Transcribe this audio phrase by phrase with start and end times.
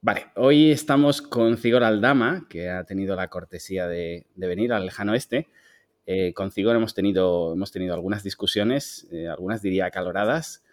[0.00, 5.10] Vale, hoy estamos con Cigor Aldama, que ha tenido la cortesía de, venir al lejano
[5.12, 5.48] oeste.
[6.06, 10.64] Eh, con Cigor hemos tenido, hemos tenido algunas discusiones, eh, algunas diría acaloradas.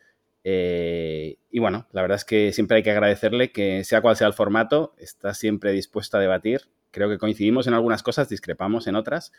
[0.43, 4.27] Eh, y bueno, la verdad es que siempre hay que agradecerle que sea cual sea
[4.27, 6.61] el formato, está siempre dispuesto a debatir.
[6.91, 9.31] Creo que coincidimos en algunas cosas, discrepamos en otras.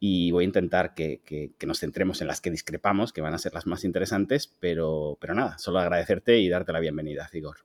[0.00, 3.38] Y voy a intentar que, que, nos centremos en las que discrepamos, que van a
[3.38, 7.58] ser las más interesantes, pero, pero nada, solo agradecerte y darte la bienvenida, Cigor.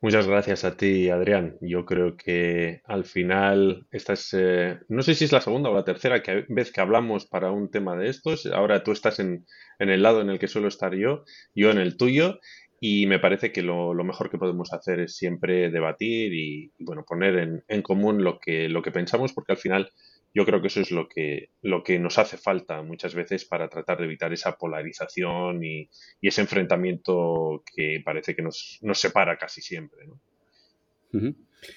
[0.00, 1.56] Muchas gracias a ti, Adrián.
[1.60, 5.74] Yo creo que al final, esta es, eh, no sé si es la segunda o
[5.74, 8.46] la tercera vez que hablamos para un tema de estos.
[8.46, 9.44] Ahora tú estás en,
[9.80, 12.38] el lado en el que suelo estar yo, yo en el tuyo,
[12.80, 17.36] y me parece que lo, mejor que podemos hacer es siempre debatir y, bueno, poner
[17.36, 19.90] en, en, común lo que, lo que pensamos, porque al final
[20.34, 23.68] yo creo que eso es lo que, lo que nos hace falta muchas veces para
[23.68, 25.88] tratar de evitar esa polarización y,
[26.20, 30.06] ese enfrentamiento que parece que nos, separa casi siempre.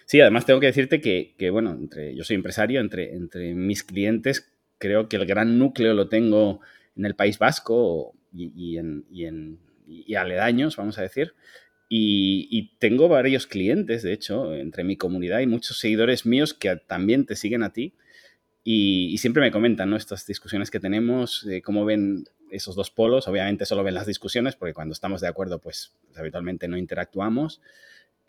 [0.06, 4.52] Sí, además tengo que decirte que, bueno, entre, yo soy empresario, entre, entre mis clientes
[4.78, 6.60] creo que el gran núcleo lo tengo
[6.98, 9.06] en el País Vasco y, en,
[9.88, 11.34] y aledaños, vamos a decir.
[11.88, 17.26] Y, tengo varios clientes, de hecho, entre mi comunidad y muchos seguidores míos que también
[17.26, 17.94] te siguen a ti
[18.64, 19.98] y, siempre me comentan ¿no?
[19.98, 23.28] estas discusiones que tenemos, cómo ven esos dos polos.
[23.28, 27.62] Obviamente solo ven las discusiones porque cuando estamos de acuerdo, pues habitualmente no interactuamos.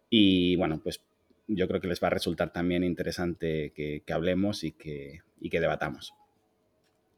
[0.08, 1.03] Y bueno, pues
[1.48, 5.60] yo creo que les va a resultar también interesante que, hablemos y que, y que
[5.60, 6.14] debatamos.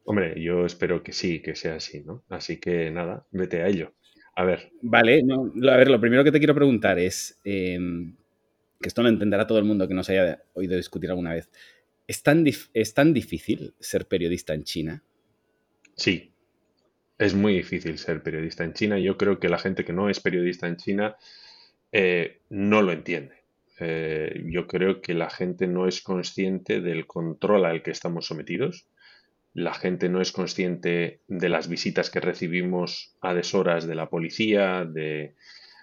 [0.05, 2.23] Hombre, yo espero que sí, que sea así, ¿no?
[2.29, 3.92] Así que nada, vete a ello.
[4.37, 4.73] A ver.
[4.83, 8.15] Vale, no, a ver, lo primero que te quiero preguntar es, em,
[8.81, 11.48] que esto no entenderá todo el mundo que nos haya oído discutir alguna vez.
[12.07, 15.03] ¿Es tan, ¿Es tan difícil ser periodista en China?
[15.97, 16.33] Sí,
[17.19, 18.99] es muy difícil ser periodista en China.
[18.99, 21.17] Yo creo que la gente que no es periodista en China
[21.93, 23.45] eh, no lo entiende.
[23.81, 28.87] Eh, yo creo que la gente no es consciente del control al que estamos sometidos.
[29.53, 34.85] La gente no es consciente de las visitas que recibimos a deshoras de la policía,
[34.85, 35.35] de,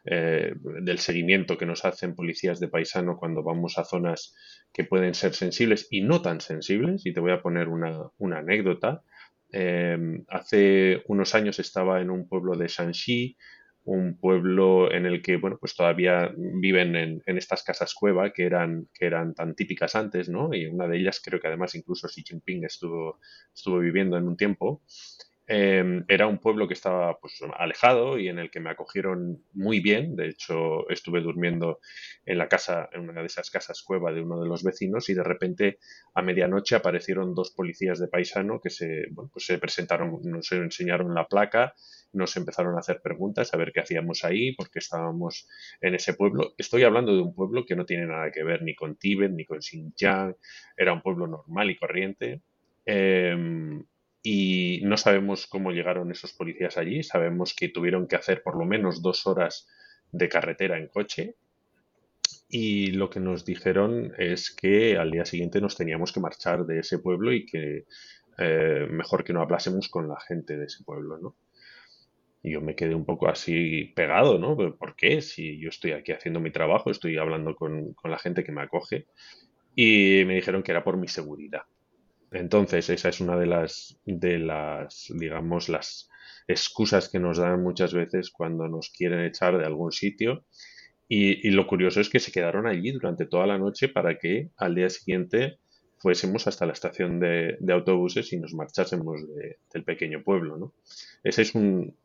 [0.03, 4.35] eh, del seguimiento que nos hacen policías de paisano cuando vamos a zonas
[4.73, 7.05] que pueden ser sensibles y no tan sensibles.
[7.05, 9.03] Y te voy a poner una, anécdota.
[9.51, 13.37] Em, hace unos años estaba en un pueblo de Shanxi,
[13.83, 18.87] un pueblo en el que, bueno, pues todavía viven en, estas casas cueva que eran,
[18.93, 20.53] que eran tan típicas antes, ¿no?
[20.53, 23.19] Y una de ellas creo que además incluso Xi Jinping estuvo,
[23.53, 24.81] estuvo viviendo en un tiempo.
[25.53, 29.81] Em, era un pueblo que estaba pues, alejado y en el que me acogieron muy
[29.81, 30.15] bien.
[30.15, 31.79] De hecho, estuve durmiendo
[32.25, 35.13] en la casa, en una de esas casas cueva de uno de los vecinos y
[35.13, 35.79] de repente
[36.13, 41.27] a medianoche aparecieron dos policías de paisano que se, pues, se presentaron, nos enseñaron la
[41.27, 41.73] placa,
[42.13, 45.49] nos empezaron a hacer preguntas a ver qué hacíamos ahí, por qué estábamos
[45.81, 46.53] en ese pueblo.
[46.57, 49.43] Estoy hablando de un pueblo que no tiene nada que ver ni con Tíbet ni
[49.43, 50.33] con Xinjiang,
[50.77, 52.41] era un pueblo normal y corriente.
[52.85, 53.83] Em,
[54.23, 57.03] y no sabemos cómo llegaron esos policías allí.
[57.03, 59.67] Sabemos que tuvieron que hacer por lo menos dos horas
[60.11, 61.35] de carretera en coche.
[62.49, 66.79] Y lo que nos dijeron es que al día siguiente nos teníamos que marchar de
[66.79, 67.85] ese pueblo y que
[68.37, 71.35] eh, mejor que no hablásemos con la gente de ese pueblo, ¿no?
[72.43, 74.57] Y yo me quedé un poco así pegado, ¿no?
[74.57, 75.21] ¿Por qué?
[75.21, 78.61] Si yo estoy aquí haciendo mi trabajo, estoy hablando con, con la gente que me
[78.61, 79.07] acoge.
[79.75, 81.61] Y me dijeron que era por mi seguridad.
[82.31, 86.09] Entonces, esa es una de las, de las, digamos, las
[86.47, 90.45] excusas que nos dan muchas veces cuando nos quieren echar de algún sitio.
[91.07, 94.75] Y, lo curioso es que se quedaron allí durante toda la noche para que al
[94.75, 95.59] día siguiente
[95.97, 99.21] fuésemos hasta la estación de, autobuses y nos marchásemos
[99.73, 100.73] del pequeño pueblo, ¿no?
[101.21, 101.97] Ese es un,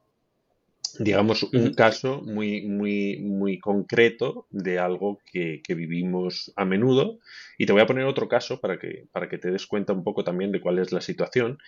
[0.99, 7.19] digamos, un caso muy, muy, muy concreto de algo que, vivimos a menudo.
[7.59, 10.05] Y te voy a poner otro caso para que, para que te des cuenta un
[10.05, 11.59] poco también de cuál es la situación.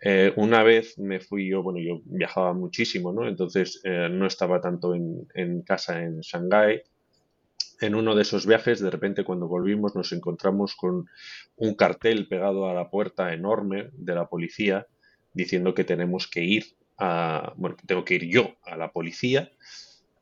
[0.00, 3.28] Eh, una vez me fui yo, bueno, yo viajaba muchísimo, ¿no?
[3.28, 6.82] Entonces eh, no estaba tanto en, en casa en Shanghái.
[7.80, 11.06] En uno de esos viajes, de repente cuando volvimos nos encontramos con
[11.56, 14.86] un cartel pegado a la puerta enorme de la policía
[15.34, 16.64] diciendo que tenemos que ir
[16.98, 19.50] bueno, tengo que ir yo a la policía.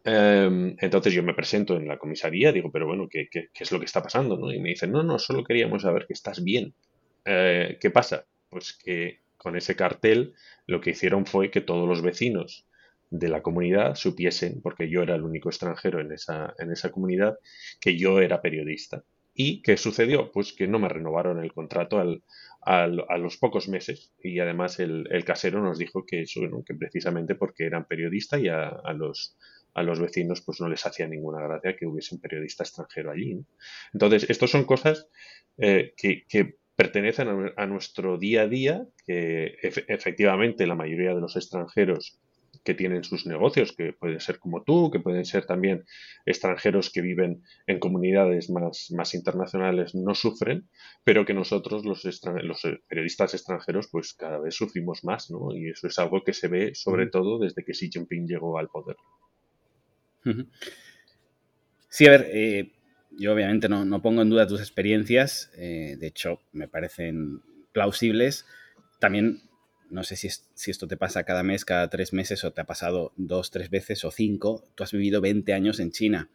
[0.05, 3.79] Em, entonces yo me presento en la comisaría, digo, pero bueno, ¿qué, qué, es lo
[3.79, 4.37] que está pasando?
[4.37, 4.53] ¿no?
[4.53, 6.75] Y me dicen, no, no, solo queríamos saber que estás bien.
[7.25, 8.27] Eh, ¿Qué pasa?
[8.49, 10.35] Pues que con ese cartel
[10.67, 12.67] lo que hicieron fue que todos los vecinos
[13.11, 17.39] de la comunidad supiesen, porque yo era el único extranjero en esa, en esa comunidad,
[17.81, 19.05] que yo era periodista.
[19.35, 20.31] ¿Y qué sucedió?
[20.33, 22.23] Pues que no me renovaron el contrato al,
[22.64, 27.64] a los pocos meses y además el, casero nos dijo que, eso, que precisamente porque
[27.67, 29.37] eran periodista y a, los,
[29.75, 33.37] a los vecinos pues no les hacía ninguna gracia que hubiese un periodista extranjero allí.
[33.93, 35.09] Entonces, estas son cosas
[35.59, 42.19] eh, que, pertenecen a, nuestro día a día, que efectivamente la mayoría de los extranjeros
[42.64, 45.85] que tienen sus negocios, que pueden ser como tú, que pueden ser también
[46.26, 50.69] extranjeros que viven en comunidades más, más internacionales, no sufren,
[51.05, 55.55] pero que nosotros, los, los periodistas extranjeros, pues cada vez sufrimos más, ¿no?
[55.55, 58.69] Y eso es algo que se ve sobre todo desde que Xi Jinping llegó al
[58.69, 58.97] poder.
[61.88, 62.73] Sí, a ver, eh,
[63.11, 67.43] yo obviamente no, pongo en duda tus experiencias, eh, de hecho me parecen
[67.73, 68.47] plausibles.
[69.00, 69.43] También
[69.93, 72.65] no sé si, si, esto te pasa cada mes, cada tres meses o te ha
[72.65, 74.67] pasado dos, tres veces o cinco.
[74.75, 76.29] Tú has vivido 20 años en China.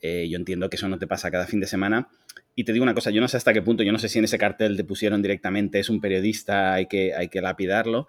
[0.00, 2.08] Eh, yo entiendo que eso no te pasa cada fin de semana.
[2.56, 4.18] Y te digo una cosa, yo no sé hasta qué punto, yo no sé si
[4.18, 8.06] en ese cartel te pusieron directamente, es un periodista, hay que, hay que lapidarlo.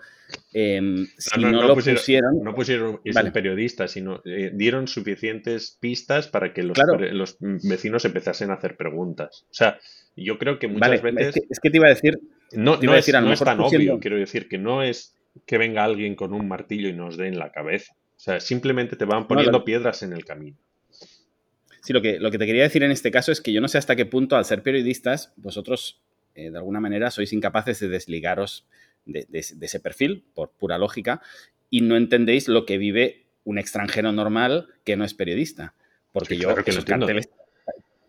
[0.54, 6.28] Em, si no, lo pusieron, No pusieron, es un periodista, sino eh, dieron suficientes pistas
[6.28, 6.78] para que los,
[7.12, 9.46] los, vecinos empezasen a hacer preguntas.
[9.50, 9.80] O sea,
[10.16, 11.36] yo creo que muchas veces...
[11.50, 12.20] Es que, te iba a decir...
[12.56, 15.16] No, no, es, no es, tan obvio, quiero decir, que no es
[15.46, 17.94] que venga alguien con un martillo y nos dé en la cabeza.
[17.94, 20.57] O sea, simplemente te van poniendo piedras en el camino.
[21.81, 23.68] Sí, lo que, lo que te quería decir en este caso es que yo no
[23.68, 26.02] sé hasta qué punto, al ser periodistas, vosotros
[26.34, 28.66] eh, de alguna manera sois incapaces de desligaros
[29.06, 31.22] de, ese perfil, por pura lógica,
[31.69, 35.75] y no entendéis lo que vive un extranjero normal que no es periodista.
[36.12, 36.72] Porque yo, que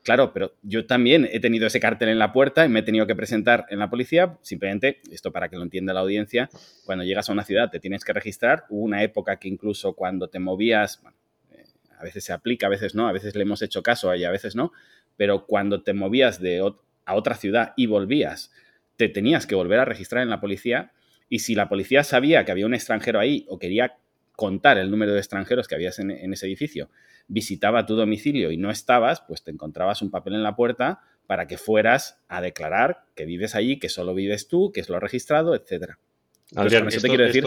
[0.06, 3.08] Claro, pero yo también he tenido ese cartel en la puerta y me he tenido
[3.08, 4.38] que presentar en la policía.
[4.40, 6.48] Simplemente, esto para que lo entienda la audiencia,
[6.84, 8.66] cuando llegas a una ciudad te tienes que registrar.
[8.68, 11.02] Hubo una época que incluso cuando te movías,
[11.50, 11.64] eh,
[11.98, 14.30] a veces se aplica, a veces no, a veces le hemos hecho caso y a
[14.30, 14.70] veces no,
[15.16, 16.62] pero cuando te movías de
[17.04, 18.52] a otra ciudad y volvías,
[18.96, 20.92] te tenías que volver a registrar en la policía.
[21.28, 23.96] Y si la policía sabía que había un extranjero ahí o quería
[24.36, 26.90] contar el número de extranjeros que habías en, ese edificio,
[27.28, 31.46] visitaba tu domicilio y no estabas, pues te encontrabas un papel en la puerta para
[31.46, 35.54] que fueras a declarar que vives allí, que solo vives tú, que es lo registrado,
[35.54, 35.98] etcétera.
[36.50, 37.44] Esto, quiero decir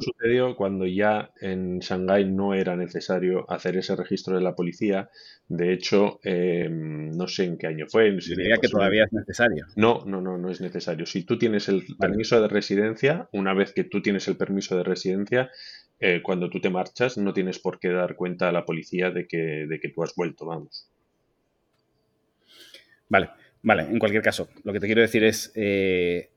[0.00, 5.10] sucedió cuando ya en Shanghái no era necesario hacer ese registro de la policía.
[5.48, 8.12] De hecho, em, no sé en qué año fue.
[8.12, 9.66] diría que todavía es necesario.
[9.74, 11.06] No, no, no, no es necesario.
[11.06, 14.84] Si tú tienes el permiso de residencia, una vez que tú tienes el permiso de
[14.84, 15.50] residencia,
[15.98, 19.26] eh, cuando tú te marchas no tienes por qué dar cuenta a la policía de
[19.26, 20.88] que, de que tú has vuelto, vamos.
[23.08, 23.30] Vale,
[23.62, 26.30] vale, en cualquier caso, lo que te quiero decir es, eh,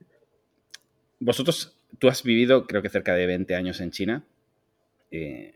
[1.18, 4.24] vosotros, tú has vivido creo que cerca de 20 años en China,
[5.10, 5.54] eh,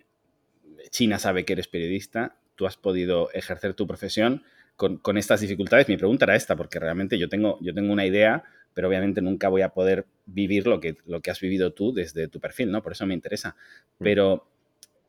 [0.91, 4.43] China sabe que eres periodista, tú has podido ejercer tu profesión
[4.77, 5.89] con, con, estas dificultades.
[5.89, 8.45] Mi pregunta era esta, porque realmente yo tengo, yo tengo una idea
[8.75, 12.29] pero obviamente nunca voy a poder vivir lo que, lo que has vivido tú desde
[12.29, 12.83] tu perfil, ¿no?
[12.83, 13.57] Por eso me interesa.
[13.99, 14.05] Mm.
[14.05, 14.51] Pero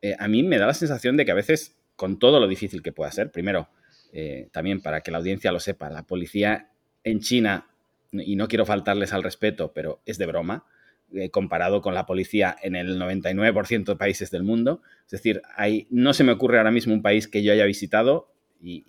[0.02, 2.84] eh, a mí me da la sensación de que a veces, con todo lo difícil
[2.84, 3.68] que pueda ser, primero,
[4.14, 6.70] eh, también para que la audiencia lo sepa, la policía
[7.04, 7.68] en China,
[8.12, 10.66] y no quiero faltarles al respeto, pero es de broma,
[11.16, 14.82] eh, comparado con la policía en el 99% de países del mundo.
[15.06, 18.32] Es decir, hay, no se me ocurre ahora mismo un país que yo haya visitado,
[18.62, 18.86] y,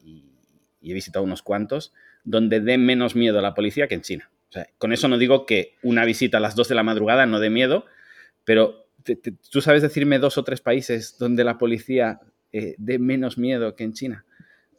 [0.80, 1.92] y he visitado unos cuantos,
[2.24, 4.30] donde dé menos miedo a la policía que en China
[4.78, 7.50] con eso no digo que una visita a las 2 de la madrugada no dé
[7.50, 7.86] miedo,
[8.44, 8.86] pero
[9.50, 12.20] ¿tú sabes decirme dos o tres países donde la policía
[12.52, 14.24] eh, dé menos miedo que en China?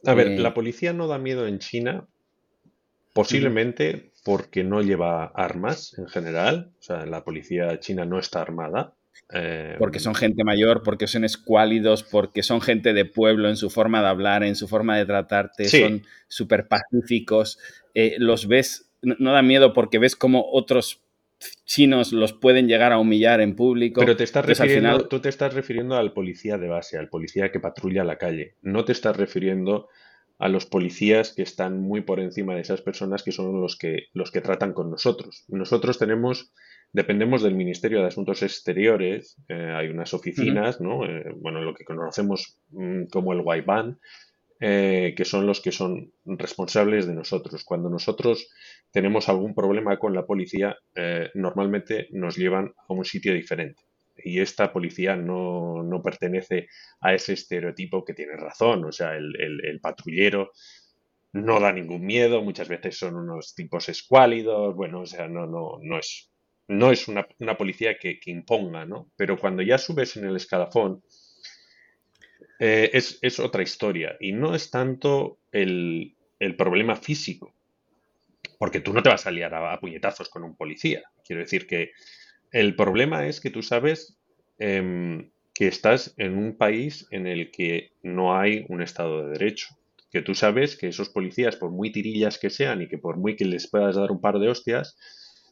[0.04, 2.06] A ver, eh, la policía no da miedo en China
[3.12, 6.70] posiblemente porque no lleva armas en general.
[6.78, 8.92] O sea, la policía china no está armada.
[9.32, 13.70] Eh, porque son gente mayor, porque son escuálidos, porque son gente de pueblo en su
[13.70, 17.58] forma de hablar, en su forma de tratarte, son súper pacíficos.
[18.18, 21.00] los ves no, da miedo porque ves como otros
[21.64, 24.02] chinos los pueden llegar a humillar en público.
[24.02, 27.60] Pero te estás refiriendo, tú te estás refiriendo al policía de base, al policía que
[27.60, 28.56] patrulla la calle.
[28.60, 29.88] No te estás refiriendo
[30.38, 34.06] a los policías que están muy por encima de esas personas que son los que,
[34.12, 35.44] los que tratan con nosotros.
[35.48, 36.52] Nosotros tenemos,
[36.92, 41.04] dependemos del Ministerio de Asuntos Exteriores, eh, hay unas oficinas, ¿no?
[41.04, 43.98] Eh, bueno, lo que conocemos mm, como el Waiban,
[44.60, 47.62] eh, que son los que son responsables de nosotros.
[47.62, 48.50] Cuando nosotros
[48.90, 53.84] tenemos algún problema con la policía, eh, normalmente nos llevan a un sitio diferente.
[54.22, 56.68] Y esta policía no, no, pertenece
[57.00, 58.84] a ese estereotipo que tiene razón.
[58.84, 60.52] O sea, el, el, patrullero
[61.32, 65.78] no da ningún miedo, muchas veces son unos tipos escuálidos, bueno, o sea, no, no,
[65.82, 66.30] no es,
[66.68, 69.10] no es una, una policía que, que, imponga, ¿no?
[69.16, 71.02] Pero cuando ya subes en el escalafón,
[72.60, 76.16] eh, es, otra historia y no es tanto el,
[76.56, 77.54] problema físico,
[78.58, 81.02] porque tú no te vas a liar a, puñetazos con un policía.
[81.24, 81.92] Quiero decir que
[82.52, 84.18] el problema es que tú sabes
[84.58, 89.76] em, que estás en un país en el que no hay un Estado de Derecho.
[90.10, 93.36] Que tú sabes que esos policías, por muy tirillas que sean y que por muy
[93.36, 94.96] que les puedas dar un par de hostias,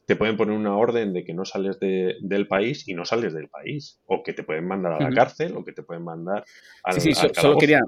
[0.05, 3.49] te pueden poner una orden de que no sales del país y no sales del
[3.49, 3.99] país.
[4.05, 6.45] O que te pueden mandar a la cárcel o que te pueden mandar
[6.83, 7.81] al, sí, sí, solo quería,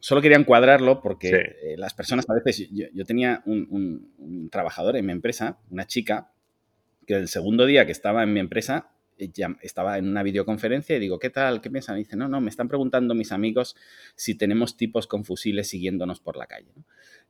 [0.00, 2.68] solo quería encuadrarlo porque eh, las personas a veces...
[2.70, 6.32] Yo, tenía un trabajador en mi empresa, una chica,
[7.08, 8.90] que el segundo día que estaba en mi empresa
[9.32, 11.62] ya estaba en una videoconferencia y digo, ¿qué tal?
[11.62, 11.96] ¿Qué piensan?
[11.96, 13.76] Y dice, no, no, me están preguntando mis amigos
[14.14, 16.70] si tenemos tipos con fusiles siguiéndonos por la calle.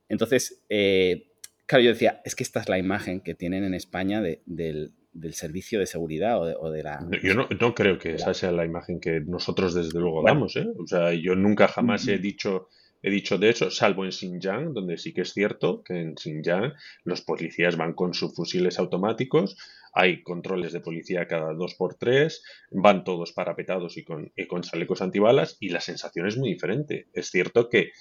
[0.09, 1.31] Entonces, eh,
[1.65, 4.91] claro, yo decía, es que esta es la imagen que tienen en España del,
[5.31, 6.99] servicio de seguridad o de, la...
[7.23, 10.67] Yo no, creo que esa sea la imagen que nosotros desde luego damos, ¿eh?
[10.77, 12.67] O sea, yo nunca jamás he dicho
[13.01, 16.73] he dicho de eso, salvo en Xinjiang, donde sí que es cierto que en Xinjiang
[17.03, 19.57] los policías van con sus fusiles automáticos,
[19.93, 25.01] hay controles de policía cada dos por tres, van todos parapetados y con, con chalecos
[25.01, 27.07] antibalas y la sensación es muy diferente.
[27.13, 27.91] Es cierto que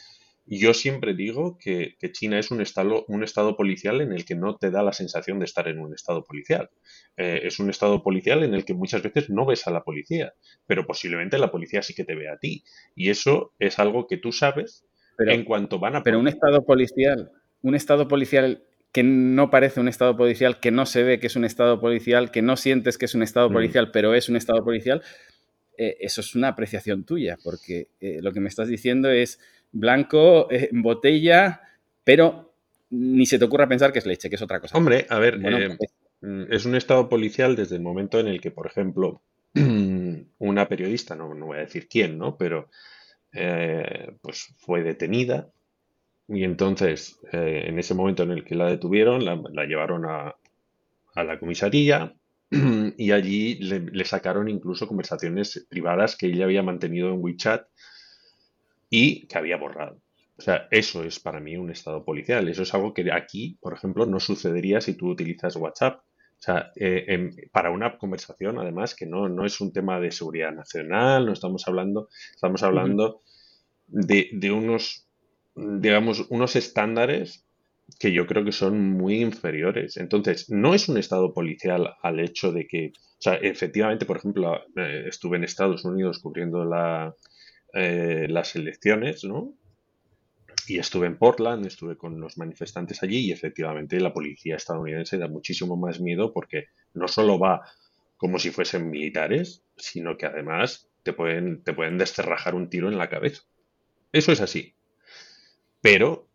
[0.57, 4.57] yo siempre digo que, China es un estado, un estado policial en el que no
[4.57, 6.71] te da la sensación de estar en un estado policial.
[7.17, 10.33] Eh, es un estado policial en el que muchas veces no ves a la policía,
[10.67, 12.65] pero posiblemente la policía sí que te ve a ti.
[12.95, 14.87] Y eso es algo que tú sabes
[15.19, 16.03] en cuanto van a...
[16.03, 17.31] Pero un estado policial,
[17.63, 21.37] un estado policial que no parece un estado policial, que no se ve que es
[21.37, 23.53] un estado policial, que no sientes que es un estado mm.
[23.53, 25.03] policial, pero es un estado policial,
[25.77, 29.39] eh, eso es una apreciación tuya, porque eh, lo que me estás diciendo es
[29.73, 31.61] blanco, eh, botella,
[32.05, 32.53] pero
[32.91, 34.77] ni se te ocurra pensar que es leche, que es otra cosa.
[34.77, 35.41] Hombre, a ver,
[35.77, 39.23] pues mm, es un estado policial desde el momento en el que, por ejemplo,
[40.39, 42.37] una periodista, no, no voy a decir quién, ¿no?
[42.37, 42.69] Pero
[44.23, 45.49] pues fue detenida
[46.29, 50.37] y entonces, eh, en ese momento en el que la detuvieron, la, llevaron a,
[51.15, 52.15] la comisaría
[52.51, 57.67] y allí le, sacaron incluso conversaciones privadas que ella había mantenido en WeChat
[58.91, 60.01] y que había borrado.
[60.37, 62.49] O sea, eso es para mí un estado policial.
[62.49, 66.01] Eso es algo que aquí, por ejemplo, no sucedería si tú utilizas WhatsApp.
[66.01, 70.53] O sea, eh, para una conversación, además, que no, no es un tema de seguridad
[70.53, 73.23] nacional, no estamos hablando, estamos hablando
[73.89, 75.09] de, de unos
[75.59, 77.45] digamos, unos estándares
[77.99, 79.97] que yo creo que son muy inferiores.
[79.97, 84.61] Entonces, no es un estado policial al hecho de que, o sea, efectivamente, por ejemplo,
[84.77, 87.15] eh, estuve en Estados Unidos cubriendo la,
[87.75, 89.55] eh, las elecciones, ¿no?
[90.67, 95.29] Y estuve en Portland, estuve con los manifestantes allí y efectivamente la policía estadounidense da
[95.29, 97.63] muchísimo más miedo porque no solo va
[98.19, 102.99] como si fuesen militares, sino que además te pueden, te pueden desterrajar un tiro en
[102.99, 103.43] la cabeza.
[104.13, 104.75] Eso es así.
[105.81, 106.29] Pero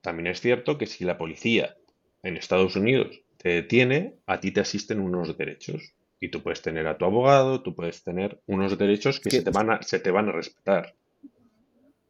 [0.00, 1.76] también es cierto que si la policía
[2.22, 5.94] en Estados Unidos te detiene, a ti te asisten unos derechos.
[6.20, 9.50] Y tú puedes tener a tu abogado, tú puedes tener unos derechos que se, te
[9.50, 10.94] van a, se te van a respetar.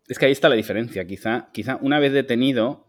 [0.08, 1.06] Es que ahí está la diferencia.
[1.06, 2.86] Quizá, quizá una vez detenido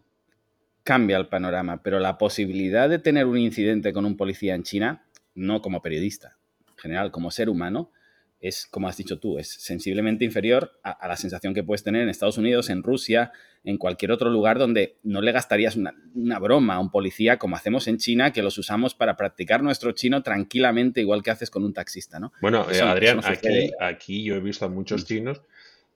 [0.82, 5.04] cambia el panorama, pero la posibilidad de tener un incidente con un policía en China,
[5.34, 7.92] no como periodista, en general como ser humano,
[8.40, 12.08] es, como has dicho tú, es sensiblemente inferior a, la sensación que puedes tener en
[12.08, 13.32] Estados Unidos, en Rusia,
[13.64, 17.86] en cualquier otro lugar donde no le gastarías una, broma a un policía como hacemos
[17.86, 21.74] en China, que los usamos para practicar nuestro chino tranquilamente, igual que haces con un
[21.74, 22.32] taxista, ¿no?
[22.40, 25.42] Bueno, eh, Adrián, aquí, aquí, yo he visto a muchos chinos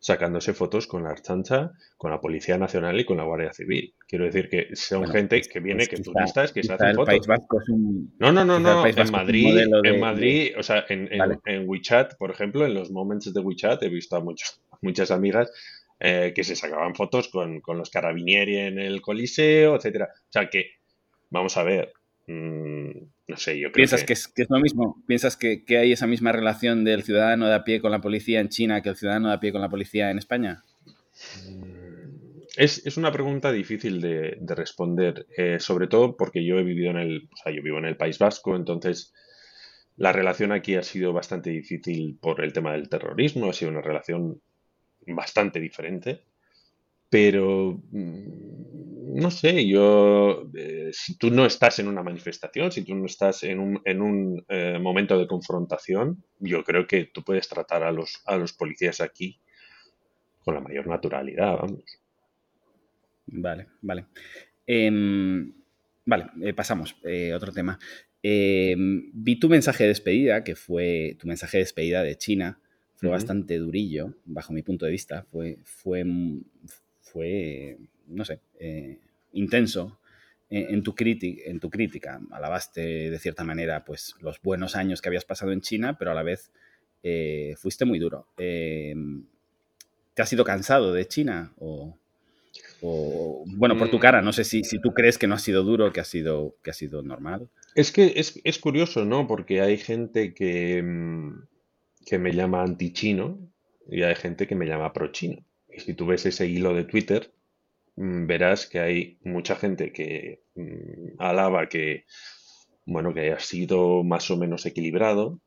[0.05, 3.95] sacándose fotos con la Archancha, con la Policía Nacional y con la Guardia Civil.
[4.07, 7.27] Quiero decir que son gente pues, que viene, pues que turistas, que se hacen fotos.
[8.19, 8.87] no, no, no, no.
[8.87, 11.09] En Madrid, en Madrid, o sea, en,
[11.47, 15.51] en, WeChat, por ejemplo, en los moments de WeChat he visto a muchos, muchas amigas
[16.01, 20.11] eh, que se sacaban fotos con, con los carabinieri en el Coliseo, etcétera.
[20.13, 20.73] O sea que,
[21.31, 21.95] vamos a ver,
[22.27, 24.13] Mm, no sé, yo creo ¿Piensas que...
[24.13, 25.03] es, lo mismo?
[25.07, 28.49] ¿Piensas que, hay esa misma relación del ciudadano de a pie con la policía en
[28.49, 30.63] China que el ciudadano de a pie con la policía en España?
[31.49, 36.99] Mm, es, una pregunta difícil de, responder, eh, sobre todo porque yo he vivido en
[36.99, 39.15] el, o sea, yo vivo en el País Vasco, entonces
[39.97, 43.81] la relación aquí ha sido bastante difícil por el tema del terrorismo, ha sido una
[43.81, 44.43] relación
[45.07, 46.25] bastante diferente.
[47.15, 52.97] Pero, mm, no sé, yo, eh, si tú no estás en una manifestación, si tú
[52.97, 57.49] no estás en un, en un eh, momento de confrontación, yo creo que tú puedes
[57.49, 59.39] tratar a los, a los policías aquí
[60.41, 61.85] con la mayor naturalidad, vamos.
[63.27, 64.07] Vale, vale.
[64.67, 65.53] Em,
[66.05, 66.97] vale, eh, pasamos.
[67.33, 67.79] otro tema.
[68.25, 72.59] Em, vi tu mensaje de despedida, que fue tu mensaje de despedida de China.
[72.97, 75.27] Fue bastante durillo, bajo mi punto de vista.
[75.31, 76.05] Fue, fue,
[77.15, 77.79] fue,
[78.09, 78.99] no sé, eh,
[79.35, 80.01] intenso
[80.51, 82.21] en, tu en tu crítica.
[82.33, 86.15] Alabaste de cierta manera pues, los buenos años que habías pasado en China, pero a
[86.15, 86.51] la vez
[87.05, 88.27] eh, fuiste muy duro.
[88.37, 89.25] Em,
[90.13, 91.53] ¿Te has ido cansado de China?
[91.61, 91.97] O,
[93.47, 95.93] bueno, por tu cara, no sé si, si, tú crees que no ha sido duro,
[95.93, 97.49] que ha sido, que ha sido normal.
[97.75, 99.27] Es que es, es curioso, ¿no?
[99.27, 101.47] Porque hay gente que, mm,
[102.05, 103.39] que me llama anti-chino
[103.89, 105.45] y hay gente que me llama pro-chino.
[105.75, 107.33] Y si tú ves ese hilo de Twitter,
[107.97, 112.05] mm, verás que hay mucha gente que mm, alaba que,
[112.87, 115.41] bueno, que haya sido más o menos equilibrado.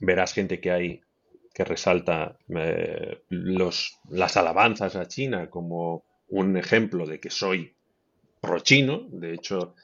[0.00, 1.00] Verás gente que hay
[1.54, 7.74] que resalta eh, las alabanzas a China como un ejemplo de que soy
[8.40, 9.08] pro-chino.
[9.10, 9.74] De hecho,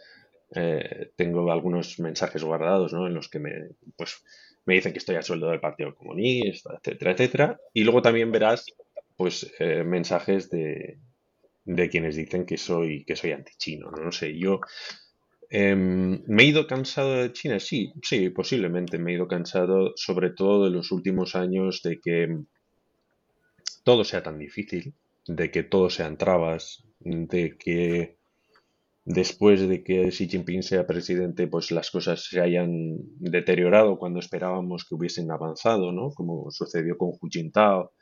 [0.55, 3.07] eh, tengo algunos mensajes guardados ¿no?
[3.09, 4.23] en los que me, pues,
[4.67, 7.61] me dicen que estoy a sueldo del Partido Comunista, etcétera, etcétera.
[7.73, 8.67] Y luego también verás
[9.17, 10.99] pues, eh, mensajes de,
[11.65, 13.91] de, quienes dicen que soy, que soy antichino.
[13.91, 14.05] ¿no?
[14.05, 14.61] no sé, yo
[15.51, 17.61] Em, ¿Me he ido cansado de China?
[17.61, 22.41] Sí, sí, posiblemente me he ido cansado, sobre todo de los últimos años, de que
[23.85, 24.95] todo sea tan difícil,
[25.29, 28.17] de que todo sean trabas, de que
[29.05, 34.85] después de que Xi Jinping sea presidente, pues las cosas se hayan deteriorado cuando esperábamos
[34.85, 36.11] que hubiesen avanzado, ¿no?
[36.11, 37.93] Como sucedió con Hu Jintao.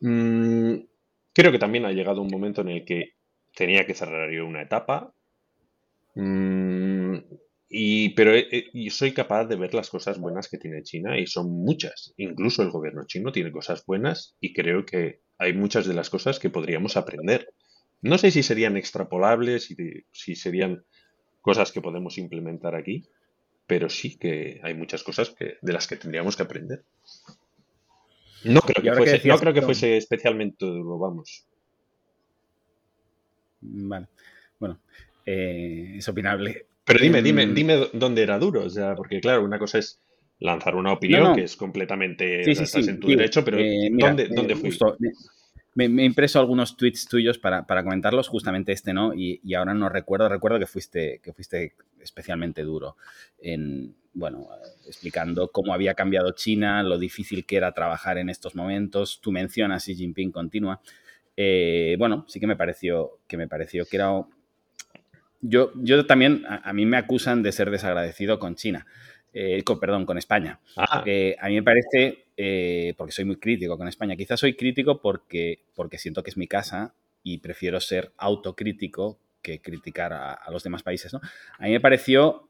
[0.00, 0.74] Mm,
[1.32, 3.14] creo que también ha llegado un momento en el que
[3.54, 5.14] tenía que cerrar yo una etapa,
[6.14, 7.18] Mm,
[7.68, 11.50] y, pero eh, soy capaz de ver las cosas buenas que tiene China y son
[11.50, 12.12] muchas.
[12.16, 16.40] Incluso el gobierno chino tiene cosas buenas y creo que hay muchas de las cosas
[16.40, 17.50] que podríamos aprender.
[18.02, 19.76] No sé si serían extrapolables, y
[20.10, 20.84] si serían
[21.40, 23.04] cosas que podemos implementar aquí,
[23.66, 26.84] pero sí que hay muchas cosas que, de las que tendríamos que aprender.
[28.44, 31.44] No creo que, fuese, no creo que fuese especialmente duro, vamos.
[33.60, 34.06] Vale.
[34.58, 34.80] Bueno,
[35.26, 36.66] eh, es opinable.
[36.84, 40.00] Pero dime, dime, em, dime dónde era duro, o sea, porque claro, una cosa es
[40.40, 44.28] lanzar una opinión que es completamente sí, estás en tu derecho, pero eh, ¿dónde, eh,
[44.30, 44.70] dónde fui?
[45.74, 50.28] Me, he impreso algunos tweets tuyos para, comentarlos, justamente este no, y, ahora no recuerdo,
[50.28, 52.96] recuerdo que fuiste, que fuiste especialmente duro
[53.40, 54.48] en, bueno,
[54.86, 59.72] explicando cómo había cambiado China, lo difícil que era trabajar en estos momentos, tu mención
[59.72, 60.80] a Xi Jinping continua.
[61.98, 64.24] bueno, sí que me pareció que me pareció que era
[65.40, 68.86] yo, yo también, a, mí me acusan de ser desagradecido con China,
[69.32, 70.58] eh, con, perdón, con España.
[70.76, 71.02] Ah.
[71.04, 75.00] Eh, a mí me parece, eh, porque soy muy crítico con España, quizás soy crítico
[75.02, 80.62] porque, porque siento que es mi casa y prefiero ser autocrítico que criticar a, los
[80.62, 81.12] demás países.
[81.12, 81.20] ¿no?
[81.58, 82.48] A mí me pareció,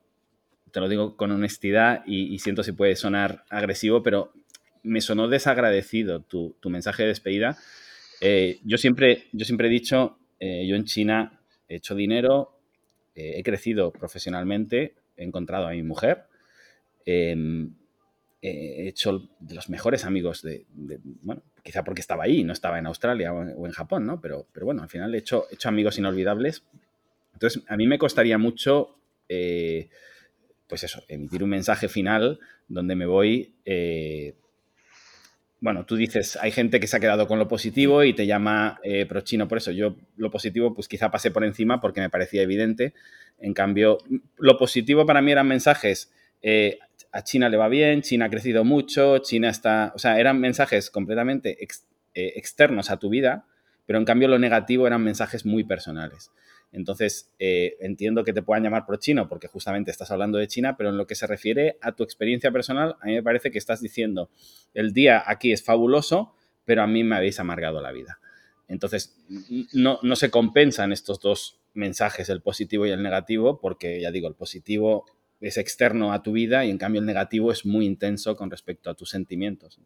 [0.71, 4.33] te lo digo con honestidad y, siento si puede sonar agresivo, pero
[4.83, 7.59] me sonó desagradecido tu, tu mensaje de despedida.
[8.65, 12.59] yo, siempre, yo siempre he dicho, yo en China he hecho dinero,
[13.15, 16.29] he crecido profesionalmente, he encontrado a mi mujer,
[17.11, 20.67] he hecho de los mejores amigos de,
[21.23, 24.21] bueno, quizá porque estaba ahí, no estaba en Australia o en, Japón, ¿no?
[24.21, 26.65] Pero, pero bueno, al final he hecho, hecho amigos inolvidables.
[27.33, 28.97] Entonces, a mí me costaría mucho,
[29.29, 29.89] eh,
[30.69, 34.35] pues eso, emitir un mensaje final donde me voy eh,
[35.61, 38.79] bueno, tú dices, hay gente que se ha quedado con lo positivo y te llama
[38.85, 39.73] eh, pro chino por eso.
[39.73, 42.95] Yo lo positivo, pues quizá pasé por encima porque me parecía evidente.
[43.41, 43.99] En cambio,
[44.37, 46.79] lo positivo para mí eran mensajes, eh,
[47.13, 50.91] a China le va bien, China ha crecido mucho, China está, o sea, eran mensajes
[50.91, 53.47] completamente eh, externos a tu vida,
[53.87, 56.31] pero en cambio lo negativo eran mensajes muy personales.
[56.71, 60.77] Entonces, eh, entiendo que te puedan llamar pro chino porque justamente estás hablando de China,
[60.77, 63.59] pero en lo que se refiere a tu experiencia personal, a mí me parece que
[63.59, 64.31] estás diciendo,
[64.75, 66.35] el día aquí es fabuloso,
[66.67, 68.19] pero a mí me habéis amargado la vida.
[68.69, 69.17] Entonces,
[69.73, 74.29] no, no se compensan estos dos mensajes, el positivo y el negativo, porque ya digo,
[74.29, 75.07] el positivo
[75.41, 78.91] es externo a tu vida y en cambio el negativo es muy intenso con respecto
[78.91, 79.79] a tus sentimientos.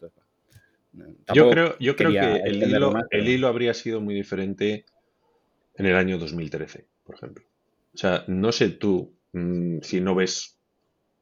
[1.34, 4.86] yo creo, yo creo que el hilo, el hilo habría sido muy diferente
[5.76, 7.44] en el año 2013, por ejemplo.
[7.94, 10.58] O sea, no sé tú mm, si no ves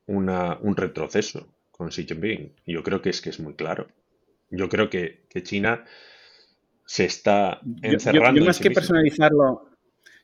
[0.07, 2.53] una, un retroceso con Xi Jinping.
[2.67, 3.89] Yo creo que es que es muy claro.
[4.51, 5.85] Yo creo que, China
[6.85, 8.41] se está encerrando.
[8.41, 9.70] Yo, más que personalizarlo,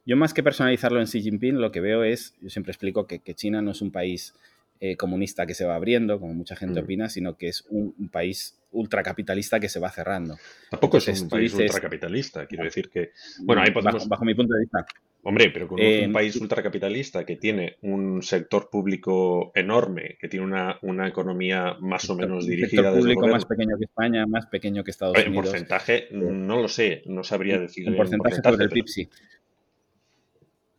[0.06, 3.20] yo más que personalizarlo en Xi Jinping, lo que veo es, yo siempre explico que,
[3.34, 4.34] China no es un país
[4.78, 6.84] eh, comunista que se va abriendo, como mucha gente mm.
[6.84, 10.36] opina, sino que es un país ultracapitalista que se va cerrando.
[10.70, 13.10] Tampoco es un país ultracapitalista, quiero decir que...
[13.40, 14.08] Bueno, ahí podemos...
[14.08, 14.86] Bajo, mi punto de vista.
[15.22, 20.46] Hombre, pero con un eh, país ultracapitalista que tiene un sector público enorme, que tiene
[20.46, 22.82] una, una economía más o menos dirigida...
[22.82, 25.34] Un sector público más pequeño que España, más pequeño que Estados Unidos.
[25.34, 27.88] En porcentaje, no lo sé, no sabría decir.
[27.88, 29.08] En porcentaje, sobre el PIB, sí.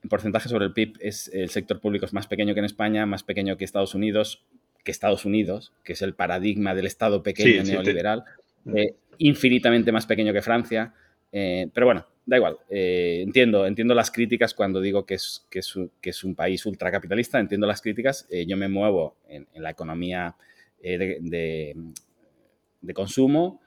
[0.07, 3.05] En porcentaje sobre el PIB es el sector público es más pequeño que en España,
[3.05, 4.41] más pequeño que Estados Unidos,
[4.85, 8.23] que Estados Unidos, que es el paradigma del Estado pequeño neoliberal,
[8.73, 10.93] eh, infinitamente más pequeño que Francia.
[11.33, 12.57] Eh, pero bueno, da igual.
[12.69, 17.67] Eh, entiendo, entiendo las críticas cuando digo que es, que es, un, país ultracapitalista, entiendo
[17.67, 18.29] las críticas.
[18.29, 20.37] yo me muevo en, la economía
[20.81, 21.75] de,
[22.93, 23.59] consumo,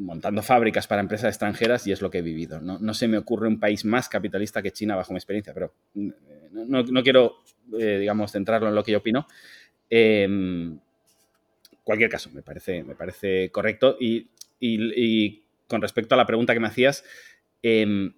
[0.00, 2.60] montando fábricas para empresas extranjeras y es lo que he vivido.
[2.60, 6.82] No, se me ocurre un país más capitalista que China bajo mi experiencia, pero no,
[6.82, 7.36] no quiero,
[7.70, 9.26] digamos, centrarlo en lo que yo opino.
[9.90, 10.28] Eh,
[11.90, 13.96] cualquier caso, me parece, me parece correcto.
[13.98, 17.04] Y, con respecto a la pregunta que me hacías,
[17.62, 18.12] em,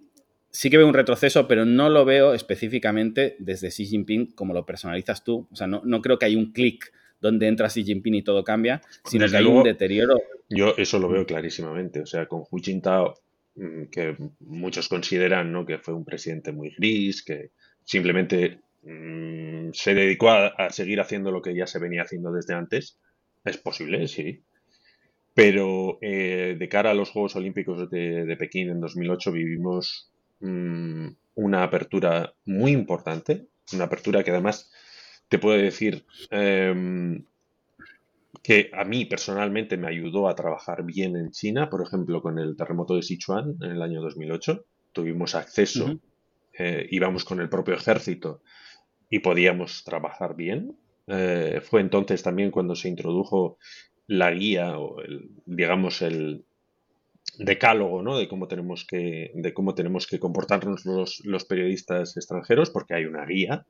[0.49, 4.65] sí que veo un retroceso, pero no lo veo específicamente desde Xi Jinping como lo
[4.65, 5.47] personalizas tú.
[5.51, 6.91] O sea, no, creo que hay un clic
[7.21, 10.21] donde entra Xi Jinping y todo cambia, sino que hay un deterioro.
[10.55, 12.01] Yo eso lo veo clarísimamente.
[12.01, 13.15] O sea, con Hu Jintao,
[13.55, 15.65] mm, que muchos consideran ¿no?
[15.65, 17.51] que fue un presidente muy gris, que
[17.83, 22.99] simplemente Mm, se dedicó a, seguir haciendo lo que ya se venía haciendo desde antes.
[23.45, 24.43] Es posible, sí.
[25.33, 30.11] Pero eh, de cara a los Juegos Olímpicos de, Pekín en 2008 vivimos
[30.41, 34.71] mm, una apertura muy importante, una apertura que además
[35.29, 37.25] te puedo decir em,
[38.41, 42.55] que a mí personalmente me ayudó a trabajar bien en China, por ejemplo, con el
[42.55, 44.65] terremoto de Sichuan en el año 2008.
[44.91, 45.99] Tuvimos acceso,
[46.57, 48.41] eh, íbamos con el propio ejército
[49.09, 50.77] y podíamos trabajar bien.
[51.07, 53.57] Eh, fue entonces también cuando se introdujo
[54.07, 56.45] la guía o el, digamos el
[57.37, 58.17] decálogo ¿no?
[58.17, 63.25] de cómo tenemos que de cómo tenemos que comportarnos los, periodistas extranjeros porque hay una
[63.25, 63.65] guía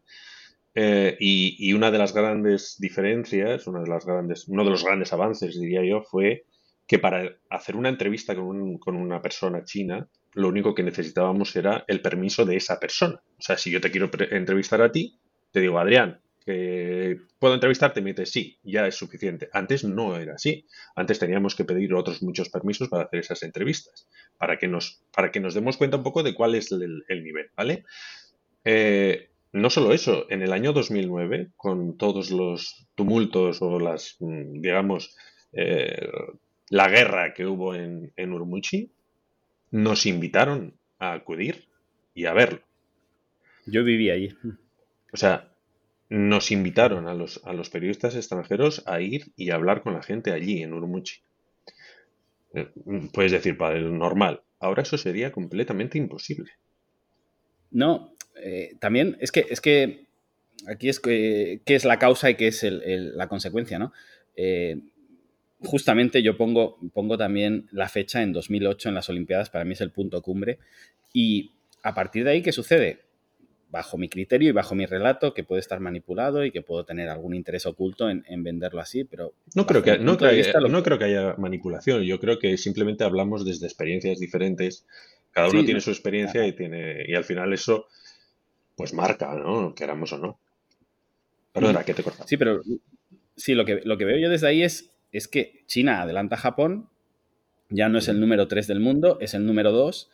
[0.76, 5.14] eh, y, una de las grandes diferencias una de las grandes uno de los grandes
[5.14, 6.46] avances diría yo fue
[6.88, 11.86] que para hacer una entrevista con, con una persona china lo único que necesitábamos era
[11.88, 15.20] el permiso de esa persona o sea si yo te quiero entrevistar a ti
[15.54, 19.50] te digo, Adrián, que puedo entrevistarte, me dices, sí, ya es suficiente.
[19.54, 20.66] Antes no era así.
[20.96, 24.08] Antes teníamos que pedir otros muchos permisos para hacer esas entrevistas,
[24.38, 27.52] para que nos, para que nos demos cuenta un poco de cuál es el, nivel,
[27.56, 27.86] ¿vale?
[28.66, 34.62] Eh, no solo eso, en el año 2009, con todos los tumultos o las, mm,
[34.62, 35.16] digamos,
[35.52, 36.10] eh,
[36.70, 38.92] la guerra que hubo en, en Urumqi,
[39.70, 41.68] nos invitaron a acudir
[42.16, 42.62] y a verlo.
[43.68, 44.36] Yo viví allí.
[45.12, 45.52] O sea,
[46.10, 50.32] nos invitaron a los, a los periodistas extranjeros a ir y hablar con la gente
[50.32, 51.22] allí, en Urumqi.
[52.56, 52.72] Eh,
[53.14, 54.42] puedes decir, para el normal.
[54.60, 56.52] Ahora eso sería completamente imposible.
[57.74, 60.08] No, eh, también es que, es que
[60.68, 63.94] aquí es que, qué es la causa y qué es la consecuencia, ¿no?
[64.36, 64.80] Eh,
[65.60, 69.82] justamente yo pongo, pongo también la fecha en 2008 en las Olimpiadas, para mí es
[69.82, 70.60] el punto cumbre.
[71.14, 73.02] Y a partir de ahí, ¿qué sucede?
[73.74, 77.10] bajo mi criterio y bajo mi relato, que puede estar manipulado y que puedo tener
[77.10, 79.34] algún interés oculto en, venderlo así, pero...
[79.56, 84.20] No creo, que, no, creo que haya manipulación, yo creo que simplemente hablamos desde experiencias
[84.20, 84.86] diferentes,
[85.32, 87.88] cada uno tiene su experiencia y, tiene, y al final eso
[88.76, 89.74] pues marca, ¿no?
[89.76, 90.40] Queramos o no.
[91.52, 92.26] Perdona, que te corta.
[92.28, 92.62] Sí, pero
[93.36, 96.40] sí, lo que, lo que veo yo desde ahí es, es que China adelanta a
[96.40, 96.90] Japón,
[97.70, 100.10] ya no es el número 3 del mundo, es el número 2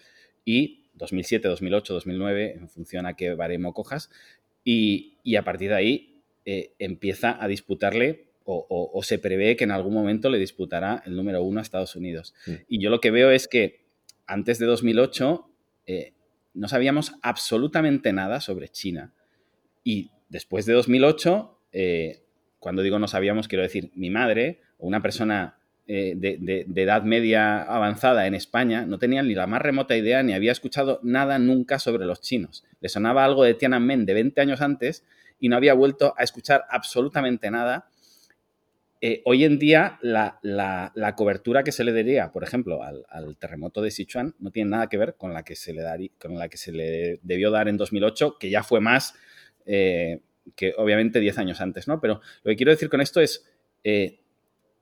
[0.45, 4.09] y 2007, 2008, 2009, en función a qué baremo cojas,
[4.63, 9.93] y, a partir de ahí eh, empieza a disputarle o, se prevé que en algún
[9.93, 12.33] momento le disputará el número uno a Estados Unidos.
[12.47, 12.51] Mm.
[12.67, 13.85] Y yo lo que veo es que
[14.25, 15.47] antes de 2008
[15.85, 16.13] eh,
[16.53, 19.13] no sabíamos absolutamente nada sobre China.
[19.83, 22.23] Y después de 2008, eh,
[22.59, 25.59] cuando digo no sabíamos, quiero decir mi madre o una persona
[25.91, 30.33] eh, de, edad media avanzada en España no tenían ni la más remota idea ni
[30.33, 32.63] había escuchado nada nunca sobre los chinos.
[32.79, 35.03] Le sonaba algo de Tiananmen de 20 años antes
[35.39, 37.88] y no había vuelto a escuchar absolutamente nada.
[39.01, 43.91] Eh, hoy en día la, cobertura que se le daría, por ejemplo, al, terremoto de
[43.91, 46.57] Sichuan no tiene nada que ver con la que se le, daría, con la que
[46.57, 49.15] se le debió dar en 2008, que ya fue más
[49.65, 50.19] eh,
[50.55, 52.01] que obviamente 10 años antes, ¿no?
[52.01, 53.45] Pero lo que quiero decir con esto es,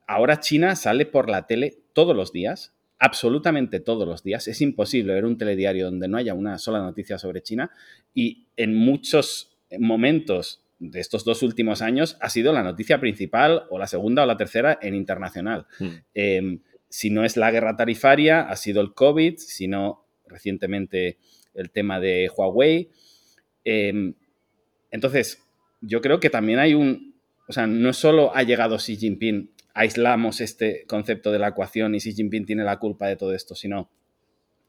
[0.06, 4.48] ahora China sale por la tele todos los días, absolutamente todos los días.
[4.48, 7.70] Es imposible ver un telediario donde no haya una sola noticia sobre China
[8.14, 13.78] y en muchos momentos de estos dos últimos años ha sido la noticia principal o
[13.78, 15.66] la segunda o la tercera en internacional.
[15.78, 15.88] Hmm.
[16.14, 21.18] Em, si no es la guerra tarifaria, ha sido el COVID, si no recientemente
[21.54, 22.90] el tema de Huawei.
[23.64, 24.14] Em,
[24.90, 25.42] entonces,
[25.80, 27.14] yo creo que también hay un,
[27.46, 31.98] o sea, no solo ha llegado Xi Jinping aislamos este concepto de la ecuación y
[31.98, 33.88] Xi Jinping tiene la culpa de todo esto, sino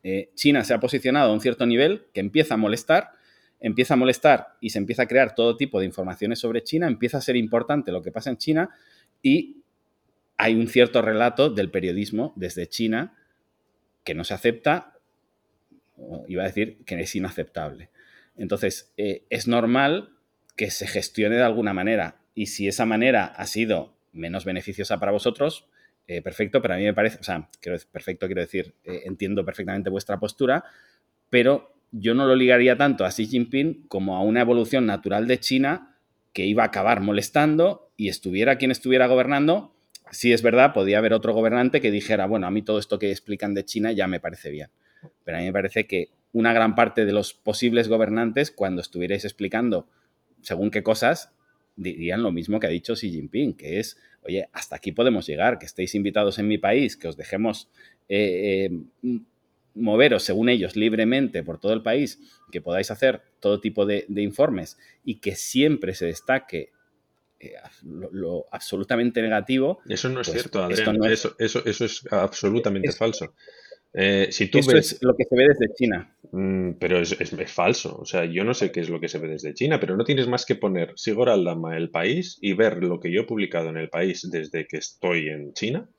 [0.03, 3.11] eh, China se ha posicionado a un cierto nivel que empieza a molestar
[3.59, 7.17] empieza a molestar y se empieza a crear todo tipo de informaciones sobre China, empieza
[7.17, 8.69] a ser importante lo que pasa en China
[9.21, 9.63] y
[10.37, 13.15] hay un cierto relato del periodismo desde China
[14.03, 14.93] que no se acepta,
[16.27, 17.89] iba a decir que es inaceptable.
[18.37, 20.15] Entonces, eh, es normal
[20.55, 25.11] que se gestione de alguna manera y si esa manera ha sido menos beneficiosa para
[25.11, 25.67] vosotros,
[26.07, 27.49] eh, perfecto, pero a mí me parece, o sea,
[27.91, 30.63] perfecto quiero decir, eh, entiendo perfectamente vuestra postura,
[31.29, 35.39] pero yo no lo ligaría tanto a Xi Jinping como a una evolución natural de
[35.39, 35.97] China
[36.33, 39.75] que iba a acabar molestando y estuviera quien estuviera gobernando,
[40.11, 43.11] sí es verdad, podía haber otro gobernante que dijera, bueno, a mí todo esto que
[43.11, 44.69] explican de China ya me parece bien.
[45.23, 49.25] Pero a mí me parece que una gran parte de los posibles gobernantes, cuando estuvierais
[49.25, 49.87] explicando
[50.41, 51.33] según qué cosas,
[51.75, 55.57] dirían lo mismo que ha dicho Xi Jinping, que es, oye, hasta aquí podemos llegar,
[55.59, 57.69] que estéis invitados en mi país, que os dejemos
[58.07, 58.69] eh,
[59.03, 59.19] eh,
[59.75, 62.19] moveros, según ellos, libremente por todo el país,
[62.51, 66.71] que podáis hacer todo tipo de, informes y que siempre se destaque
[67.39, 67.53] eh,
[67.83, 69.79] lo, absolutamente negativo.
[69.87, 70.97] Eso no es pues cierto, Adrián.
[71.05, 73.33] eso, eso, es absolutamente falso.
[73.93, 76.15] Eh, si tú Eso es lo que se ve desde China.
[76.31, 77.15] Mm, pero es,
[77.47, 77.97] falso.
[77.97, 80.03] O sea, yo no sé qué es lo que se ve desde China, pero no
[80.03, 83.69] tienes más que poner Sigor Aldama el país y ver lo que yo he publicado
[83.69, 85.89] en el país desde que estoy en China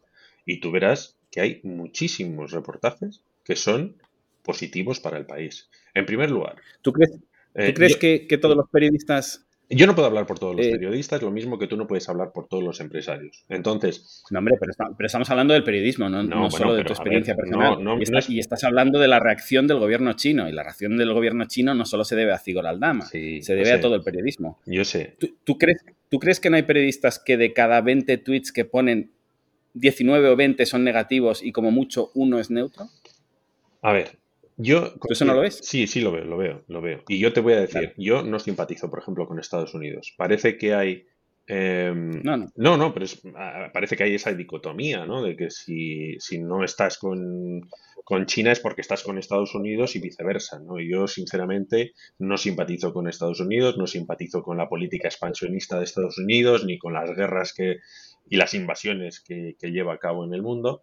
[0.45, 3.96] y tú verás que hay muchísimos reportajes que son
[4.42, 5.68] positivos para el país.
[5.94, 6.57] En primer lugar.
[6.83, 7.18] ¿Tú crees,
[7.55, 11.22] eh, crees que, todos los periodistas yo no puedo hablar por todos los eh, periodistas,
[11.22, 13.44] lo mismo que tú no puedes hablar por todos los empresarios.
[13.48, 14.24] Entonces.
[14.31, 17.79] No, hombre, pero, estamos hablando del periodismo, no, solo de tu experiencia personal.
[18.29, 20.48] y, estás, hablando de la reacción del gobierno chino.
[20.48, 23.72] Y la reacción del gobierno chino no solo se debe a Zigor Aldama, se debe
[23.72, 24.59] a todo el periodismo.
[24.66, 25.16] Yo sé.
[25.44, 29.12] ¿Tú, crees, ¿Tú crees que no hay periodistas que de cada 20 tweets que ponen,
[29.74, 32.88] 19 o 20 son negativos y como mucho uno es neutro?
[33.83, 34.19] A ver,
[34.62, 35.59] yo, ¿Tú eso no lo ves?
[35.62, 37.03] Sí, sí lo veo, lo veo, lo veo.
[37.09, 40.12] Y yo te voy a decir, yo no simpatizo, por ejemplo, con Estados Unidos.
[40.19, 41.07] Parece que hay...
[41.47, 42.53] Em, no, no.
[42.57, 45.23] no, no, pero ah, parece que hay esa dicotomía, ¿no?
[45.23, 47.62] De que si, no estás con,
[48.27, 50.79] China es porque estás con Estados Unidos y viceversa, ¿no?
[50.79, 55.85] Y yo, sinceramente, no simpatizo con Estados Unidos, no simpatizo con la política expansionista de
[55.85, 57.79] Estados Unidos, ni con las guerras que,
[58.29, 60.83] y las invasiones que, lleva a cabo en el mundo,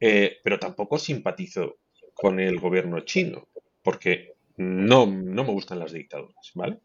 [0.00, 1.79] eh, pero tampoco simpatizo
[2.20, 3.48] con el gobierno chino,
[3.82, 6.78] porque no, no me gustan las dictaduras, ¿vale?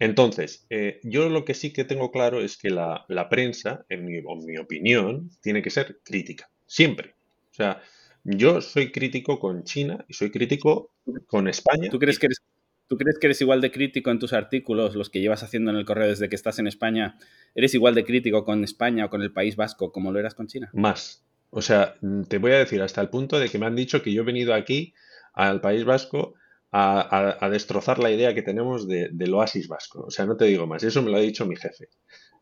[0.00, 4.20] Entonces, eh, yo lo que sí que tengo claro es que la, prensa, en mi,
[4.20, 7.14] mi, opinión, tiene que ser crítica, siempre.
[7.52, 7.80] O sea,
[8.24, 10.90] yo soy crítico con China y soy crítico
[11.28, 11.88] con España.
[11.88, 12.42] ¿Tú crees que eres,
[12.88, 15.76] ¿tú crees que eres igual de crítico en tus artículos, los que llevas haciendo en
[15.76, 17.16] el correo desde que estás en España?
[17.54, 20.48] ¿Eres igual de crítico con España o con el País Vasco como lo eras con
[20.48, 20.68] China?
[20.72, 23.76] Más, o sea, mm, te voy a decir hasta el punto de que me han
[23.76, 24.94] dicho que yo he venido aquí
[25.32, 26.34] al País Vasco
[26.76, 30.06] a, destrozar la idea que tenemos del oasis vasco.
[30.06, 31.88] O sea, no te digo más, eso me lo ha dicho mi jefe.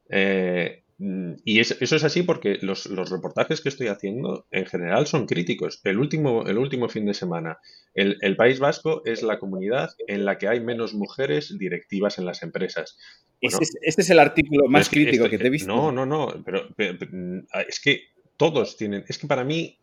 [0.09, 5.27] Eh, mm, y eso es así porque los, reportajes que estoy haciendo en general son
[5.27, 5.83] críticos.
[5.85, 7.59] El último, el último fin de semana,
[7.93, 12.43] el, País Vasco es la comunidad en la que hay menos mujeres directivas en las
[12.43, 12.97] empresas.
[13.43, 15.69] este, es, el artículo más crítico que te he visto.
[15.69, 18.12] No, no, no, pero mm, es que
[18.43, 19.05] todos tienen.
[19.07, 19.79] Es que para mí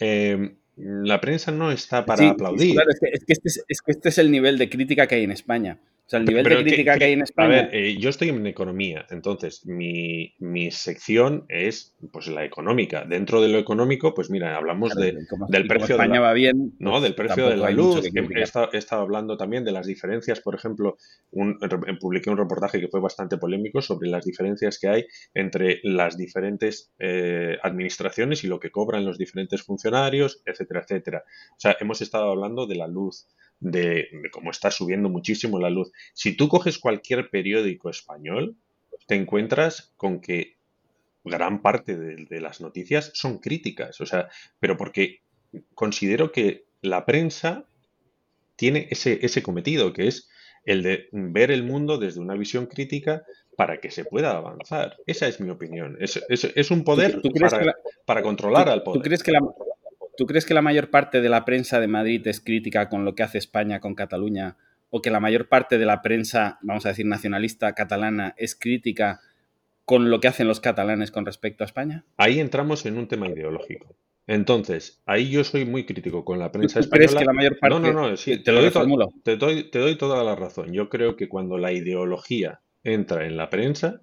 [0.00, 2.74] eh, la prensa no está para aplaudir.
[2.74, 5.30] Claro, es que, este es, que este es el nivel de crítica que hay en
[5.30, 5.78] España.
[6.10, 7.46] O sea, el nivel de crítica que, hay en España.
[7.46, 10.34] A ver, eh, yo estoy en economía, entonces mi,
[10.72, 13.04] sección es pues la económica.
[13.04, 15.16] Dentro de lo económico, pues mira, hablamos de,
[15.50, 18.04] del precio España de va bien, no, pues del precio de la luz.
[18.04, 18.42] he,
[18.76, 20.96] estado, hablando también de las diferencias, por ejemplo,
[21.30, 21.60] un,
[22.00, 26.92] publiqué un reportaje que fue bastante polémico sobre las diferencias que hay entre las diferentes
[26.98, 31.22] eh, administraciones y lo que cobran los diferentes funcionarios, etcétera, etcétera.
[31.52, 33.28] O sea, hemos estado hablando de la luz,
[33.60, 35.92] de, cómo está subiendo muchísimo la luz.
[36.14, 38.56] Si tú coges cualquier periódico español,
[39.06, 40.56] te encuentras con que
[41.24, 45.20] gran parte de, las noticias son críticas, o sea, pero porque
[45.74, 47.64] considero que la prensa
[48.56, 50.28] tiene ese, ese cometido, que es
[50.64, 53.24] el de ver el mundo desde una visión crítica
[53.56, 54.96] para que se pueda avanzar.
[55.06, 55.98] Esa es mi opinión.
[56.00, 57.20] Es, es, un poder
[58.06, 59.02] para, controlar al poder.
[59.02, 59.40] ¿tú crees, que la,
[60.16, 63.14] ¿Tú crees que la mayor parte de la prensa de Madrid es crítica con lo
[63.14, 64.56] que hace España con Cataluña?
[64.90, 69.20] ¿O que la mayor parte de la prensa, vamos a decir, nacionalista catalana es crítica
[69.84, 72.04] con lo que hacen los catalanes con respecto a España?
[72.16, 73.94] Ahí entramos en un tema ideológico.
[74.26, 77.08] Entonces, ahí yo soy muy crítico con la prensa española.
[77.08, 77.80] ¿Crees que la mayor parte...
[77.80, 78.70] No, no, no, sí, te, lo doy
[79.24, 80.72] te, doy, te doy toda la razón.
[80.72, 84.02] Yo creo que cuando la ideología entra en la prensa,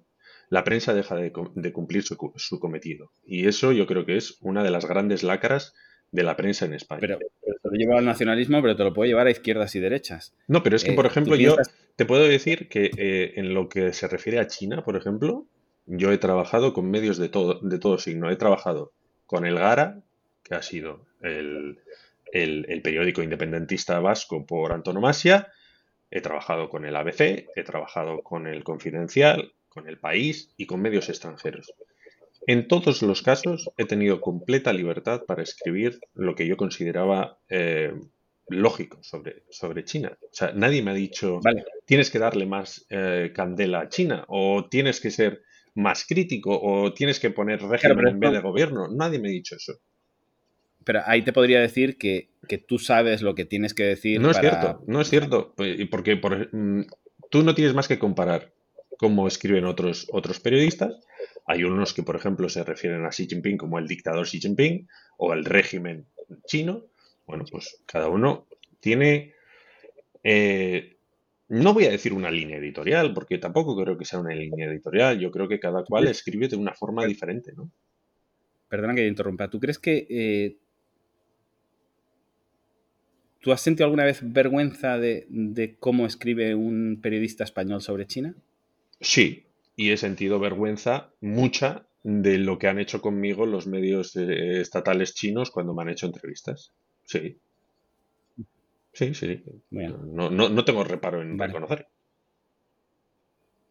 [0.50, 1.32] la prensa deja de,
[1.72, 3.12] cumplir su, su, cometido.
[3.24, 5.74] Y eso yo creo que es una de las grandes lacras
[6.10, 7.00] de la prensa en España.
[7.00, 10.34] Pero, te lo lleva al nacionalismo, pero te lo puede llevar a izquierdas y derechas.
[10.46, 11.56] No, pero es que, eh, por ejemplo, yo,
[11.96, 15.46] te puedo decir que eh, en lo que se refiere a China, por ejemplo,
[15.86, 18.30] yo he trabajado con medios de todo, de todo signo.
[18.30, 18.92] He trabajado
[19.26, 20.00] con el Gara,
[20.42, 21.80] que ha sido el,
[22.32, 25.52] el periódico independentista vasco por antonomasia.
[26.10, 30.80] He trabajado con el ABC, he trabajado con el Confidencial, con el País y con
[30.80, 31.74] medios extranjeros.
[32.48, 37.92] En todos los casos he tenido completa libertad para escribir lo que yo consideraba eh,
[38.48, 40.16] lógico sobre, sobre China.
[40.22, 41.40] O sea, nadie me ha dicho,
[41.84, 45.42] tienes que darle más eh, candela a China o tienes que ser
[45.74, 48.88] más crítico o tienes que poner régimen en vez de gobierno.
[48.88, 49.74] Nadie me ha dicho eso.
[50.84, 52.30] Pero ahí te podría decir que,
[52.66, 54.22] tú sabes lo que tienes que decir.
[54.22, 55.54] No es cierto, no es cierto.
[55.90, 56.86] Porque por, mm,
[57.28, 58.54] tú no tienes más que comparar
[58.98, 61.00] cómo escriben otros, otros periodistas
[61.50, 64.86] hay unos que, por ejemplo, se refieren a Xi Jinping como el dictador Xi Jinping
[65.16, 66.04] o el régimen
[66.46, 66.84] chino.
[67.26, 68.46] Bueno, pues cada uno
[68.80, 69.32] tiene,
[70.22, 70.98] eh,
[71.48, 75.18] no voy a decir una línea editorial, porque tampoco creo que sea una línea editorial.
[75.18, 77.70] Yo creo que cada cual escribe de una forma diferente, ¿no?
[78.68, 79.48] Perdona que te interrumpa.
[79.48, 80.56] ¿Tú crees que eh,
[83.40, 88.34] ¿Tú has sentido alguna vez vergüenza de, de, cómo escribe un periodista español sobre China?
[89.00, 94.60] Sí, y he sentido vergüenza, mucha, de lo que han hecho conmigo los medios eh,
[94.60, 96.72] estatales chinos cuando me han hecho entrevistas.
[97.04, 97.38] Sí.
[98.92, 99.42] Sí, sí.
[99.70, 101.86] No, no, tengo reparo en reconocer.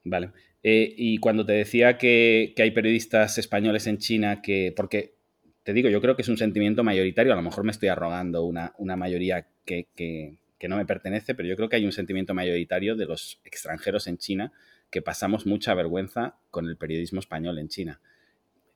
[0.04, 0.32] Vale.
[0.64, 4.74] Eh, y cuando te decía que, hay periodistas españoles en China que.
[4.76, 5.16] Porque
[5.64, 7.34] te digo, yo creo que es un sentimiento mayoritario.
[7.34, 10.38] A lo mejor me estoy arrogando una, una mayoría que, que,
[10.70, 14.18] no me pertenece, pero yo creo que hay un sentimiento mayoritario de los extranjeros en
[14.18, 14.54] China
[14.90, 18.02] que pasamos mucha vergüenza con el periodismo español en China,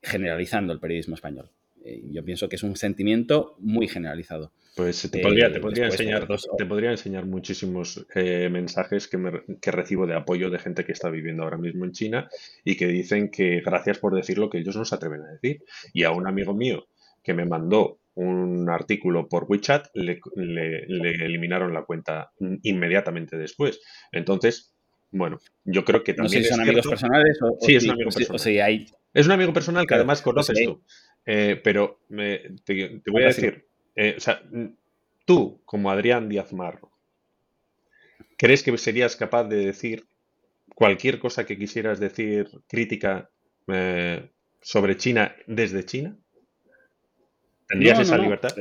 [0.02, 1.50] generalizando el periodismo español.
[1.84, 4.52] Eh, yo pienso que es un sentimiento muy generalizado.
[4.76, 9.18] Pues te podría, enseñar, te podría enseñar muchísimos eh, mensajes que,
[9.60, 12.30] que, recibo de apoyo de gente que está viviendo ahora mismo en China
[12.64, 15.62] y que dicen que gracias por decir lo que ellos no se atreven a decir.
[15.92, 16.86] Y a un amigo mío
[17.22, 23.80] que me mandó un artículo por WeChat, le, le eliminaron la cuenta inmediatamente después.
[24.10, 24.71] Entonces,
[25.12, 26.40] bueno, yo creo que también.
[26.40, 28.62] No sé si son amigos personales o, sí, es un amigo personal.
[28.62, 28.86] hay...
[29.12, 30.82] Es un amigo personal que además conoces tú.
[31.26, 32.00] Eh, pero
[32.64, 34.42] te, voy a decir, eh, o sea,
[35.26, 36.90] tú, como Adrián Díaz Marro,
[38.38, 40.06] ¿crees que serías capaz de decir
[40.74, 43.28] cualquier cosa que quisieras decir crítica
[43.68, 44.30] eh,
[44.62, 46.16] sobre China desde China?
[47.68, 48.54] ¿Tendrías esa libertad?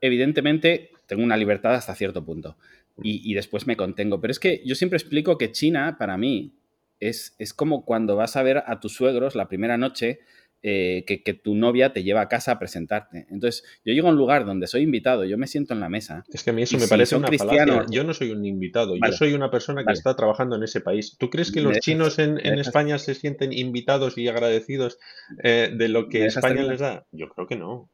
[0.00, 2.58] evidentemente, tengo una libertad hasta cierto punto
[3.02, 4.20] y, después me contengo.
[4.20, 6.54] Pero es que yo siempre explico que China, para mí,
[7.00, 10.20] es, es como cuando vas a ver a tus suegros la primera noche
[10.66, 13.26] eh, que, tu novia te lleva a casa a presentarte.
[13.30, 16.24] Entonces, yo llego a un lugar donde soy invitado, yo me siento en la mesa.
[16.32, 17.84] Es que a mí eso me parece una falacia.
[17.90, 21.18] Yo no soy un invitado, yo soy una persona que está trabajando en ese país.
[21.18, 24.98] ¿Tú crees que los chinos en, España se sienten invitados y agradecidos
[25.42, 27.06] eh, de lo que España les da?
[27.12, 27.90] Yo creo que no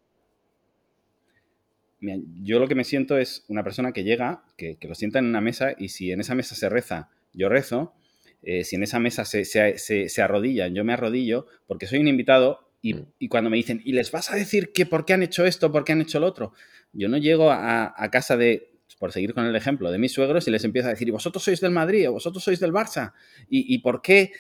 [2.00, 5.40] yo lo que me siento es una persona que llega, que, lo sienta en una
[5.40, 7.94] mesa y si en esa mesa se reza, yo rezo.
[8.42, 12.70] Eh, si en esa mesa se, se, arrodillan, yo me arrodillo porque soy un invitado
[12.80, 13.06] y, mm.
[13.18, 15.70] y, cuando me dicen, ¿y les vas a decir que por qué han hecho esto,
[15.70, 16.54] por qué han hecho lo otro?
[16.92, 20.50] Yo no llego a, casa de, por seguir con el ejemplo, de mis suegros y
[20.50, 23.12] les empiezo a decir, ¿y vosotros sois del Madrid o vosotros sois del Barça?
[23.50, 24.32] ¿Y, y por qué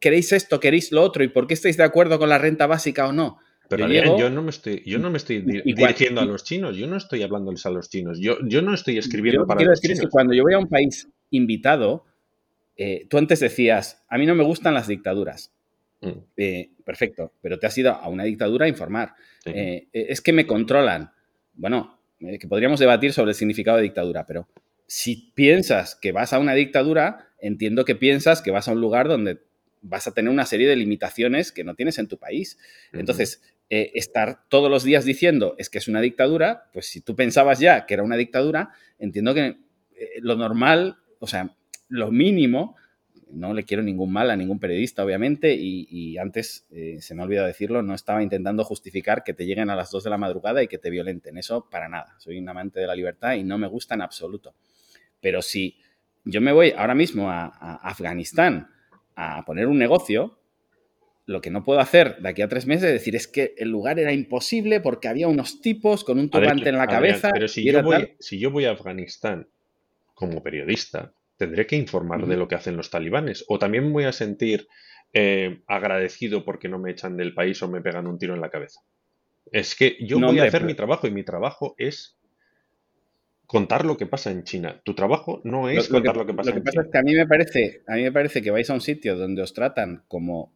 [0.00, 1.22] queréis esto, queréis lo otro?
[1.22, 3.38] ¿Y por qué estáis de acuerdo con la renta básica o no?
[3.68, 6.96] Pero yo, no me estoy, yo no me estoy dirigiendo a los chinos, yo no
[6.96, 10.08] estoy hablándoles a los chinos, yo, yo no estoy escribiendo para quiero decir Es que
[10.08, 12.04] cuando yo voy a un país invitado,
[12.76, 15.52] eh, tú antes decías, a mí no me gustan las dictaduras.
[16.00, 16.10] Mm.
[16.36, 19.14] Eh, perfecto, pero te has ido a una dictadura a informar.
[19.44, 21.10] Eh, es que me controlan.
[21.54, 24.46] Bueno, que podríamos debatir sobre el significado de dictadura, pero
[24.86, 29.08] si piensas que vas a una dictadura, entiendo que piensas que vas a un lugar
[29.08, 29.40] donde
[29.82, 32.58] vas a tener una serie de limitaciones que no tienes en tu país.
[32.92, 37.16] Entonces, eh, estar todos los días diciendo es que es una dictadura, pues si tú
[37.16, 39.58] pensabas ya que era una dictadura, entiendo que
[39.96, 41.56] eh, lo normal, o sea,
[41.88, 42.76] lo mínimo,
[43.28, 47.24] no le quiero ningún mal a ningún periodista, obviamente, y, antes, eh, se me ha
[47.24, 50.62] olvidado decirlo, no estaba intentando justificar que te lleguen a las 2 de la madrugada
[50.62, 53.58] y que te violenten, eso para nada, soy un amante de la libertad y no
[53.58, 54.54] me gusta en absoluto.
[55.20, 55.76] Pero si
[56.24, 57.46] yo me voy ahora mismo a
[57.82, 58.68] Afganistán
[59.16, 60.38] a poner un negocio,
[61.26, 63.68] lo que no puedo hacer de aquí a tres meses es decir, es que el
[63.68, 67.30] lugar era imposible porque había unos tipos con un turbante en la cabeza.
[67.32, 69.48] pero si yo, voy, si yo, voy, a Afganistán
[70.14, 73.44] como periodista, tendré que informar de lo que hacen los talibanes.
[73.48, 74.68] O también voy a sentir
[75.12, 78.50] eh, agradecido porque no me echan del país o me pegan un tiro en la
[78.50, 78.80] cabeza.
[79.50, 82.18] Es que yo voy a hacer mi trabajo y mi trabajo es
[83.46, 84.80] contar lo que pasa en China.
[84.84, 86.64] Tu trabajo no es contar lo que, pasa en China.
[86.64, 88.70] Lo que pasa es que a mí me parece, a mí me parece que vais
[88.70, 90.52] a un sitio donde os tratan como,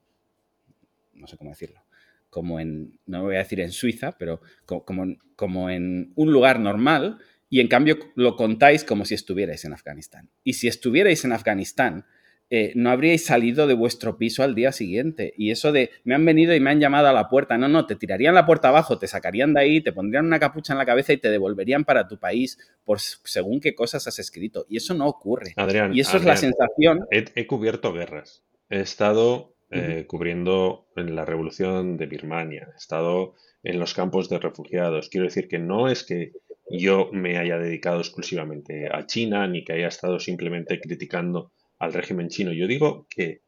[1.21, 1.85] no sé cómo decirlo,
[2.29, 7.19] como en, no voy a decir en Suiza, pero como, como en un lugar normal
[7.49, 10.31] y en cambio lo contáis como si estuvierais en Afganistán.
[10.45, 12.07] Y si estuvierais en Afganistán,
[12.53, 15.33] eh, no habríais salido de vuestro piso al día siguiente.
[15.37, 17.57] Y eso de, me han venido y me han llamado a la puerta.
[17.57, 20.73] No, no, te tirarían la puerta abajo, te sacarían de ahí, te pondrían una capucha
[20.73, 24.67] en la cabeza y te devolverían para tu país por según qué cosas has escrito.
[24.69, 25.53] Y eso no ocurre.
[25.57, 27.07] Adrián, y eso es la sensación.
[27.11, 28.43] He, cubierto guerras.
[28.69, 32.69] He estado eh, cubriendo en la revolución de Birmania.
[32.75, 35.09] He estado en los campos de refugiados.
[35.09, 36.33] Quiero decir que no es que
[36.71, 42.29] yo me haya dedicado exclusivamente a China ni que haya estado simplemente criticando al régimen
[42.29, 42.53] chino.
[42.53, 43.43] Yo digo que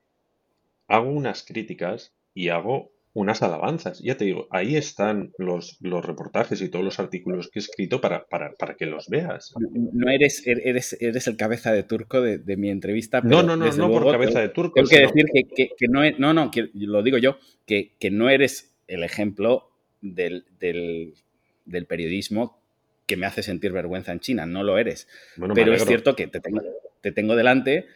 [0.88, 4.00] hago unas críticas y hago unas alabanzas.
[4.00, 8.00] Ya te digo, ahí están los, los reportajes y todos los artículos que he escrito
[8.00, 9.52] para, para, que los veas.
[9.60, 13.20] No eres, er, eres, eres el cabeza de turco de, mi entrevista.
[13.20, 14.74] no, no, no, no por cabeza de turco.
[14.74, 19.02] Tengo que decir que, no, es, no, no, lo digo yo, que, no eres el
[19.04, 22.60] ejemplo del, del, periodismo
[23.06, 24.46] que me hace sentir vergüenza en China.
[24.46, 25.06] No lo eres.
[25.54, 26.62] Pero es cierto que te tengo,
[27.02, 27.86] te tengo delante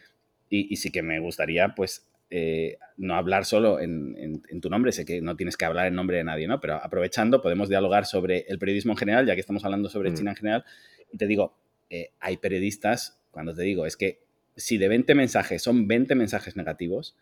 [0.49, 5.21] y, sí que me gustaría, pues, eh, no hablar solo en, tu nombre, sé que
[5.21, 6.59] no tienes que hablar en nombre de nadie, ¿no?
[6.59, 10.13] Pero aprovechando, podemos dialogar sobre el periodismo en general, ya que estamos hablando sobre mm.
[10.13, 10.65] China en general.
[11.11, 11.55] Y te digo,
[11.89, 14.19] eh, hay periodistas, cuando te digo, es que
[14.55, 17.15] si de 20 mensajes son 20 mensajes negativos,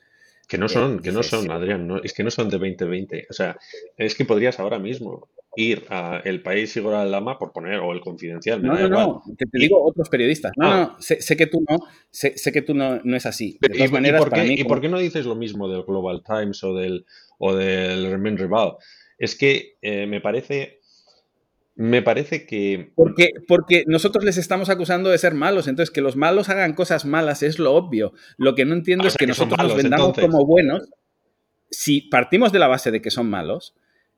[0.47, 3.27] que no eh, son, que no son, Adrián, no, es que no son de 2020.
[3.29, 3.57] O sea,
[3.97, 7.91] es que podrías ahora mismo ir a El País y al Lama por poner, o
[7.91, 8.61] El Confidencial.
[8.61, 10.51] no, no, no, te, digo otros periodistas.
[10.55, 10.95] No, ah.
[10.97, 11.79] no, sé, que tú no,
[12.11, 13.57] sé, que tú no, no es así.
[13.61, 16.63] De todas maneras, por qué, ¿y por qué no dices lo mismo del Global Times
[16.63, 17.05] o del,
[17.37, 18.73] o del Remen Rival?
[19.17, 20.79] Es que eh, me parece
[21.75, 22.93] me parece que...
[22.95, 27.03] Porque, porque nosotros les estamos acusando de ser malos, entonces que los malos hagan cosas
[27.03, 28.13] malas es lo obvio.
[28.37, 30.89] Lo que no entiendo ah, es que, nosotros nos vendamos como buenos.
[31.69, 33.75] Si partimos de la base de que son malos,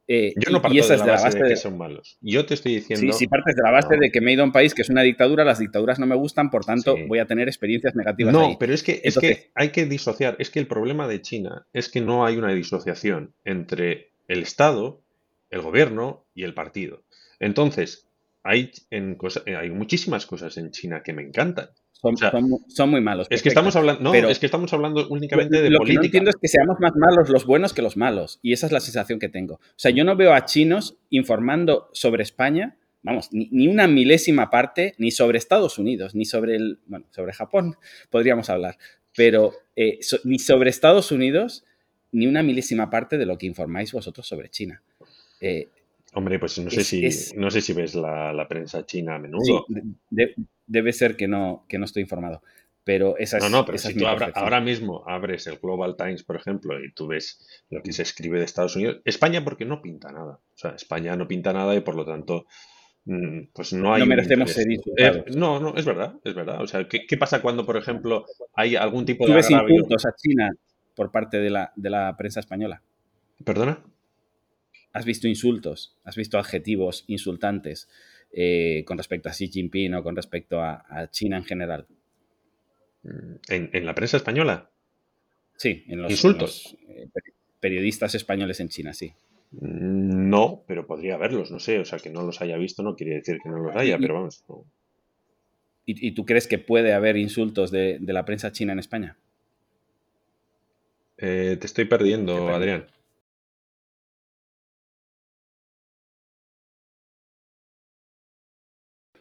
[0.08, 2.18] eh, yo no parto de, la base de, que son malos.
[2.22, 3.12] Yo te estoy diciendo.
[3.12, 4.82] Sí, si partes de la base de que me he ido a un país que
[4.82, 8.34] es una dictadura, las dictaduras no me gustan, por tanto voy a tener experiencias negativas.
[8.34, 10.38] No, pero es que, es que hay que disociar.
[10.40, 15.02] Es que el problema de China es que no hay una disociación entre el Estado,
[15.50, 17.04] el gobierno y el partido.
[17.40, 18.08] Entonces,
[18.44, 19.18] hay, en
[19.58, 21.70] hay muchísimas cosas en China que me encantan.
[22.00, 23.28] Son, muy malos.
[23.30, 25.80] Es que estamos hablando, no, es que estamos hablando únicamente de lo política.
[25.80, 28.40] Lo que no entiendo es que seamos más malos los buenos que los malos.
[28.44, 29.56] Y esa es la sensación que tengo.
[29.56, 34.94] O sea, yo no veo a chinos informando sobre España, vamos, ni, una milésima parte,
[34.98, 37.76] ni sobre Estados Unidos, ni sobre el, bueno, sobre Japón
[38.10, 38.78] podríamos hablar,
[39.16, 41.66] pero eh, ni sobre Estados Unidos,
[42.12, 44.84] ni una milésima parte de lo que informáis vosotros sobre China.
[45.42, 45.70] Eh,
[46.18, 49.68] Hombre, pues no sé, si, no sé si ves la, prensa china a menudo.
[50.66, 52.42] debe ser que no, que no estoy informado.
[52.84, 56.36] Pero esa es No, no, pero si tú ahora mismo abres el Global Times, por
[56.38, 60.12] ejemplo, y tú ves lo que se escribe de Estados Unidos, España porque no pinta
[60.12, 60.40] nada.
[60.56, 62.48] O sea, España no pinta nada y por lo tanto,
[63.06, 64.00] mm, pues no hay...
[64.00, 66.64] No merecemos ser eh, No, no, es verdad, es verdad.
[66.64, 69.34] O sea, ¿qué, pasa cuando, por ejemplo, hay algún tipo de...
[69.34, 70.50] ¿Tú ves a China
[70.96, 72.82] por parte de la, de la prensa española?
[73.46, 73.84] ¿Perdona?
[74.94, 77.88] Has visto insultos, has visto adjetivos insultantes
[78.32, 81.88] eh, con respecto a Xi Jinping o con respecto a, China en general.
[83.04, 84.70] Mm, ¿En, la prensa española?
[85.56, 86.78] Sí, en los, ¿Insultos?
[86.90, 87.08] Eh,
[87.60, 89.14] periodistas españoles en China, sí.
[89.52, 91.80] Mm, no, pero podría haberlos, no sé.
[91.80, 94.16] O sea, que no los haya visto no quiere decir que no los haya, pero
[94.16, 94.44] vamos.
[95.90, 99.16] ¿Y, tú crees que puede haber insultos de, la prensa china en España?
[101.18, 102.88] Eh, te estoy perdiendo, Adrián.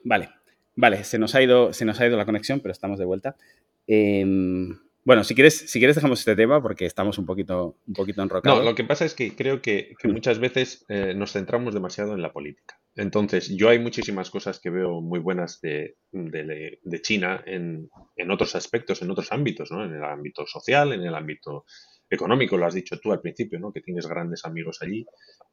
[0.06, 0.28] Vale,
[0.76, 3.36] vale, se nos ha ido, se nos ha ido la conexión, pero estamos de vuelta.
[3.88, 8.22] Em, bueno, si quieres, si quieres dejamos este tema porque estamos un poquito, un poquito
[8.22, 8.60] enrocados.
[8.60, 12.22] No, lo que pasa es que creo que, muchas veces eh, nos centramos demasiado en
[12.22, 12.78] la política.
[12.94, 15.96] Entonces, yo hay muchísimas cosas que veo muy buenas de,
[17.02, 17.90] China en,
[18.30, 19.84] otros aspectos, en otros ámbitos, ¿no?
[19.84, 21.64] En el ámbito social, en el ámbito
[22.08, 23.72] económico, lo has dicho tú al principio, ¿no?
[23.72, 25.04] Que tienes grandes amigos allí.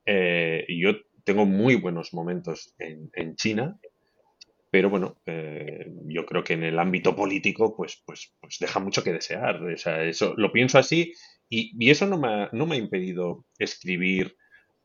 [0.05, 0.91] Eh, y yo
[1.23, 3.79] tengo muy buenos momentos en, en China
[4.73, 9.03] pero bueno, eh, yo creo que en el ámbito político, pues, pues, pues deja mucho
[9.03, 9.61] que desear.
[9.61, 11.13] O sea, eso lo pienso así
[11.47, 14.35] y, eso no me, ha, no me ha impedido escribir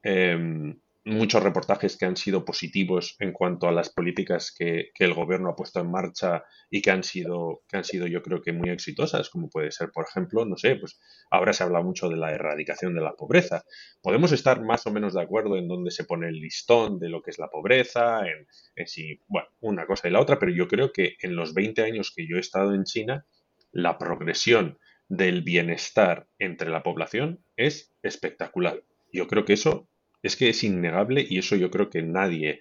[0.03, 0.78] em,
[1.09, 5.56] muchos reportajes que han sido positivos en cuanto a las políticas que, el gobierno ha
[5.56, 9.30] puesto en marcha y que han sido, que han sido yo creo que muy exitosas,
[9.30, 11.00] como puede ser, por ejemplo, no sé, pues
[11.30, 13.64] ahora se habla mucho de la erradicación de la pobreza.
[14.02, 17.22] Podemos estar más o menos de acuerdo en dónde se pone el listón de lo
[17.22, 18.46] que es la pobreza, en,
[18.76, 21.82] en si, bueno, una cosa y la otra, pero yo creo que en los 20
[21.82, 23.24] años que yo he estado en China,
[23.72, 24.78] la progresión
[25.09, 28.82] del bienestar entre la población es espectacular.
[29.12, 29.88] Yo creo que eso
[30.23, 32.61] es que es innegable y eso yo creo que nadie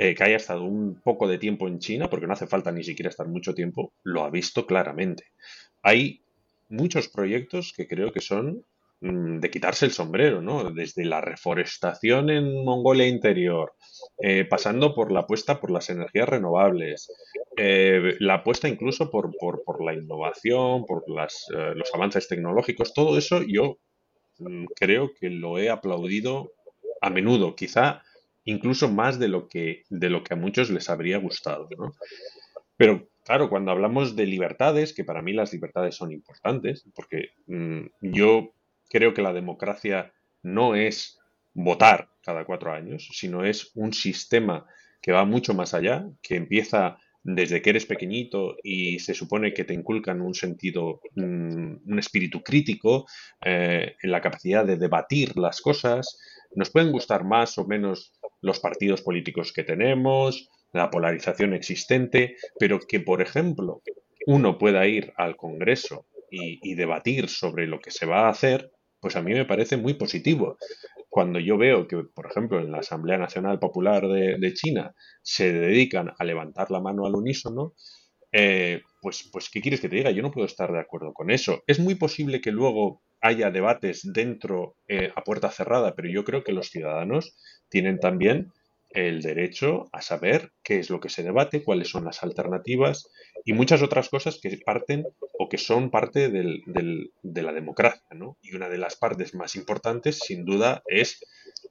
[0.00, 2.84] eh, que haya estado un poco de tiempo en China, porque no hace falta ni
[2.84, 5.24] siquiera estar mucho tiempo, lo ha visto claramente.
[5.82, 6.22] Hay
[6.68, 8.64] muchos proyectos que creo que son
[9.00, 10.70] mm, de quitarse el sombrero, ¿no?
[10.70, 13.72] Desde la reforestación en Mongolia Interior,
[14.22, 17.10] eh, pasando por la apuesta por las energías renovables,
[17.56, 19.34] eh, la apuesta incluso por,
[19.84, 23.78] la innovación, por las, los avances tecnológicos, todo eso yo
[24.38, 26.52] mm, creo que lo he aplaudido
[27.08, 28.02] a menudo, quizá
[28.44, 31.68] incluso más de lo que, de lo que a muchos les habría gustado.
[31.76, 31.94] ¿no?
[32.76, 37.86] Pero claro, cuando hablamos de libertades, que para mí las libertades son importantes, porque mm,
[38.00, 38.52] yo
[38.88, 41.18] creo que la democracia no es
[41.52, 44.66] votar cada cuatro años, sino es un sistema
[45.02, 49.64] que va mucho más allá, que empieza desde que eres pequeñito y se supone que
[49.64, 53.06] te inculcan un sentido, mm, un, espíritu crítico,
[53.44, 56.18] eh, en la capacidad de debatir las cosas,
[56.54, 62.78] nos pueden gustar más o menos los partidos políticos que tenemos, la polarización existente, pero
[62.80, 63.82] que, por ejemplo,
[64.26, 68.70] uno pueda ir al Congreso y, debatir sobre lo que se va a hacer,
[69.00, 70.58] pues a mí me parece muy positivo.
[71.08, 76.12] Cuando yo veo que, por ejemplo, en la Asamblea Nacional Popular de, China se dedican
[76.18, 77.72] a levantar la mano al unísono,
[78.30, 80.10] eh, pues, pues, ¿qué quieres que te diga?
[80.10, 81.62] Yo no puedo estar de acuerdo con eso.
[81.66, 86.42] Es muy posible que luego haya debates dentro eh, a puerta cerrada, pero yo creo
[86.42, 87.36] que los ciudadanos
[87.68, 88.52] tienen también
[88.90, 93.10] el derecho a saber qué es lo que se debate, cuáles son las alternativas
[93.44, 95.04] y muchas otras cosas que parten
[95.38, 96.62] o que son parte del,
[97.22, 98.02] de la democracia.
[98.12, 98.38] ¿no?
[98.40, 101.22] Y una de las partes más importantes, sin duda, es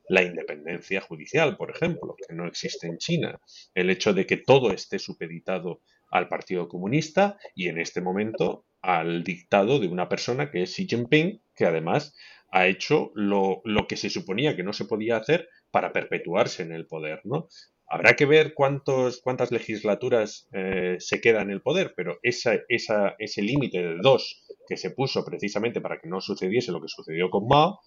[0.10, 3.40] la independencia judicial, por ejemplo, que no existe en China.
[3.74, 5.82] El hecho de que todo esté supeditado
[6.12, 10.88] al Partido Comunista y en este momento al dictado de una persona que es Xi
[10.88, 12.16] Jinping, que además
[12.50, 16.88] ha hecho lo, que se suponía que no se podía hacer para perpetuarse en el
[16.88, 17.50] poder, ¿no?
[17.90, 23.16] Habrá que ver cuántos, cuántas legislaturas eh, se queda en el poder, pero esa, esa,
[23.18, 27.30] ese límite de dos que se puso precisamente para que no sucediese lo que sucedió
[27.30, 27.80] con Mao,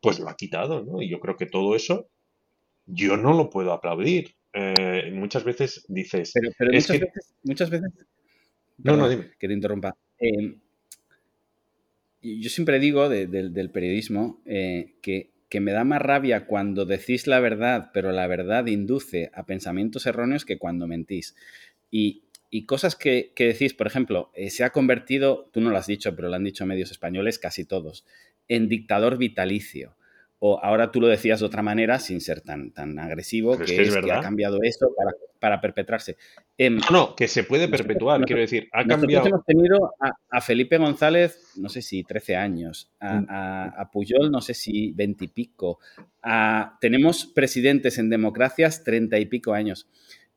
[0.00, 1.02] pues lo ha quitado, ¿no?
[1.02, 2.08] Y yo creo que todo eso
[2.86, 4.36] yo no lo puedo aplaudir.
[4.52, 6.32] Eh, muchas veces dices...
[6.34, 6.72] Pero,
[7.42, 7.92] muchas, veces,
[8.78, 9.32] No, no, dime.
[9.38, 9.96] Que te interrumpa.
[10.20, 10.56] Eh,
[12.22, 17.90] yo siempre digo del periodismo eh, que, me da más rabia cuando decís la verdad,
[17.92, 21.34] pero la verdad induce a pensamientos erróneos que cuando mentís.
[21.90, 22.24] Y,
[22.66, 26.36] cosas que, decís, por ejemplo, se ha convertido, tú no lo has dicho, pero lo
[26.36, 28.04] han dicho medios españoles casi todos,
[28.48, 29.97] en dictador vitalicio
[30.40, 33.96] o ahora tú lo decías de otra manera sin ser tan, tan agresivo, que, es,
[33.96, 34.88] que, ha cambiado eso
[35.40, 36.16] para, perpetrarse.
[36.56, 39.26] Em, no, no, que se puede perpetuar, quiero decir, ha cambiado.
[39.26, 39.94] hemos tenido
[40.30, 43.26] a, Felipe González, no sé si 13 años, a, mm.
[43.80, 45.78] a Puyol, no sé si 20 y pico,
[46.80, 49.88] tenemos presidentes en democracias 30 y pico años.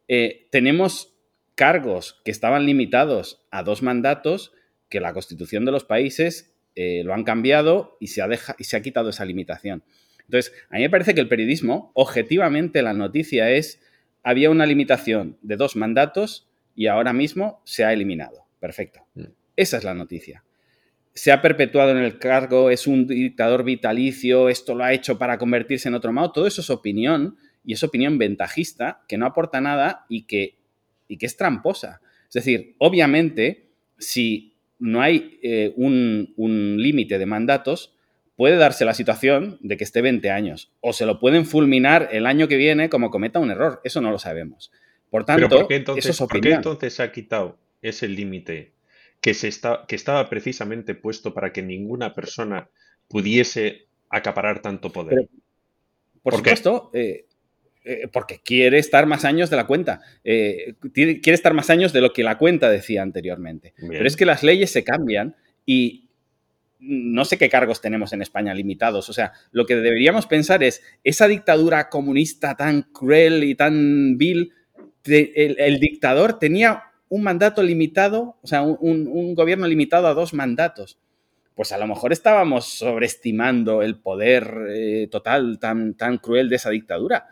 [0.08, 1.14] Eh, tenemos
[1.56, 4.52] cargos que estaban limitados a dos mandatos
[4.90, 8.78] que la constitución de los países eh, lo han cambiado y se, ha y se
[8.78, 9.84] ha quitado esa limitación.
[10.26, 13.82] Entonces, a mí me parece que el periodismo, objetivamente, la noticia es,
[14.24, 18.46] había una limitación de dos mandatos y ahora mismo se ha eliminado.
[18.60, 19.06] Perfecto.
[19.16, 19.26] Mm.
[19.58, 20.44] Esa es la noticia.
[21.14, 25.38] Se ha perpetuado en el cargo, es un dictador vitalicio, esto lo ha hecho para
[25.38, 26.32] convertirse en otro modo.
[26.32, 30.58] Todo eso es opinión y es opinión ventajista que no aporta nada y que,
[31.10, 32.00] y que es tramposa.
[32.30, 33.68] Es decir, obviamente,
[33.98, 34.51] si
[34.82, 36.34] no hay eh, un,
[36.78, 37.96] límite de mandatos,
[38.36, 42.26] puede darse la situación de que esté 20 años o se lo pueden fulminar el
[42.26, 43.80] año que viene como cometa un error.
[43.84, 44.72] Eso no lo sabemos.
[45.10, 48.72] Por tanto, ¿por qué entonces, entonces se ha quitado ese límite
[49.20, 52.70] que, se está, que estaba precisamente puesto para que ninguna persona
[53.08, 55.28] pudiese acaparar tanto poder?
[56.24, 57.26] por, supuesto, eh,
[57.84, 60.02] eh, porque quiere estar más años de la cuenta.
[60.24, 63.74] Eh, quiere estar más años de lo que la cuenta decía anteriormente.
[63.76, 66.10] Pero es que las leyes se cambian y
[66.82, 69.10] no sé qué cargos tenemos en España limitados.
[69.10, 74.54] O sea, lo que deberíamos pensar es, esa dictadura comunista tan cruel y tan vil,
[75.06, 81.00] el, dictador tenía un mandato limitado, o sea, un, gobierno limitado a dos mandatos.
[81.56, 86.70] pues a lo mejor estábamos sobreestimando el poder eh, total tan, tan cruel de esa
[86.70, 87.28] dictadura.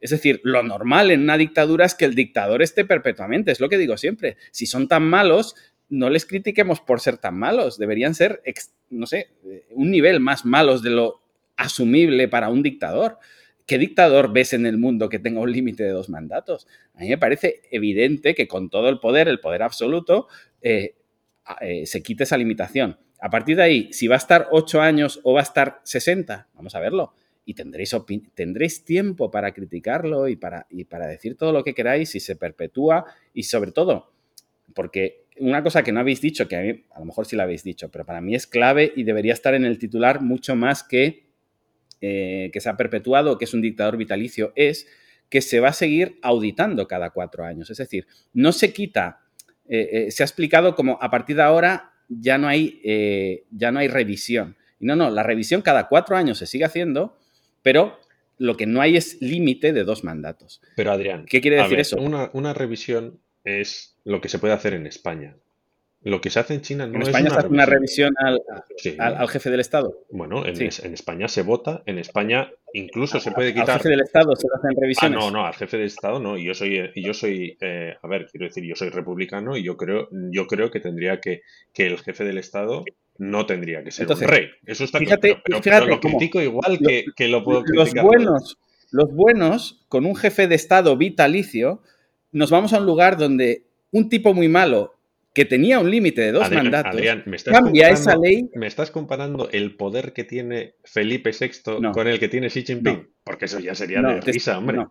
[0.00, 3.68] Es decir, lo normal en una dictadura es que el dictador esté perpetuamente, es lo
[3.68, 4.36] que digo siempre.
[4.50, 5.54] Si son tan malos,
[5.90, 8.42] no les critiquemos por ser tan malos, deberían ser,
[8.88, 9.28] no sé,
[9.70, 11.20] un nivel más malos de lo
[11.56, 13.18] asumible para un dictador.
[13.66, 16.66] ¿Qué dictador ves en el mundo que tenga un límite de dos mandatos?
[16.94, 20.28] A mí me parece evidente que con todo el poder, el poder absoluto,
[20.62, 20.96] eh,
[21.60, 22.98] eh, se quite esa limitación.
[23.20, 26.48] A partir de ahí, si va a estar ocho años o va a estar 60,
[26.54, 27.14] vamos a verlo.
[27.50, 27.96] Y tendréis,
[28.34, 32.36] tendréis tiempo para criticarlo y para, y para decir todo lo que queráis si se
[32.36, 34.12] perpetúa y sobre todo,
[34.72, 37.42] porque una cosa que no habéis dicho, que a, mí, a lo mejor sí la
[37.42, 40.84] habéis dicho, pero para mí es clave y debería estar en el titular mucho más
[40.84, 41.30] que
[42.00, 44.86] eh, que se ha perpetuado, que es un dictador vitalicio, es
[45.28, 47.68] que se va a seguir auditando cada cuatro años.
[47.68, 49.24] Es decir, no se quita,
[49.68, 53.80] eh, eh, se ha explicado como a partir de ahora ya no hay, ya no
[53.80, 54.56] hay revisión.
[54.78, 57.18] Y no, no, la revisión cada cuatro años se sigue haciendo,
[57.62, 57.98] pero
[58.38, 60.62] lo que no hay es límite de dos mandatos.
[60.76, 61.96] Pero Adrián, ¿qué quiere decir eso?
[61.98, 65.36] Una, una revisión es lo que se puede hacer en España.
[66.02, 68.14] Lo que se hace en China no en España es una se hace una revisión
[68.18, 68.40] al,
[68.98, 69.98] al, jefe del Estado.
[70.10, 73.72] Bueno, en, en, España se vota, en España incluso se puede quitar.
[73.72, 75.18] Al jefe del Estado se hacen revisiones.
[75.18, 76.38] Ah, no, no, al jefe del Estado no.
[76.38, 80.08] Yo soy, yo soy, eh, a ver, quiero decir, yo soy republicano y yo creo,
[80.10, 81.42] yo creo que tendría que,
[81.74, 82.82] que el jefe del Estado
[83.18, 84.48] no tendría que ser un rey.
[84.64, 85.60] Eso está fíjate, claro.
[85.62, 87.96] Pero, lo critico igual que, que, lo puedo criticar.
[87.96, 88.58] Los buenos,
[88.90, 91.82] los buenos, con un jefe de Estado vitalicio,
[92.32, 94.94] nos vamos a un lugar donde un tipo muy malo
[95.32, 97.00] que tenía un límite de dos mandatos,
[97.44, 98.50] cambia esa ley.
[98.54, 103.08] ¿Me estás comparando el poder que tiene Felipe VI con el que tiene Xi Jinping?
[103.24, 104.86] Porque eso ya sería de risa, hombre.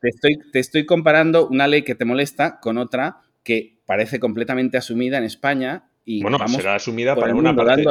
[0.00, 4.76] Te, estoy, te estoy comparando una ley que te molesta con otra que parece completamente
[4.76, 5.90] asumida en España
[6.22, 7.84] bueno, será asumida para una parte.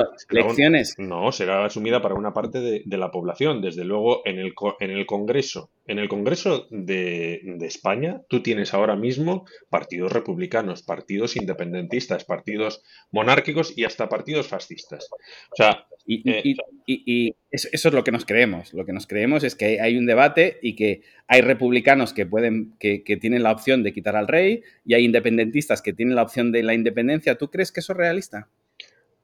[0.97, 3.61] No, será asumida para una parte de, la población.
[3.61, 8.73] Desde luego, en el, en el Congreso, en el Congreso de, de, España, tú tienes
[8.73, 15.09] ahora mismo partidos republicanos, partidos independentistas, partidos monárquicos y hasta partidos fascistas.
[15.51, 18.73] O sea, y, eh, eso, es lo que nos creemos.
[18.73, 22.75] Lo que nos creemos es que hay un debate y que hay republicanos que pueden,
[22.79, 26.51] que, tienen la opción de quitar al rey y hay independentistas que tienen la opción
[26.51, 27.37] de la independencia.
[27.37, 28.49] ¿Tú crees que eso es realista?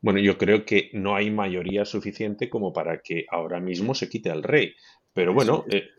[0.01, 4.31] Bueno, yo creo que no hay mayoría suficiente como para que ahora mismo se quite
[4.31, 4.73] al rey.
[5.13, 5.89] Pero bueno, eh,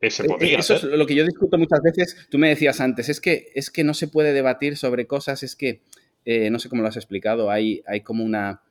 [0.00, 2.28] ese podría Eso es lo que yo discuto muchas veces.
[2.30, 5.56] Tú me decías antes, es que, es que no se puede debatir sobre cosas, es
[5.56, 5.80] que,
[6.24, 8.62] eh, no sé cómo lo has explicado, hay, hay como una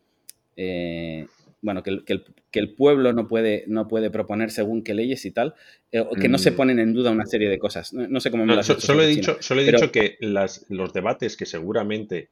[1.61, 2.05] bueno, que el,
[2.51, 5.55] que, el, pueblo no puede, no puede proponer según qué leyes y tal,
[5.91, 6.55] eh, que no se mm.
[6.55, 7.93] ponen en duda una serie de cosas.
[7.93, 10.93] No, sé cómo me lo has Solo he dicho, solo he dicho que las, los
[10.93, 12.29] debates que seguramente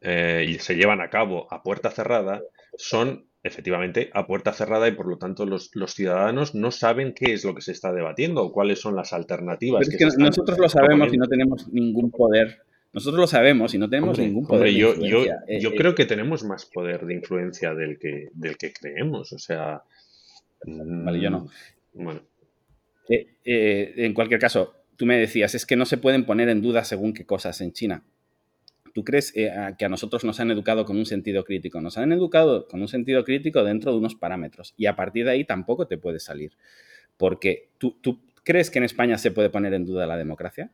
[0.00, 2.42] eh, se llevan a cabo a puerta cerrada
[2.76, 7.32] son efectivamente a puerta cerrada y por lo tanto los, los, ciudadanos no saben qué
[7.32, 9.88] es lo que se está debatiendo o cuáles son las alternativas.
[9.88, 12.60] que, nosotros lo sabemos y no tenemos ningún poder
[12.92, 14.72] nosotros lo sabemos y no tenemos ningún poder.
[14.72, 18.56] yo, yo, eh, yo, eh, creo que tenemos más poder de influencia del que, del
[18.56, 19.32] que creemos.
[19.32, 19.82] O sea.
[20.64, 21.48] Vale, yo no.
[21.94, 22.22] Mm, bueno.
[23.08, 26.84] Eh, en cualquier caso, tú me decías, es que no se pueden poner en duda
[26.84, 28.02] según qué cosas en China.
[28.92, 31.80] ¿Tú crees que a nosotros nos han educado con un sentido crítico?
[31.80, 35.32] Nos han educado con un sentido crítico dentro de unos parámetros y a partir de
[35.32, 36.52] ahí tampoco te puedes salir.
[37.16, 40.70] Porque ¿tú, ¿tú crees que en España se puede poner en duda la democracia?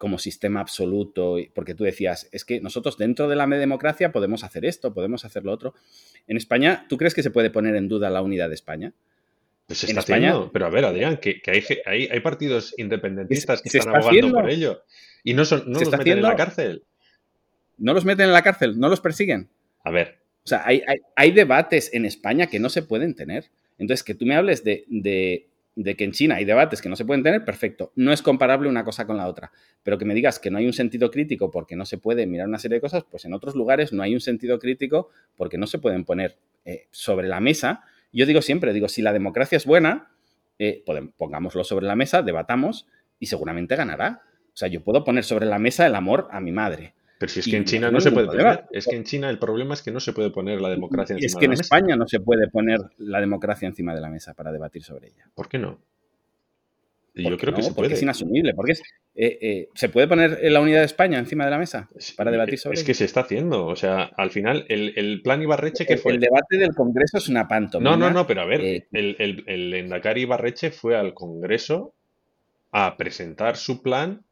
[0.00, 4.64] como sistema absoluto, porque tú decías, es que nosotros dentro de la democracia podemos hacer
[4.64, 5.74] esto, podemos hacer lo otro.
[6.26, 8.94] En España, ¿tú crees que se puede poner en duda la unidad de España?
[9.66, 11.42] Pues se está haciendo, pero a ver, Adrián, que,
[11.84, 14.84] hay, hay, partidos independentistas que están abogando por ello
[15.22, 16.84] y no, son, no los meten en la cárcel.
[17.80, 19.48] No los meten en la cárcel, no los persiguen.
[19.82, 20.20] A ver.
[20.44, 20.82] O sea, hay,
[21.16, 23.50] hay debates en España que no se pueden tener.
[23.78, 24.84] Entonces, que tú me hables de,
[25.74, 27.92] de que en China hay debates que no se pueden tener, perfecto.
[27.96, 29.50] No es comparable una cosa con la otra.
[29.82, 32.48] Pero que me digas que no hay un sentido crítico porque no se puede mirar
[32.48, 35.66] una serie de cosas, pues en otros lugares no hay un sentido crítico porque no
[35.66, 37.82] se pueden poner eh, sobre la mesa.
[38.12, 40.10] Yo digo siempre, digo, si la democracia es buena,
[40.58, 40.84] eh,
[41.16, 42.86] pongámoslo sobre la mesa, debatamos
[43.18, 44.22] y seguramente ganará.
[44.52, 46.94] O sea, yo puedo poner sobre la mesa el amor a mi madre.
[47.20, 48.64] Pero si es que en China no, se puede poner.
[48.72, 51.38] Es que en China el problema es que no se puede poner la democracia encima
[51.38, 51.60] de la mesa.
[51.60, 54.50] Es que en España no se puede poner la democracia encima de la mesa para
[54.50, 55.28] debatir sobre ella.
[55.34, 55.78] ¿Por qué no?
[57.14, 58.54] Yo creo que se porque es inasumible.
[58.54, 58.78] Porque eh,
[59.38, 62.78] eh, ¿Se puede poner la unidad de España encima de la mesa para debatir sobre
[62.78, 63.66] Es que se está haciendo.
[63.66, 66.12] O sea, al final, el, plan Ibarreche que fue.
[66.12, 67.90] El debate del Congreso es una pantomima.
[67.90, 71.92] No, no, no, pero a ver, eh, el, el, el Endacari Ibarreche fue al Congreso
[72.72, 74.24] a presentar su plan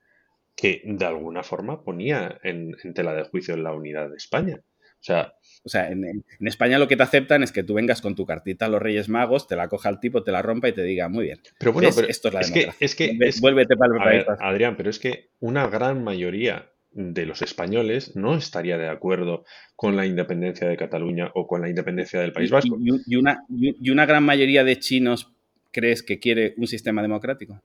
[0.58, 4.60] que de alguna forma ponía en, tela de juicio la unidad de España.
[4.60, 5.32] O sea,
[5.62, 8.66] o sea, en, España lo que te aceptan es que tú vengas con tu cartita
[8.66, 11.08] a los Reyes Magos, te la coja el tipo, te la rompa y te diga,
[11.08, 11.38] muy bien.
[11.60, 12.74] Pero bueno, esto es la democracia.
[12.76, 14.40] Que, es que, Vuélvete para el país.
[14.40, 19.44] Adrián, pero es que una gran mayoría de los españoles no estaría de acuerdo
[19.76, 22.76] con la independencia de Cataluña o con la independencia del País Vasco.
[22.80, 25.30] Y, una, y una gran mayoría de chinos
[25.70, 27.62] crees que quiere un sistema democrático.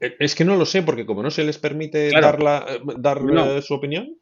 [0.00, 2.38] Eh, es que no lo sé, porque como no se les permite dar,
[2.98, 4.16] dar eh, su opinión.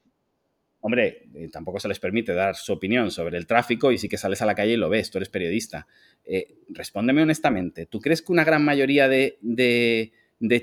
[0.86, 4.18] Hombre, eh, tampoco se les permite dar su opinión sobre el tráfico y sí que
[4.18, 5.86] sales a la calle y lo ves, tú eres periodista.
[6.26, 10.12] Eh, respóndeme honestamente, ¿tú crees que una gran mayoría de,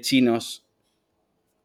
[0.01, 0.64] chinos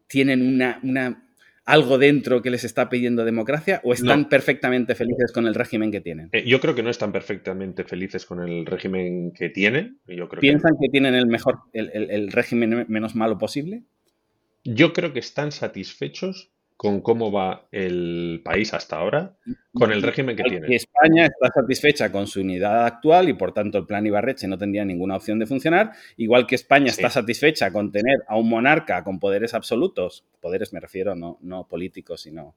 [0.06, 0.40] tienen
[0.82, 1.25] una,
[1.66, 6.00] algo dentro que les está pidiendo democracia o están perfectamente felices con el régimen que
[6.00, 6.30] tienen?
[6.32, 9.98] Eh, yo creo que no están perfectamente felices con el régimen que tienen.
[10.40, 10.88] ¿Piensan que...
[10.88, 13.82] tienen el mejor, el régimen menos malo posible?
[14.64, 19.34] Yo creo que están satisfechos con cómo va el país hasta ahora,
[19.72, 20.74] con el régimen que tiene.
[20.74, 24.84] España está satisfecha con su unidad actual y por tanto el plan Ibarreche no tendría
[24.84, 29.18] ninguna opción de funcionar, igual que España está satisfecha con tener a un monarca con
[29.18, 32.54] poderes absolutos, poderes me refiero no, no políticos, sino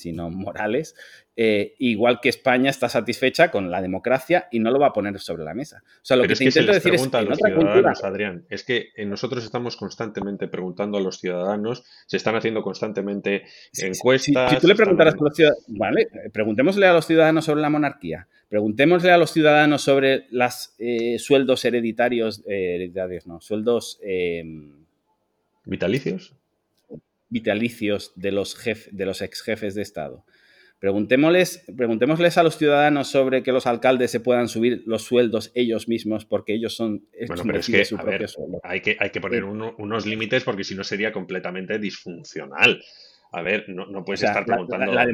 [0.00, 0.94] sino morales,
[1.38, 5.18] eh, igual que España está satisfecha con la democracia y no lo va a poner
[5.20, 5.82] sobre la mesa.
[5.84, 7.92] O sea, lo que te intento decir es que otra cultura...
[8.02, 13.44] Adrián, es que nosotros estamos constantemente preguntando a los ciudadanos, se están haciendo constantemente
[13.78, 14.50] encuestas...
[14.50, 18.28] Si, tú le preguntaras a los ciudadanos, vale, preguntémosle a los ciudadanos sobre la monarquía,
[18.48, 24.00] preguntémosle a los ciudadanos sobre los eh, sueldos hereditarios, eh, hereditarios no, sueldos...
[25.66, 26.32] ¿Vitalicios?
[27.28, 28.56] Vitalicios de los,
[28.90, 30.24] de los ex jefes de Estado.
[30.78, 35.88] Preguntémosles, preguntémosles a los ciudadanos sobre que los alcaldes se puedan subir los sueldos ellos
[35.88, 38.60] mismos porque ellos son bueno, pero es que, su propio sueldo.
[38.62, 42.82] Hay que, hay que poner unos límites porque si no sería completamente disfuncional.
[43.32, 44.92] A ver, no, puedes estar preguntando.
[44.92, 45.06] La,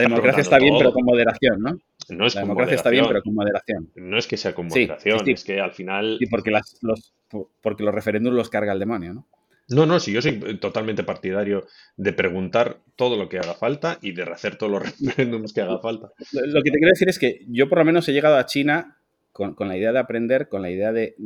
[0.00, 1.78] democracia está bien, pero con moderación, ¿no?
[2.10, 3.90] No es la democracia está bien, pero con moderación.
[3.94, 6.18] No es que sea con moderación, es que al final.
[6.20, 7.14] Y porque, los,
[7.62, 9.26] porque los referéndums los carga el demonio, ¿no?
[9.68, 14.12] No, no, sí, yo soy totalmente partidario de preguntar todo lo que haga falta y
[14.12, 16.12] de rehacer todos los referéndums que haga falta.
[16.32, 18.98] Lo que te quiero decir es que yo por lo menos he llegado a China
[19.32, 21.16] con, la idea de aprender, con la idea de,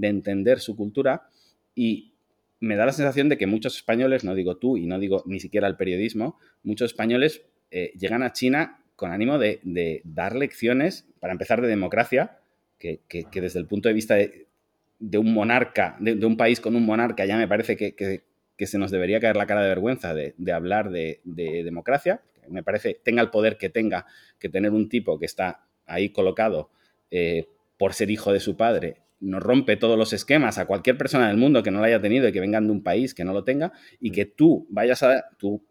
[0.00, 1.28] entender su cultura
[1.74, 2.14] y
[2.60, 5.38] me da la sensación de que muchos españoles, no digo tú y no digo ni
[5.38, 9.60] siquiera el periodismo, muchos españoles eh, llegan a China con ánimo de,
[10.04, 12.38] dar lecciones, para empezar, de democracia,
[12.78, 14.47] que, que desde el punto de vista de,
[14.98, 18.22] de un monarca, de, un país con un monarca, ya me parece que,
[18.66, 22.22] se nos debería caer la cara de vergüenza de, hablar de, democracia.
[22.48, 24.06] Me parece, tenga el poder que tenga,
[24.38, 26.70] que tener un tipo que está ahí colocado
[27.10, 27.46] eh,
[27.76, 31.36] por ser hijo de su padre, nos rompe todos los esquemas a cualquier persona del
[31.36, 33.44] mundo que no lo haya tenido y que vengan de un país que no lo
[33.44, 35.62] tenga, y que tú vayas a, tú,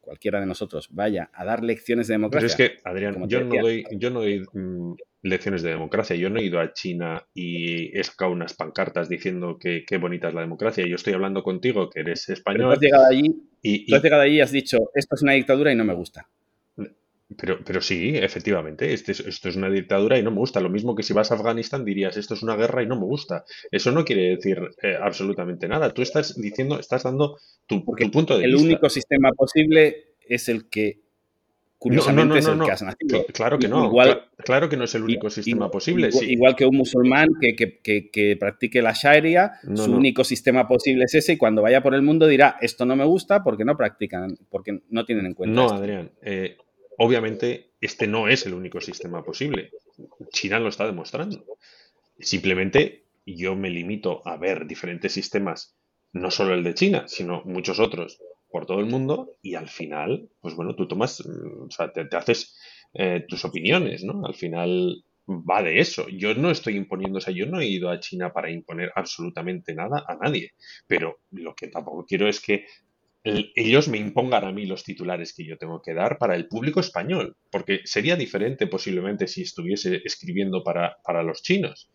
[0.00, 2.54] cualquiera de nosotros, vaya a dar lecciones de democracia.
[2.56, 6.16] Pero es que, Adrián, yo no, doy, yo no doy mm, lecciones de democracia.
[6.16, 10.28] Yo no he ido a China y he sacado unas pancartas diciendo que qué bonita
[10.28, 10.86] es la democracia.
[10.86, 12.60] Yo estoy hablando contigo, que eres español.
[12.60, 15.72] Pero has llegado allí y, has llegado allí y has dicho, esto es una dictadura
[15.72, 16.28] y no me gusta.
[17.36, 20.60] Pero, pero sí, efectivamente, este esto es una dictadura y no me gusta.
[20.60, 23.04] Lo mismo que si vas a Afganistán dirías, esto es una guerra y no me
[23.04, 23.44] gusta.
[23.70, 25.94] Eso no quiere decir eh, absolutamente nada.
[25.94, 28.60] Tú estás diciendo, estás dando tu, tu punto de vista.
[28.60, 31.02] El único sistema posible es el que
[31.80, 33.24] curiosamente es el que has nacido.
[33.32, 33.86] Claro que no.
[33.86, 36.10] Igual, claro que no es el único sistema posible.
[36.22, 41.36] Igual, que un musulmán que, practique la Sharia, su único sistema posible es ese y
[41.38, 45.06] cuando vaya por el mundo dirá, esto no me gusta porque no practican, porque no
[45.06, 45.54] tienen en cuenta.
[45.54, 46.12] No, Adrián.
[46.20, 46.58] Eh,
[46.98, 49.70] obviamente este no es el único sistema posible.
[50.30, 51.44] China lo está demostrando.
[52.18, 55.74] Simplemente yo me limito a ver diferentes sistemas,
[56.12, 58.20] no solo el de China, sino muchos otros
[58.50, 62.16] por todo el mundo y al final, pues bueno, tú tomas, mm, o sea, te,
[62.16, 62.56] haces
[62.94, 64.26] eh, tus opiniones, ¿no?
[64.26, 66.08] Al final va de eso.
[66.08, 69.74] Yo no estoy imponiendo, o sea, yo no he ido a China para imponer absolutamente
[69.74, 70.52] nada a nadie,
[70.86, 72.66] pero lo que tampoco quiero es que
[73.22, 76.80] ellos me impongan a mí los titulares que yo tengo que dar para el público
[76.80, 81.90] español, porque sería diferente posiblemente si estuviese escribiendo para, para los chinos.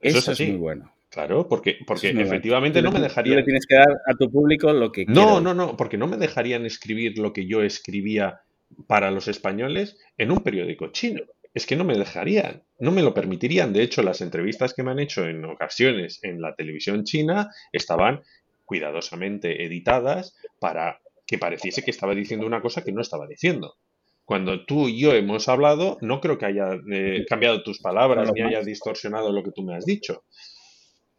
[0.00, 0.92] Eso, es, muy bueno.
[1.14, 3.36] Claro, porque, porque efectivamente no me dejarían.
[3.36, 6.16] le tienes que dar a tu público lo que No, no, no, porque no me
[6.16, 8.40] dejarían escribir lo que yo escribía
[8.88, 11.22] para los españoles en un periódico chino.
[11.54, 13.72] Es que no me dejarían, no me lo permitirían.
[13.72, 18.22] De hecho, las entrevistas que me han hecho en ocasiones en la televisión china estaban
[18.64, 23.76] cuidadosamente editadas para que pareciese que estaba diciendo una cosa que no estaba diciendo.
[24.24, 28.42] Cuando tú y yo hemos hablado, no creo que haya eh, cambiado tus palabras ni
[28.42, 30.24] haya distorsionado lo que tú me has dicho.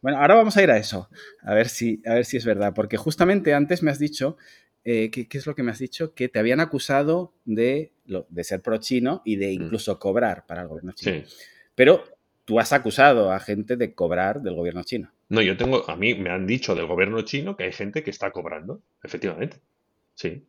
[0.00, 1.08] Bueno, ahora vamos a ir a eso,
[1.42, 4.36] a ver si, a ver si es verdad, porque justamente antes me has dicho
[4.88, 6.14] eh, ¿qué, es lo que me has dicho?
[6.14, 9.62] Que te habían acusado de, de ser pro-chino y de mm.
[9.62, 11.26] incluso cobrar para el gobierno chino.
[11.26, 11.36] Sí.
[11.74, 12.04] Pero
[12.44, 15.10] tú has acusado a gente de cobrar del gobierno chino.
[15.28, 18.10] No, yo tengo, a mí me han dicho del gobierno chino que hay gente que
[18.10, 19.56] está cobrando, efectivamente.
[20.14, 20.46] Sí.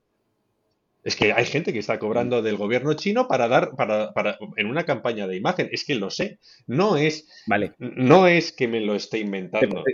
[1.08, 4.68] Es que hay gente que está cobrando del gobierno chino para dar, para, para, en
[4.68, 5.70] una campaña de imagen.
[5.72, 6.38] Es que lo sé.
[6.66, 7.72] No es, vale.
[7.80, 9.86] no es que me lo esté inventando.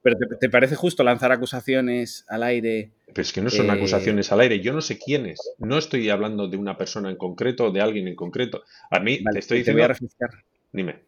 [0.00, 2.92] ¿Pero te, parece justo lanzar acusaciones al aire?
[3.06, 4.60] Pero es que no son eh, acusaciones al aire.
[4.60, 5.40] Yo no sé quiénes.
[5.58, 8.62] No estoy hablando de una persona en concreto o de alguien en concreto.
[8.92, 9.78] A mí te estoy diciendo.
[9.78, 10.30] Te voy a refrescar.
[10.72, 11.00] Dime.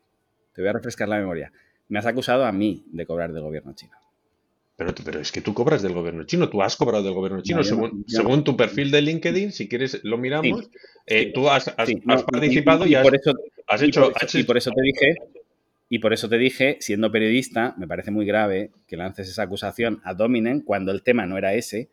[0.54, 1.52] Te voy a refrescar la memoria.
[1.86, 3.92] Me has acusado a mí de cobrar del gobierno chino.
[5.04, 7.62] Pero, es que tú cobras del gobierno chino, tú has cobrado del gobierno chino.
[7.62, 10.70] según, tu perfil de LinkedIn, si quieres lo miramos,
[11.06, 13.32] eh, tú has, participado y, has, por eso,
[13.80, 15.16] hecho, Y por eso te dije,
[15.88, 20.00] y por eso te dije, siendo periodista, me parece muy grave que lances esa acusación
[20.04, 21.90] a Dominen cuando el tema no era ese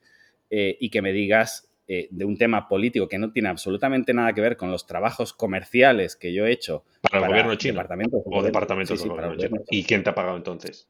[0.50, 4.32] eh, y que me digas eh, de un tema político que no tiene absolutamente nada
[4.34, 7.82] que ver con los trabajos comerciales que yo he hecho para, el gobierno chino
[8.26, 9.62] o departamentos del gobierno chino.
[9.72, 10.88] ¿Y quién te ha pagado entonces?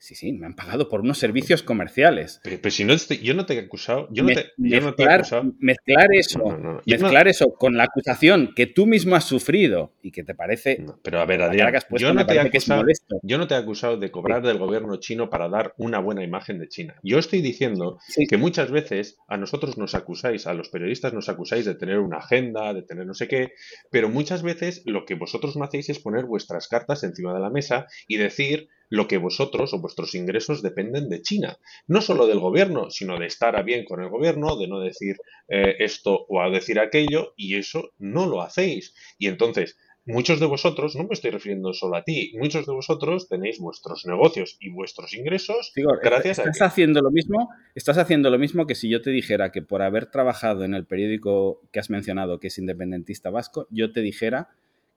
[0.00, 2.40] Sí, sí, me han pagado por unos servicios comerciales.
[2.42, 4.08] Pero, si no, yo no te he acusado.
[4.10, 5.52] Yo no, te, yo no te he acusado.
[5.58, 10.34] Mezclar eso, mezclar eso con la acusación que tú mismo has sufrido y que te
[10.34, 10.82] parece.
[11.02, 12.82] pero a ver, Adrián, yo, no te he acusado,
[13.22, 16.58] yo no te he acusado de cobrar del gobierno chino para dar una buena imagen
[16.58, 16.96] de China.
[17.02, 21.66] Yo estoy diciendo que muchas veces a nosotros nos acusáis, a los periodistas nos acusáis
[21.66, 23.52] de tener una agenda, de tener no sé qué,
[23.90, 27.50] pero muchas veces lo que vosotros no hacéis es poner vuestras cartas encima de la
[27.50, 31.58] mesa y decir lo que vosotros o vuestros ingresos dependen de China.
[31.86, 35.16] No solo del gobierno, sino de estar a bien con el gobierno, de no decir
[35.48, 38.94] eh, esto o a decir aquello, y eso no lo hacéis.
[39.16, 43.28] Y entonces, muchos de vosotros, no me estoy refiriendo solo a ti, muchos de vosotros
[43.28, 45.72] tenéis vuestros negocios y vuestros ingresos
[46.02, 49.62] gracias estás haciendo lo mismo, estás haciendo lo mismo que si yo te dijera que
[49.62, 54.00] por haber trabajado en el periódico que has mencionado, que es independentista vasco, yo te
[54.00, 54.48] dijera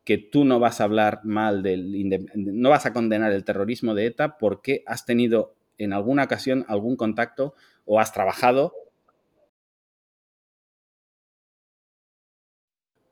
[0.03, 1.91] que tú no vas a hablar mal del,
[2.35, 6.95] no vas a condenar el terrorismo de ETA porque has tenido en alguna ocasión algún
[6.95, 7.53] contacto
[7.85, 8.73] o has trabajado.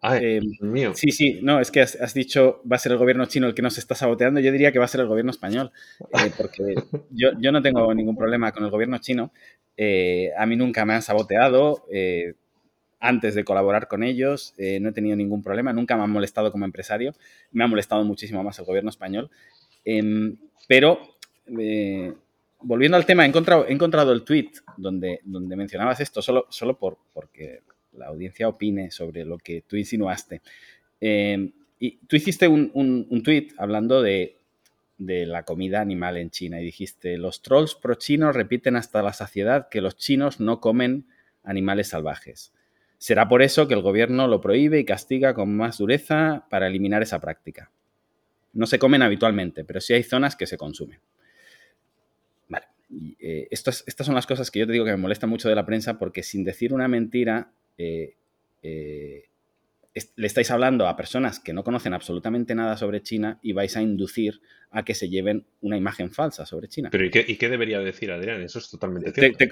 [0.04, 0.94] Ay, eh, mío.
[0.96, 3.62] Sí, sí, no, es que has, dicho va a ser el gobierno chino el que
[3.62, 4.40] nos está saboteando.
[4.40, 6.76] Yo diría que va a ser el gobierno español, eh, porque
[7.12, 9.32] yo, no tengo ningún problema con el gobierno chino.
[9.78, 11.86] Eh, a mí nunca me han saboteado
[13.02, 16.52] antes de colaborar con ellos, eh, no he tenido ningún problema, nunca me han molestado
[16.52, 17.14] como empresario,
[17.52, 19.30] me ha molestado muchísimo más el gobierno español,
[19.84, 20.38] em,
[20.68, 21.00] pero
[21.60, 22.14] eh,
[22.62, 26.78] volviendo al tema, he encontrado, he encontrado el tweet donde, donde mencionabas esto, solo, solo
[26.78, 27.62] por, porque
[27.94, 30.42] la audiencia opine sobre lo que tú insinuaste.
[31.00, 34.38] Em, y tú hiciste un, un, un tweet hablando de,
[35.00, 39.68] de la comida animal en China y dijiste, los trolls pro-chinos repiten hasta la saciedad
[39.70, 41.08] que los chinos no comen
[41.44, 42.54] animales salvajes.
[43.02, 47.02] Será por eso que el gobierno lo prohíbe y castiga con más dureza para eliminar
[47.02, 47.72] esa práctica.
[48.54, 51.00] No se comen habitualmente, pero sí hay zonas que se consumen.
[52.48, 52.66] Vale.
[53.20, 55.66] Eh, estas, son las cosas que yo te digo que me molestan mucho de la
[55.66, 58.14] prensa porque sin decir una mentira eh,
[58.62, 59.24] eh,
[60.16, 63.82] le estáis hablando a personas que no conocen absolutamente nada sobre China y vais a
[63.82, 66.90] inducir a que se lleven una imagen falsa sobre China.
[66.92, 68.44] Pero ¿y qué, debería decir Adrián?
[68.44, 69.46] Eso es totalmente cierto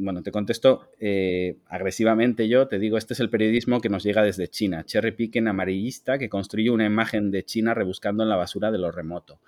[0.00, 4.22] bueno, te contesto eh, agresivamente yo, te digo, este es el periodismo que nos llega
[4.22, 8.70] desde China, cherry picking amarillista que construye una imagen de China rebuscando en la basura
[8.70, 9.40] de lo remoto.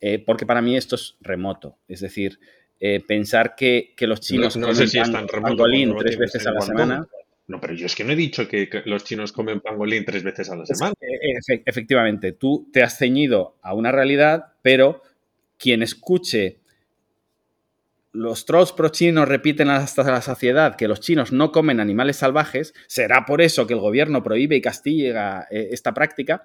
[0.00, 2.38] Eh, porque para mí esto es remoto, es decir,
[2.78, 7.06] eh, pensar que, los chinos no, comen pangolín tres veces a la semana...
[7.48, 10.48] No, pero yo es que no he dicho que, los chinos comen pangolín tres veces
[10.50, 10.94] a la semana.
[11.66, 15.02] efectivamente, tú te has ceñido a una realidad, pero
[15.58, 16.59] quien escuche
[18.12, 23.24] los trolls pro-chinos repiten hasta la saciedad que los chinos no comen animales salvajes, será
[23.24, 26.44] por eso que el gobierno prohíbe y castiga eh, esta práctica.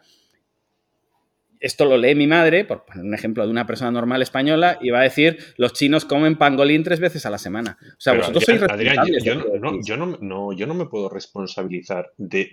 [1.60, 4.92] Esto lo lee mi madre, por poner un ejemplo de una persona normal española, y
[4.92, 7.80] va a decir, los chinos comen pangolín tres veces a la semana.
[7.82, 9.24] O sea, vosotros sois responsables.
[9.24, 12.50] yo, no, yo, no, me puedo responsabilizar de,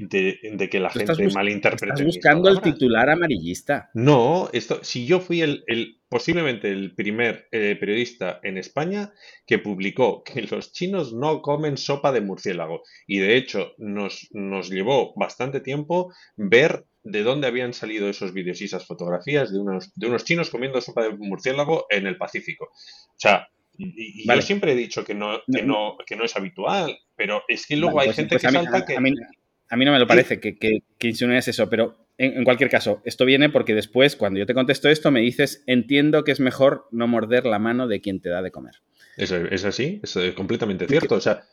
[0.71, 1.93] que la gente malinterprete.
[1.93, 3.91] Estás buscando el titular amarillista.
[3.93, 5.65] No, esto, si yo fui el
[6.13, 9.15] posiblemente el primer eh, periodista en España
[9.47, 12.83] que publicó que los chinos no comen sopa de murciélago.
[13.07, 18.61] Y de hecho nos, nos llevó bastante tiempo ver de dónde habían salido esos vídeos
[18.61, 22.67] y esas fotografías de unos, de unos chinos comiendo sopa de murciélago en el Pacífico.
[22.67, 23.49] O sea,
[23.79, 27.67] y, yo siempre he dicho que no, que no, que no es habitual, pero es
[27.67, 28.97] que luego hay pues, gente pues que salta que...
[28.97, 33.25] A mí, no me lo parece que, que, que eso, pero en, cualquier caso, esto
[33.25, 37.09] viene porque después, cuando yo te contesto esto, me dices, entiendo que es mejor no
[37.09, 38.77] morder la mano de quien te da de comer.
[39.17, 41.17] Eso es así, es completamente cierto.
[41.17, 41.45] O sea,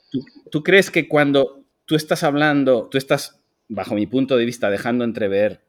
[0.52, 5.04] ¿tú, crees que cuando tú estás hablando, tú estás, bajo mi punto de vista, dejando
[5.04, 5.62] entrever,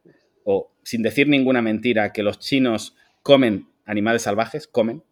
[0.44, 5.02] o sin decir ninguna mentira, que los chinos comen animales salvajes, comen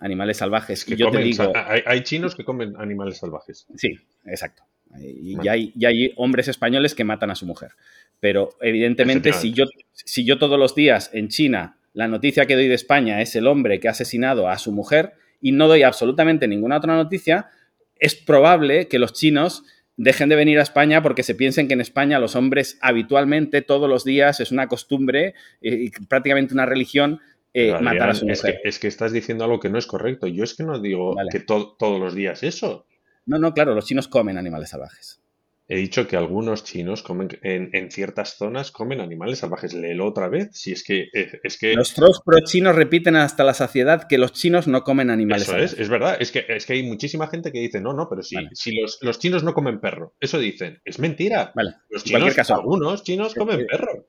[0.00, 0.84] animales salvajes.
[0.84, 3.66] Que yo te digo, hay, chinos que comen animales salvajes.
[3.76, 4.62] Sí, exacto.
[4.98, 7.72] Y, hay, y, hay, hombres españoles que matan a su mujer.
[8.20, 12.68] Pero evidentemente, si yo, si yo todos los días en China la noticia que doy
[12.68, 16.48] de España es el hombre que ha asesinado a su mujer y no doy absolutamente
[16.48, 17.50] ninguna otra noticia,
[17.96, 19.64] es probable que los chinos
[19.96, 23.88] dejen de venir a España porque se piensen que en España los hombres habitualmente, todos
[23.88, 27.20] los días, es una costumbre y prácticamente una religión
[27.52, 28.60] eh, matar a su mujer.
[28.64, 30.26] Es que, estás diciendo algo que no es correcto.
[30.26, 32.86] Yo es que no digo que todos los días eso.
[33.26, 35.22] No, no, claro, los chinos comen animales salvajes.
[35.68, 39.72] He dicho que algunos chinos comen en, ciertas zonas comen animales salvajes.
[39.72, 40.50] Léelo otra vez.
[40.52, 44.66] Si es que es que los pro chinos repiten hasta la saciedad que los chinos
[44.66, 45.72] no comen animales Eso salvajes.
[45.72, 46.16] Es, es verdad.
[46.20, 49.18] Es que, es que hay muchísima gente que dice no, no, pero si, si los,
[49.18, 50.82] chinos no comen perro, eso dicen.
[50.84, 51.52] Es mentira.
[51.54, 51.76] Vale.
[51.88, 54.08] Los chinos, caso, algunos chinos comen eh, eh, perro.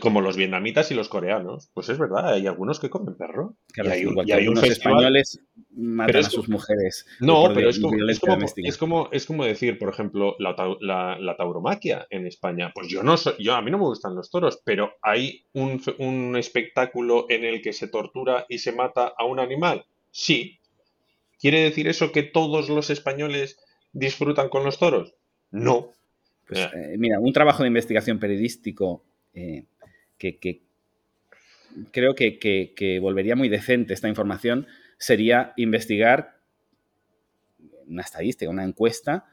[0.00, 1.68] Como los vietnamitas y los coreanos.
[1.74, 3.56] Pues es verdad, hay algunos que comen perro.
[3.76, 5.40] y hay, unos españoles
[5.70, 7.06] matan a sus mujeres.
[7.20, 12.72] No, pero es como, es, como, decir, por ejemplo, la, tauromaquia en España.
[12.74, 15.82] Pues yo no soy, yo a mí no me gustan los toros, pero hay un,
[15.98, 19.84] un espectáculo en el que se tortura y se mata a un animal.
[20.10, 20.58] Sí.
[21.38, 23.58] ¿Quiere decir eso que todos los españoles
[23.92, 25.14] disfrutan con los toros?
[25.50, 25.90] No.
[26.48, 29.02] Pues, eh, mira, un trabajo de investigación periodístico
[29.34, 29.64] eh,
[30.22, 30.62] que,
[31.90, 34.66] creo que, volvería muy decente esta información
[34.98, 36.38] sería investigar
[37.86, 39.26] una estadística, una encuesta.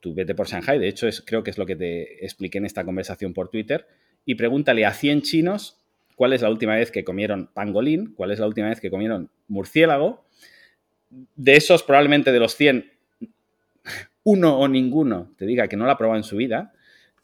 [0.00, 2.66] Tú vete por Shanghai, de hecho es, creo que es lo que te expliqué en
[2.66, 3.86] esta conversación por Twitter,
[4.24, 5.82] y pregúntale a 100 chinos
[6.14, 9.30] cuál es la última vez que comieron pangolín, cuál es la última vez que comieron
[9.48, 10.24] murciélago.
[11.34, 12.90] De esos, probablemente de los 100,
[14.24, 16.72] uno o ninguno te diga que no la ha probado en su vida.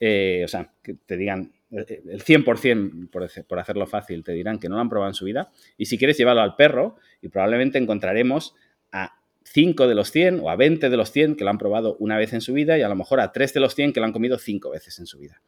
[0.01, 4.69] Eh, o sea, que te digan, el 100%, por, por hacerlo fácil, te dirán que
[4.69, 5.51] no lo han probado en su vida.
[5.77, 8.55] Y si quieres llevarlo al perro, y probablemente encontraremos
[8.93, 11.97] a 5 de los 100 o a 20 de los 100 que lo han probado
[11.99, 14.01] una vez en su vida y a lo mejor a 3 de los 100 que
[14.01, 15.41] lo han comido 5 veces en su vida.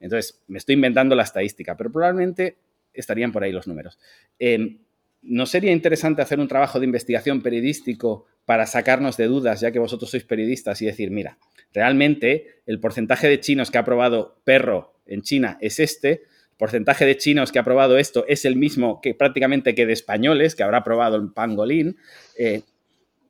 [0.00, 2.58] Entonces, me estoy inventando la estadística, pero probablemente
[2.92, 3.98] estarían por ahí los números.
[4.38, 4.78] Em,
[5.26, 9.78] ¿No sería interesante hacer un trabajo de investigación periodístico para sacarnos de dudas, ya que
[9.78, 11.38] vosotros sois periodistas, y decir, mira,
[11.72, 17.06] realmente el porcentaje de chinos que ha probado perro en China es este, el porcentaje
[17.06, 20.62] de chinos que ha probado esto es el mismo que prácticamente que de españoles, que
[20.62, 21.96] habrá probado el pangolín.
[22.38, 22.62] Eh,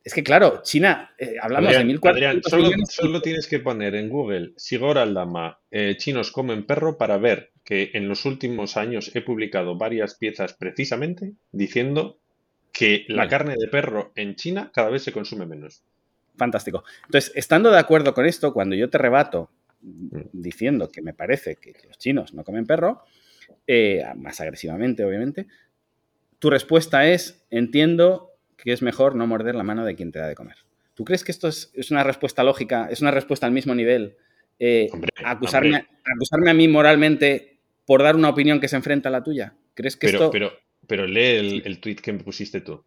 [0.04, 4.52] es que claro, China, eh, hablamos de 1400 Adrián, solo, tienes que poner en Google
[4.56, 9.78] Sigor Aldama, eh, chinos comen perro para ver que en los últimos años he publicado
[9.78, 12.18] varias piezas precisamente diciendo
[12.70, 15.82] que la carne de perro en China cada vez se consume menos.
[16.36, 16.84] Fantástico.
[17.06, 19.50] Entonces, estando de acuerdo con esto, cuando yo te rebato
[19.80, 23.04] diciendo que me parece que, los chinos no comen perro,
[23.66, 25.46] eh, más agresivamente, obviamente,
[26.38, 30.28] tu respuesta es, entiendo que es mejor no morder la mano de quien te da
[30.28, 30.56] de comer.
[30.94, 34.16] ¿Tú crees que esto es, una respuesta lógica, es una respuesta al mismo nivel?
[34.58, 34.88] Eh,
[35.24, 39.54] acusarme, acusarme a mí moralmente por dar una opinión que se enfrenta a la tuya.
[39.74, 40.30] ¿Crees que pero, esto...
[40.30, 40.52] Pero,
[40.86, 42.84] pero lee el, el tweet que me pusiste tú.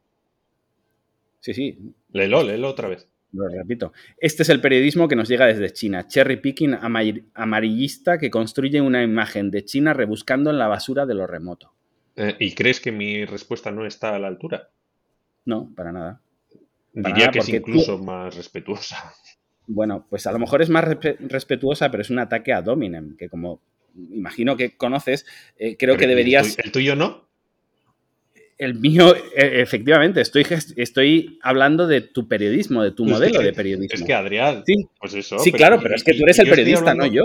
[1.40, 1.78] Sí, sí.
[2.12, 3.08] Léelo, léelo otra vez.
[3.34, 3.94] Lo repito.
[4.18, 6.08] Este es el periodismo que nos llega desde China.
[6.08, 6.78] Cherry picking
[7.34, 11.74] amarillista que construye una imagen de China rebuscando en la basura de lo remoto.
[12.16, 14.70] Eh, ¿Y crees que mi respuesta no está a la altura?
[15.48, 16.20] No, para nada.
[16.92, 19.14] Diría que es incluso más respetuosa.
[19.70, 20.86] Bueno, pues a lo mejor es más
[21.20, 23.60] respetuosa, pero es un ataque a Dominem, que como
[24.14, 25.26] imagino que conoces,
[25.58, 26.58] eh, creo que deberías...
[26.58, 27.28] ¿El tuyo no?
[28.58, 30.46] El mío, e, efectivamente, estoy,
[30.78, 33.94] estoy hablando de tu periodismo, de tu modelo de periodismo.
[33.94, 35.38] Es que Adrián, sí, pues eso.
[35.38, 37.24] Sí, claro, pero es que tú eres el periodista, no yo.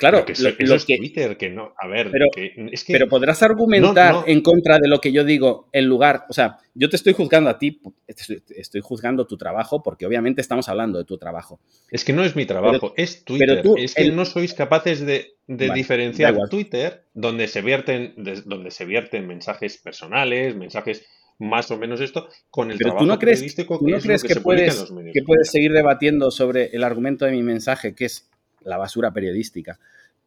[0.00, 1.74] Claro, que lo, es Twitter, que no.
[1.78, 2.24] A ver, pero,
[2.72, 6.24] es que, pero podrás argumentar en contra de lo que yo digo en lugar.
[6.30, 10.70] O sea, yo te estoy juzgando a ti, estoy, juzgando tu trabajo, porque obviamente estamos
[10.70, 11.60] hablando de tu trabajo.
[11.90, 13.62] Es que no es mi trabajo, es Twitter.
[13.76, 18.14] es que no sois capaces de, diferenciar Twitter, donde se, vierten,
[18.46, 21.04] donde se vierten mensajes personales, mensajes
[21.38, 24.36] más o menos esto, con el pero trabajo tú no crees, ¿tú no crees que,
[24.36, 28.29] puedes, que puedes seguir debatiendo sobre el argumento de mi mensaje, que es
[28.62, 29.78] la basura periodística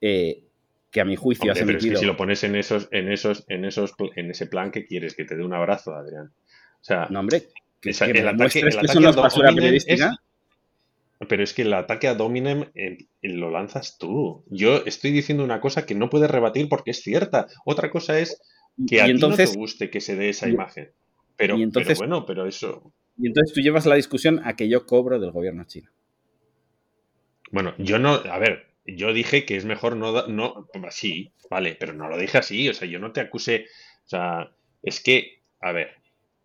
[0.02, 0.44] eh,
[0.92, 3.46] que a mi juicio ha Pero es que si lo pones en esos, en esos,
[3.48, 6.28] en esos, en ese plan que quieres, que te dé un abrazo, Adrián.
[6.28, 7.48] O sea, no, hombre,
[7.82, 10.16] que, el ataque, el ataque basura periodística.
[11.28, 14.44] pero es que el ataque a Dominem eh, lo lanzas tú.
[14.50, 17.48] Yo estoy diciendo una cosa que no puedes rebatir porque es cierta.
[17.66, 18.40] Otra cosa es
[18.88, 20.92] que a ti no te guste que se dé esa imagen.
[21.36, 22.94] Pero, entonces, bueno, pero eso.
[23.18, 25.90] Y entonces tú llevas la discusión a que yo cobro del gobierno chino.
[27.54, 31.94] Bueno, yo no, a ver, yo dije que es mejor no, no, sí, vale, pero
[31.94, 33.68] no lo dije así, o sea, yo no te acuse,
[34.06, 34.50] o sea,
[34.82, 35.92] es que, a ver,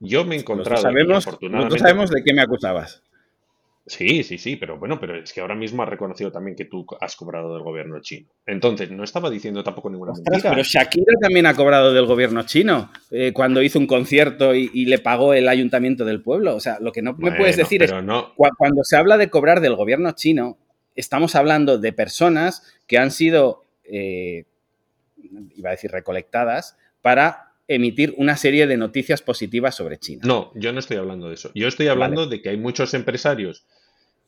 [0.01, 0.83] yo me he encontrado.
[0.93, 3.03] Nosotros sabemos, sabemos de qué me acusabas.
[3.87, 6.85] Sí, sí, sí, pero bueno, pero es que ahora mismo has reconocido también que tú
[7.01, 8.29] has cobrado del gobierno chino.
[8.45, 10.51] Entonces, no estaba diciendo tampoco ninguna mentira.
[10.51, 14.99] Pero Shakira también ha cobrado del gobierno chino eh, cuando hizo un concierto y, le
[14.99, 16.55] pagó el ayuntamiento del pueblo.
[16.55, 18.35] O sea, lo que no me puedes decir es no...
[18.35, 20.59] cuando se habla de cobrar del gobierno chino,
[20.99, 24.44] estamos hablando de personas que han sido, eh,
[25.57, 30.22] iba a decir, recolectadas para emitir una serie de noticias positivas sobre China.
[30.24, 31.51] No, yo no estoy hablando de eso.
[31.55, 33.66] Yo estoy hablando de que hay muchos empresarios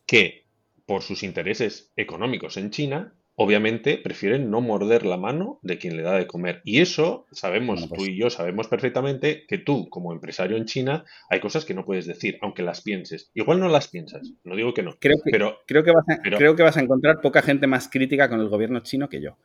[0.06, 0.44] que,
[0.86, 6.02] por sus intereses económicos en China, obviamente prefieren no morder la mano de quien le
[6.02, 6.60] da de comer.
[6.62, 11.06] Y eso sabemos, tú pues y yo sabemos perfectamente que tú, como empresario en China,
[11.30, 13.30] hay cosas que no puedes decir, aunque las pienses.
[13.32, 14.94] Igual no las piensas, no digo que no.
[15.00, 17.88] Creo que, pero, creo que, vas, a, creo que vas a encontrar poca gente más
[17.88, 19.38] crítica con el gobierno chino que yo.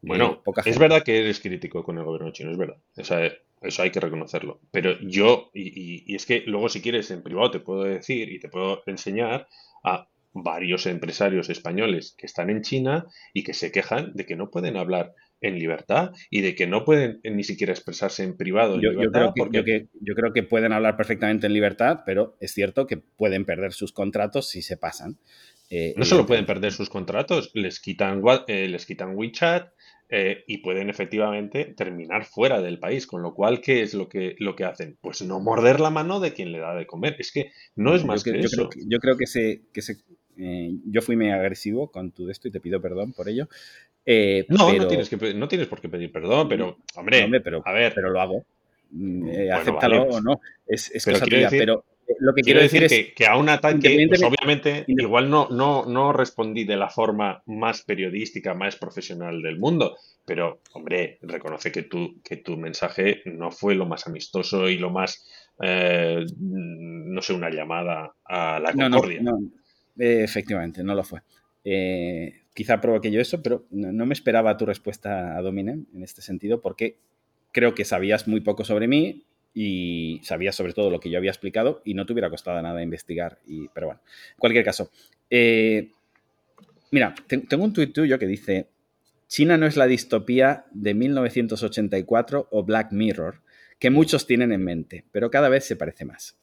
[0.00, 2.78] Bueno, eh, es verdad que eres crítico con el gobierno chino, es verdad.
[2.96, 4.60] eso hay que reconocerlo.
[4.70, 8.40] Pero yo, y, y, es que luego si quieres en privado te puedo decir y
[8.40, 9.46] te puedo enseñar
[9.84, 14.50] a varios empresarios españoles que están en China y que se quejan de que no
[14.50, 18.80] pueden hablar en libertad y de que no pueden ni siquiera expresarse en privado.
[18.80, 19.32] yo, creo
[19.64, 23.72] que, yo, creo que, pueden hablar perfectamente en libertad, pero es cierto que pueden perder
[23.72, 25.18] sus contratos si se pasan.
[25.68, 29.72] Eh, no solo pueden perder sus contratos, les quitan, eh, les quitan WeChat,
[30.14, 33.06] eh, y pueden efectivamente terminar fuera del país.
[33.06, 34.98] Con lo cual, ¿qué es lo que, lo que hacen?
[35.00, 37.16] Pues no morder la mano de quien le da de comer.
[37.18, 38.68] Es que no es más que, eso.
[38.86, 39.96] yo creo que se, que se
[40.38, 43.48] eh, yo fui muy agresivo con tu esto y te pido perdón por ello.
[44.04, 47.72] Eh, no, no, tienes que, no tienes por qué pedir perdón, pero, hombre, pero, a
[47.72, 47.92] ver.
[47.94, 48.44] pero lo hago.
[48.90, 51.84] Mm, eh, acéptalo o no, es, es cosa tuya, pero
[52.18, 56.12] lo que quiero, decir, es que, a un ataque, pues, obviamente, igual no, no, no
[56.12, 62.20] respondí de la forma más periodística, más profesional del mundo, pero, hombre, reconoce que tu,
[62.22, 65.26] que tu mensaje no fue lo más amistoso y lo más,
[65.58, 69.22] no sé, una llamada a la concordia.
[69.22, 69.38] no,
[69.96, 71.20] efectivamente, no lo fue.
[71.64, 76.22] Eh, quizá provoqué yo eso, pero no, me esperaba tu respuesta a Dominem en este
[76.22, 76.96] sentido, porque
[77.52, 79.24] creo que sabías muy poco sobre mí
[79.54, 82.82] y sabías sobre todo lo que yo había explicado y no te hubiera costado nada
[82.82, 83.38] investigar.
[83.74, 84.90] Pero bueno, en cualquier caso.
[85.30, 85.90] Eh,
[86.90, 88.68] mira, tengo un tuit tuyo que dice,
[89.28, 93.40] China no es la distopía de 1984 o Black Mirror,
[93.78, 96.38] que muchos tienen en mente, pero cada vez se parece más.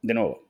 [0.00, 0.48] De nuevo,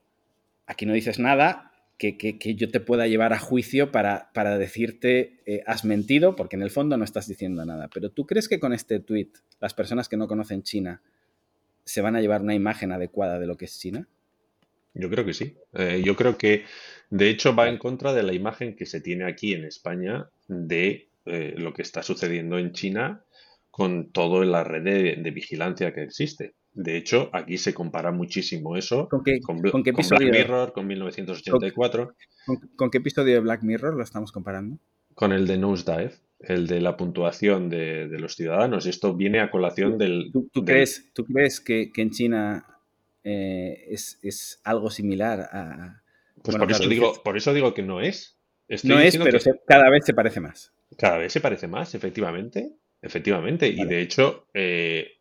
[0.66, 1.72] aquí no dices nada
[2.10, 6.62] que, yo te pueda llevar a juicio para, para decirte eh, has mentido, porque en
[6.62, 7.88] el fondo no estás diciendo nada.
[7.92, 9.28] Pero ¿tú crees que con este tweet
[9.60, 11.00] las personas que no conocen China
[11.84, 14.08] se van a llevar una imagen adecuada de lo que es China?
[14.94, 15.56] Yo creo que sí.
[15.74, 16.64] Eh, yo creo que,
[17.10, 21.08] de hecho, va en contra de la imagen que se tiene aquí en España de
[21.24, 23.24] eh, lo que está sucediendo en China
[23.70, 26.54] con toda la red de vigilancia que existe.
[26.74, 32.14] De hecho, aquí se compara muchísimo eso con, qué, con, qué Black Mirror, con 1984.
[32.76, 34.78] ¿Con, qué episodio de Black Mirror lo estamos comparando?
[35.14, 38.86] Con el de Nosedive, el de la puntuación de, los ciudadanos.
[38.86, 40.30] Esto viene a colación del...
[40.32, 42.66] ¿Tú, crees, ¿tú crees que, en China
[43.22, 46.02] eh, es, algo similar a...
[46.42, 48.38] Pues por, eso digo, por eso digo que no es.
[48.82, 50.72] no es, pero cada vez se parece más.
[50.96, 52.72] Cada vez se parece más, efectivamente.
[53.02, 53.68] Efectivamente.
[53.68, 55.18] Y de hecho, eh,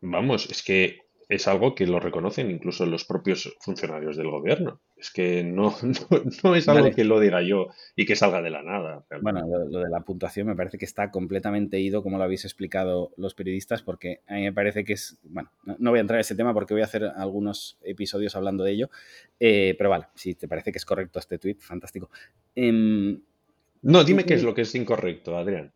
[0.00, 4.80] Vamos, es que es algo que lo reconocen incluso los propios funcionarios del gobierno.
[4.96, 5.74] Es que no,
[6.44, 7.66] no, es algo que lo diga yo
[7.96, 9.04] y que salga de la nada.
[9.20, 13.12] Bueno, lo, de la puntuación me parece que está completamente ido, como lo habéis explicado
[13.16, 15.18] los periodistas, porque a mí me parece que es.
[15.24, 18.62] Bueno, no, voy a entrar en ese tema porque voy a hacer algunos episodios hablando
[18.62, 18.90] de ello.
[19.40, 22.08] Eh, pero vale, si te parece que es correcto este tuit, fantástico.
[22.54, 23.20] Em,
[23.82, 25.72] no, dime qué es lo que es incorrecto, Adrián.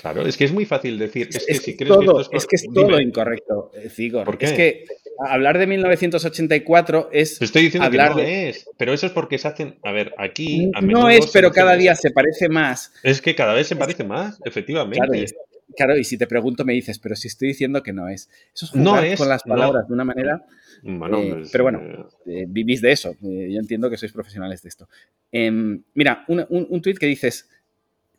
[0.00, 1.28] Claro, es que es muy fácil decir.
[1.30, 4.24] Es, que, si crees todo, que es, que es todo incorrecto, Cigor.
[4.24, 4.46] ¿Por qué?
[4.46, 4.84] Es que
[5.18, 7.38] hablar de 1984 es.
[7.38, 9.78] Te estoy diciendo que no es, pero eso es porque se hacen.
[9.82, 10.70] A ver, aquí.
[10.82, 12.92] no es, pero cada día se parece más.
[13.02, 15.00] Es que cada vez se parece más, efectivamente.
[15.06, 18.28] Claro y, si te pregunto me dices, pero si estoy diciendo que no es.
[18.54, 20.44] Eso es jugar con las palabras de una manera.
[20.82, 21.80] Eh, pues, pero bueno,
[22.26, 23.14] eh, eh, vivís de eso.
[23.20, 24.88] yo entiendo que sois profesionales de esto.
[25.30, 27.48] Em, mira, un, un, un tuit que dices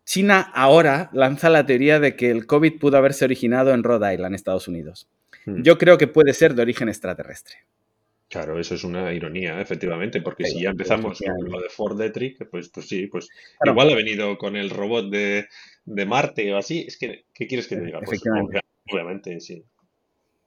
[0.06, 4.36] China ahora lanza la teoría de que el COVID pudo haberse originado en Rhode Island,
[4.36, 5.07] Estados Unidos.
[5.45, 5.61] Hmm.
[5.64, 7.56] Yo creo que puede ser de origen extraterrestre.
[8.32, 12.48] Claro, eso es una ironía, efectivamente, porque si ya empezamos con lo de Ford Detrick,
[12.49, 13.28] pues, pues sí, pues
[13.65, 15.48] igual ha venido con el robot de,
[15.86, 16.86] Marte o así.
[16.88, 17.99] Es que, ¿qué quieres que te diga?
[17.99, 18.22] Pues,
[18.90, 19.65] Obviamente, sí.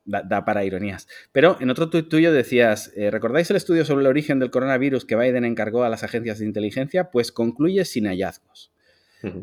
[0.06, 1.08] Da, para ironías.
[1.32, 5.04] Pero en otro tuit tuyo decías, eh, ¿recordáis el estudio sobre el origen del coronavirus
[5.04, 7.10] que Biden encargó a las agencias de inteligencia?
[7.10, 8.73] Pues concluye sin hallazgos.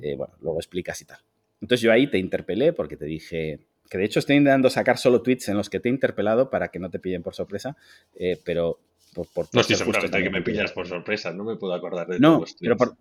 [0.01, 1.19] Eh, bueno, luego explicas y tal.
[1.61, 3.59] Entonces yo ahí te interpelé porque te dije,
[3.89, 6.69] que de hecho estoy intentando sacar solo tweets en los que te he interpelado para
[6.69, 7.75] que no te pillen por sorpresa,
[8.15, 8.79] eh, pero
[9.13, 12.35] por, no estoy seguramente que me pillas por sorpresa, no me puedo acordar de no,
[12.35, 12.97] todos los Pero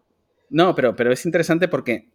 [0.50, 2.08] no, pero, pero es interesante porque,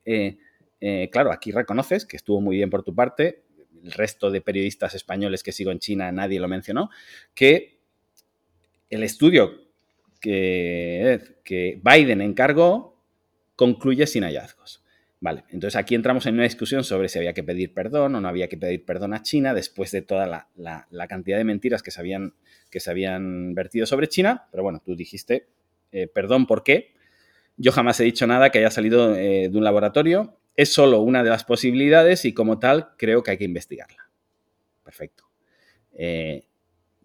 [1.10, 3.44] claro, aquí reconoces que estuvo muy bien por tu parte,
[3.86, 6.90] el resto de periodistas españoles que sigo en China nadie lo mencionó,
[7.34, 7.78] que
[8.90, 9.66] el estudio
[10.20, 12.95] que, que Biden encargó
[13.56, 14.84] concluye sin hallazgos.
[15.22, 18.28] Vale, entonces aquí entramos en una discusión sobre si había que pedir perdón o no
[18.28, 22.00] había que pedir perdón a China después de toda la, cantidad de mentiras que se,
[22.00, 22.34] habían,
[22.70, 24.48] que se habían vertido sobre China.
[24.52, 25.48] Pero bueno, tú dijiste,
[25.92, 26.94] eh, perdón, ¿por qué?
[27.58, 31.24] Yo jamás he dicho nada que haya salido eh, de un laboratorio es solo una
[31.24, 34.10] de las posibilidades y como tal creo que hay que investigarla.
[34.84, 35.26] Perfecto.
[35.94, 36.46] Eh,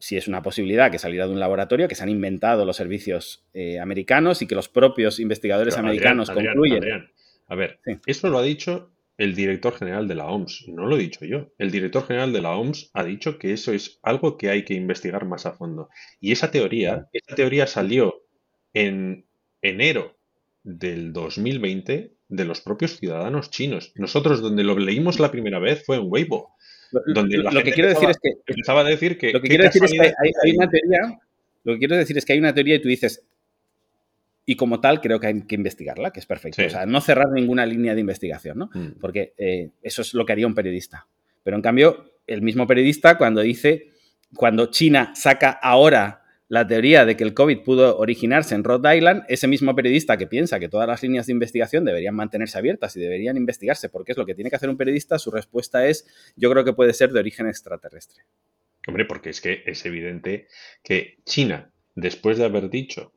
[0.00, 3.44] si es una posibilidad que saliera de un laboratorio, que se han inventado los servicios
[3.52, 6.82] eh, americanos y que los propios investigadores americanos concluyen.
[7.46, 11.00] a ver, eso lo ha dicho el director general de la OMS, no lo he
[11.00, 11.52] dicho yo.
[11.58, 14.72] El director general de la OMS ha dicho que eso es algo que hay que
[14.72, 15.90] investigar más a fondo.
[16.20, 18.22] Y esa teoría, esa teoría salió
[18.72, 19.26] en
[19.60, 20.16] enero
[20.62, 23.92] del 2020 de los propios ciudadanos chinos.
[23.96, 26.54] Nosotros donde lo leímos la primera vez fue en Weibo.
[27.06, 29.84] Donde lo, que quiero decir es que empezaba a decir que lo que quiero decir
[29.84, 31.18] es que hay, una teoría
[31.62, 33.24] lo que quiero decir es que hay una teoría y tú dices
[34.44, 36.64] y como tal creo que hay que investigarla que es perfecto.
[36.64, 38.98] O sea no cerrar ninguna línea de investigación no mm.
[39.00, 41.06] porque eh, eso es lo que haría un periodista.
[41.42, 43.92] Pero en cambio el mismo periodista cuando dice
[44.34, 46.19] cuando China saca ahora
[46.50, 50.26] la teoría de que el COVID pudo originarse en Rhode Island, ese mismo periodista que
[50.26, 54.18] piensa que todas las líneas de investigación deberían mantenerse abiertas y deberían investigarse porque es
[54.18, 57.12] lo que tiene que hacer un periodista, su respuesta es yo creo que puede ser
[57.12, 58.24] de origen extraterrestre.
[58.88, 60.48] Hombre, porque es que es evidente
[60.82, 63.12] que China, después de haber dicho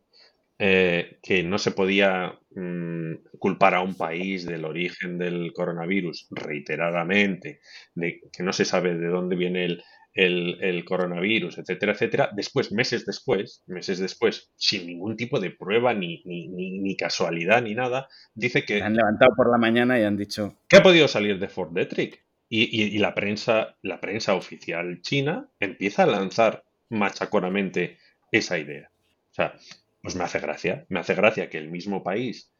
[0.59, 7.61] eh, que no se podía mm, culpar a un país del origen del coronavirus reiteradamente,
[7.95, 9.83] de que no se sabe de dónde viene el,
[10.13, 12.29] el, coronavirus, etcétera, etcétera.
[12.33, 18.07] Después, meses después, meses después, sin ningún tipo de prueba, ni, ni, casualidad, ni nada,
[18.33, 18.81] dice que...
[18.81, 20.57] han levantado por la mañana y han dicho...
[20.67, 22.23] ¿Qué ha podido salir de Fort Detrick?
[22.49, 27.97] Y, la, prensa, la prensa oficial china empieza a lanzar machaconamente
[28.31, 28.91] esa idea.
[29.31, 29.55] O sea,
[30.03, 30.85] pues me hace gracia.
[30.89, 32.51] Me hace gracia que el mismo país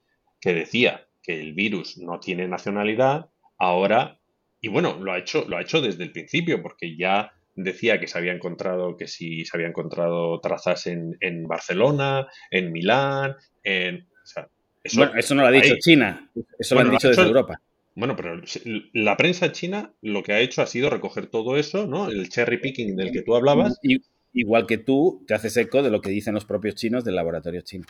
[0.42, 4.20] que decía que el virus no tiene nacionalidad, ahora,
[4.60, 8.08] y bueno, lo ha hecho, lo ha hecho desde el principio, porque ya decía que
[8.08, 14.08] se había encontrado, que si se había encontrado trazas en, Barcelona, en Milán, en...
[14.84, 17.62] eso, bueno, eso no lo ha dicho China, eso lo han dicho desde Europa.
[17.96, 18.42] Bueno, pero
[18.94, 22.10] la prensa china lo que ha hecho ha sido recoger todo eso, ¿no?
[22.10, 23.80] El cherry picking del que tú hablabas.
[24.34, 27.62] igual que tú te haces eco de lo que dicen los propios chinos del laboratorio
[27.62, 27.86] chino.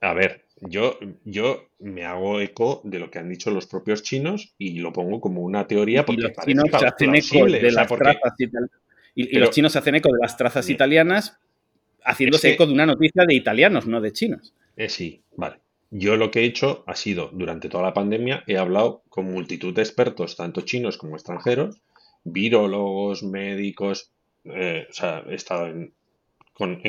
[0.00, 4.54] A ver, yo, yo me hago eco de lo que han dicho los propios chinos
[4.58, 8.34] y lo pongo como una teoría porque los chinos se hacen eco de las trazas
[9.14, 11.38] y, los chinos se hacen eco de las trazas italianas
[12.04, 14.54] haciéndose eco de una noticia de italianos, no de chinos.
[14.76, 15.56] Eh, sí, vale.
[15.90, 19.74] Yo lo que he hecho ha sido, durante toda la pandemia, he hablado con multitud
[19.74, 21.80] de expertos, tanto chinos como extranjeros,
[22.24, 24.12] virólogos, médicos,
[24.44, 25.92] eh, o sea, he estado en,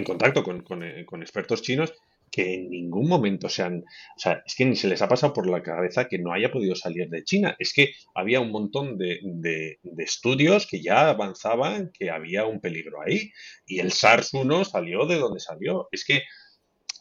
[0.03, 1.93] contacto con, eh, con expertos chinos
[2.31, 5.33] que en ningún momento se han, o sea, es que ni se les ha pasado
[5.33, 7.55] por la cabeza que no haya podido salir de China.
[7.59, 13.01] Es que había un montón de, de, estudios que ya avanzaban que había un peligro
[13.01, 13.31] ahí.
[13.65, 15.87] Y el SARS-1 salió de donde salió.
[15.91, 16.23] Es que,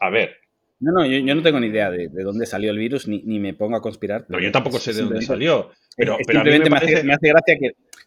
[0.00, 0.36] a ver.
[0.80, 3.52] No, no, yo, no tengo ni idea de, dónde salió el virus, ni, ni me
[3.54, 4.26] pongo a conspirar.
[4.28, 5.70] No, yo tampoco sé de dónde salió.
[5.96, 7.58] Pero, simplemente me, hace, gracia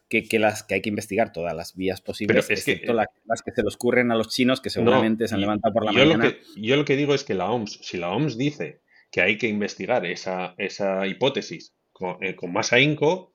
[0.08, 3.42] que, que, las, que hay que investigar todas las vías posibles, pero es que, las,
[3.42, 5.98] que se les ocurren a los chinos que seguramente se han levantado por la yo
[5.98, 6.24] mañana.
[6.24, 8.80] Lo que, yo lo que digo es que la OMS, si la OMS dice
[9.10, 13.34] que hay que investigar esa, esa hipótesis con, eh, con más ahínco,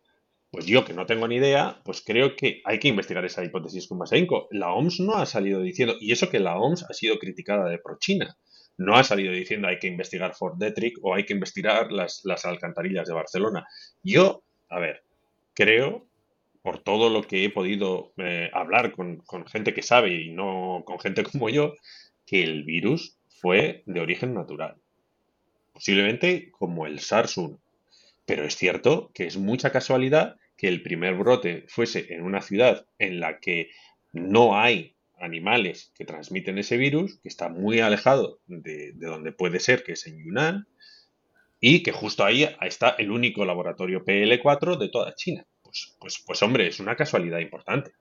[0.49, 3.87] pues yo que no tengo ni idea, pues creo que hay que investigar esa hipótesis
[3.87, 4.47] con más ahínco.
[4.49, 7.77] La OMS no ha salido diciendo, y eso que la OMS ha sido criticada de
[7.77, 8.37] pro-China,
[8.77, 12.45] no ha salido diciendo hay que investigar Fort Detrick o hay que investigar las, las
[12.45, 13.65] alcantarillas de Barcelona.
[14.03, 15.03] Yo a ver,
[15.53, 16.05] creo,
[16.61, 20.99] por todo lo que he podido eh, hablar con, gente que sabe y no con
[20.99, 21.75] gente como yo,
[22.25, 24.75] que el virus fue de origen natural.
[25.73, 27.59] Posiblemente como el SARS-1.
[28.25, 32.85] Pero es cierto que es mucha casualidad que el primer brote fuese en una ciudad
[32.99, 33.69] en la que
[34.11, 39.59] no hay animales que transmiten ese virus, que está muy alejado de, de donde puede
[39.59, 40.67] ser, que es en Yunnan,
[41.59, 45.45] y que justo ahí está el único laboratorio PL4 de toda China.
[45.63, 47.91] pues, pues, pues hombre, es una casualidad importante.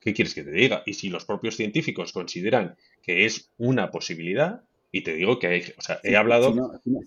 [0.00, 0.82] ¿Qué quieres que te diga?
[0.86, 4.62] Y si los propios científicos consideran que es una posibilidad,
[4.92, 6.54] y te digo que hay, o sea, he hablado...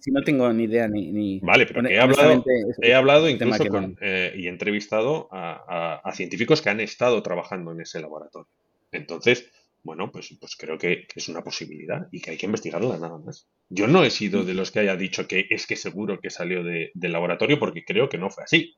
[0.02, 1.40] Si no, tengo ni idea ni...
[1.40, 2.44] vale, pero he hablado,
[2.82, 8.00] he hablado incluso con, eh, y entrevistado a, científicos que han estado trabajando en ese
[8.02, 8.50] laboratorio.
[8.92, 9.50] Entonces,
[9.84, 13.48] bueno, pues, pues creo que, es una posibilidad y que hay que investigarla nada más.
[13.70, 16.64] Yo no he sido de los que haya dicho que es que seguro que salió
[16.64, 18.76] del laboratorio porque creo que no fue así.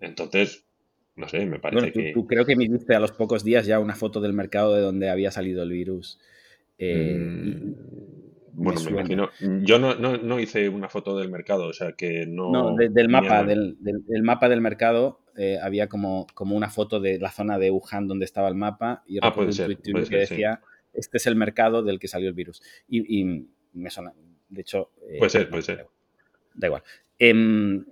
[0.00, 0.64] Entonces,
[1.16, 2.12] no sé, me parece que...
[2.12, 4.80] Tú creo que me diste a los pocos días ya una foto del mercado de
[4.80, 6.18] donde había salido el virus.
[6.78, 7.74] Eh, mm,
[8.54, 9.30] bueno, me, imagino.
[9.62, 12.50] Yo no, no, hice una foto del mercado, o sea que no.
[12.50, 13.76] No, del mapa, del,
[14.22, 18.24] mapa del mercado eh, había como, como una foto de la zona de Wuhan donde
[18.24, 20.60] estaba el mapa y ah, puede ser, que decía
[20.94, 22.62] este es el mercado del que salió el virus.
[22.88, 23.24] Y,
[23.72, 24.14] me suena,
[24.48, 24.92] de hecho.
[25.08, 25.86] Eh, puede ser, puede ser.
[26.54, 26.82] Da igual.
[27.18, 27.84] Em,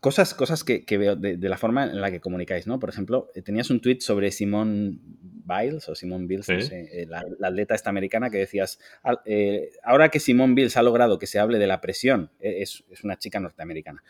[0.00, 2.78] cosas, cosas que, veo de, la forma en la que comunicáis, ¿no?
[2.78, 7.74] Por ejemplo, eh, tenías un tweet sobre Simone Biles o Simone Biles, eh, la, atleta
[7.74, 8.78] esta americana que decías,
[9.24, 13.18] eh, ahora que Simone Biles ha logrado que se hable de la presión, es, una
[13.18, 14.04] chica norteamericana,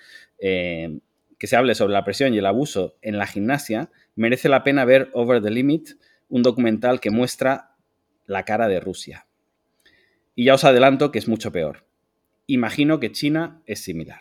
[1.43, 4.85] que se hable sobre la presión y el abuso en la gimnasia, merece la pena
[4.85, 5.89] ver Over the Limit,
[6.29, 7.75] un documental que muestra
[8.27, 9.27] la cara de Rusia.
[10.37, 11.85] Y ya os adelanto que es mucho peor.
[12.47, 14.21] Imagino que China es similar.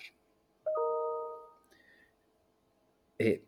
[3.19, 3.43] Eh,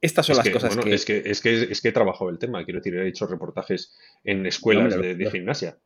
[0.00, 0.94] estas son las cosas que...
[0.94, 3.98] Es que, es, que, es que he trabajado el tema, quiero decir, he hecho reportajes
[4.22, 5.76] en escuelas de, gimnasia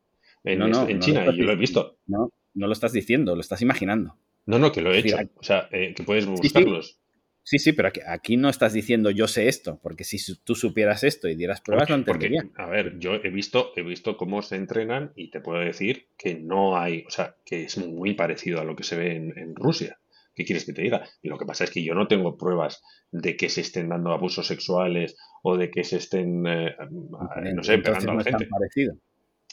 [0.43, 1.97] en, China y yo lo he visto.
[2.05, 4.19] No, no lo estás diciendo, lo estás imaginando.
[4.45, 5.17] No, no, que lo he hecho.
[5.35, 6.99] O sea, eh, que puedes buscarlos.
[7.43, 11.27] Sí, sí, pero aquí, no estás diciendo yo sé esto, porque si tú supieras esto
[11.27, 12.41] y dieras pruebas, lo entendería.
[12.55, 16.33] a ver, yo he visto, he visto cómo se entrenan y te puedo decir que
[16.33, 19.99] no hay, o sea, que es muy parecido a lo que se ve en Rusia.
[20.35, 21.07] ¿Qué quieres que te diga?
[21.21, 24.11] Y lo que pasa es que yo no tengo pruebas de que se estén dando
[24.11, 28.49] abusos sexuales o de que se estén, eh, no sé, pegando a la gente.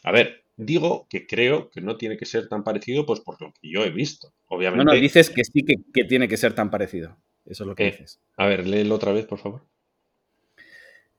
[0.02, 3.53] A ver, digo que creo que no tiene que ser tan parecido, pues por lo
[3.53, 4.33] que yo he visto.
[4.47, 4.85] Obviamente.
[4.85, 7.16] No, no, dices que sí que, tiene que ser tan parecido.
[7.45, 8.20] Eso es lo que eh, dices.
[8.37, 9.62] A ver, léelo otra vez, por favor.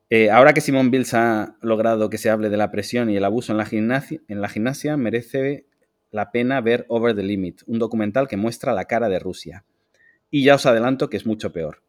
[0.09, 3.25] Eh, ahora que Simón Bills ha logrado que se hable de la presión y el
[3.25, 5.65] abuso en la, gimnasia, en la gimnasia, merece
[6.11, 9.65] la pena ver Over the Limit, un documental que muestra la cara de Rusia.
[10.29, 11.81] Y ya os adelanto que es mucho peor.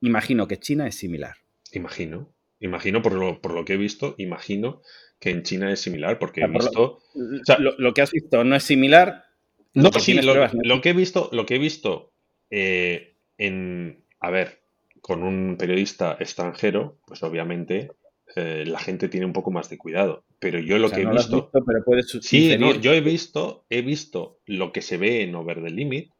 [0.00, 1.38] Imagino que China es similar.
[1.72, 4.82] Imagino, imagino por lo, por lo que he visto, imagino
[5.22, 6.98] que en China es similar, porque he visto...
[7.78, 9.24] Lo, que has visto no es similar.
[9.72, 12.12] No, sí, lo, que he visto, lo que he visto
[12.50, 14.02] eh, en...
[14.18, 14.62] A ver,
[15.00, 17.92] con un periodista extranjero, pues obviamente
[18.34, 20.24] eh, la gente tiene un poco más de cuidado.
[20.40, 21.52] Pero yo lo que he visto.
[22.20, 26.10] sí, no, yo he visto, he visto lo que se ve en Over the Limit.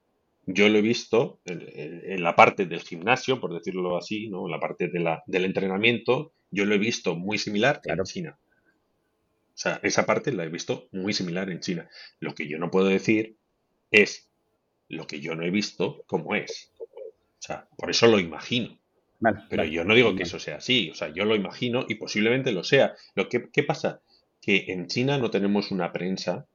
[0.47, 4.47] Yo lo he visto en, la parte del gimnasio, por decirlo así, ¿no?
[4.47, 8.39] En la parte de la, del entrenamiento, yo lo he visto muy similar en China.
[9.55, 11.89] O sea, esa parte la he visto muy similar en China.
[12.21, 13.37] Lo que yo no puedo decir
[13.91, 14.31] es
[14.89, 16.73] lo que yo no he visto como es.
[16.79, 18.79] O sea, por eso lo imagino.
[19.49, 22.51] Pero yo no digo que eso sea así, o sea, yo lo imagino y posiblemente
[22.51, 22.97] lo sea.
[23.15, 24.03] Lo que, ¿Qué pasa?
[24.41, 26.49] Que en China no tenemos una prensa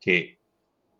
[0.00, 0.38] que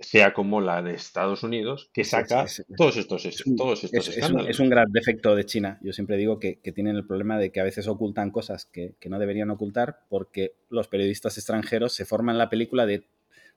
[0.01, 2.47] sea como la de Estados Unidos, que saca
[2.77, 3.23] todos estos,
[3.57, 4.51] todos estos escándalos.
[4.51, 5.79] Es un, gran defecto de China.
[5.83, 9.19] Yo siempre digo que, tienen el problema de que a veces ocultan cosas que, no
[9.19, 13.07] deberían ocultar porque los periodistas extranjeros se forman la película de,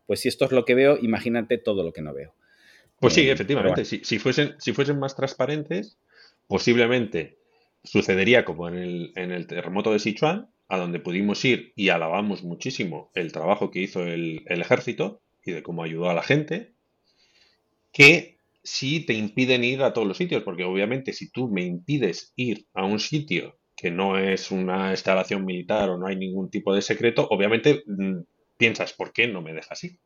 [0.05, 2.33] pues si esto es lo que veo, imagínate todo lo que no veo.
[2.99, 3.85] Pues sí, eh, efectivamente.
[3.85, 5.97] Si, fuesen, si fuesen más transparentes,
[6.47, 7.37] posiblemente
[7.83, 12.43] Sucedería como en el, en el terremoto de Sichuan, a donde pudimos ir y alabamos
[12.43, 16.73] muchísimo el trabajo que hizo el, ejército y de cómo ayudó a la gente,
[17.91, 22.33] que sí te impiden ir a todos los sitios, porque obviamente si tú me impides
[22.35, 26.73] ir a un sitio que no es una instalación militar o no hay ningún tipo
[26.73, 28.17] de secreto, obviamente mm,
[28.57, 29.99] piensas, ¿por qué no me dejas ir?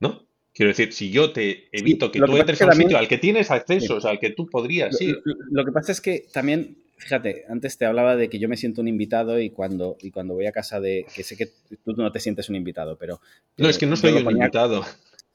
[0.00, 0.26] ¿No?
[0.54, 3.50] Quiero decir, si yo te evito que tú entres a un sitio al que tienes
[3.50, 5.20] acceso, o sea, al que tú podrías ir.
[5.50, 8.80] Lo, que pasa es que también, fíjate, antes te hablaba de que yo me siento
[8.80, 11.04] un invitado y cuando, y cuando voy a casa de.
[11.14, 11.50] que sé que
[11.84, 13.20] tú no te sientes un invitado, pero.
[13.56, 14.84] No, es que no soy un invitado.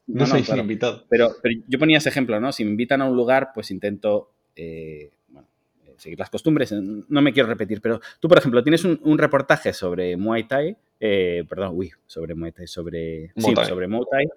[0.10, 1.04] No, soy un invitado.
[1.10, 2.54] Pero, pero, yo ponía ese ejemplo, ¿no?
[2.54, 4.32] Si me invitan a un lugar, pues intento.
[4.56, 5.50] Eh, bueno,
[5.86, 9.74] eh, seguir las costumbres, no me quiero repetir, pero tú, por ejemplo, tienes un, reportaje
[9.74, 14.28] sobre Muay Thai, eh, perdón, uy, sobre Muay Thai, sobre, sí, sobre Muay Thai,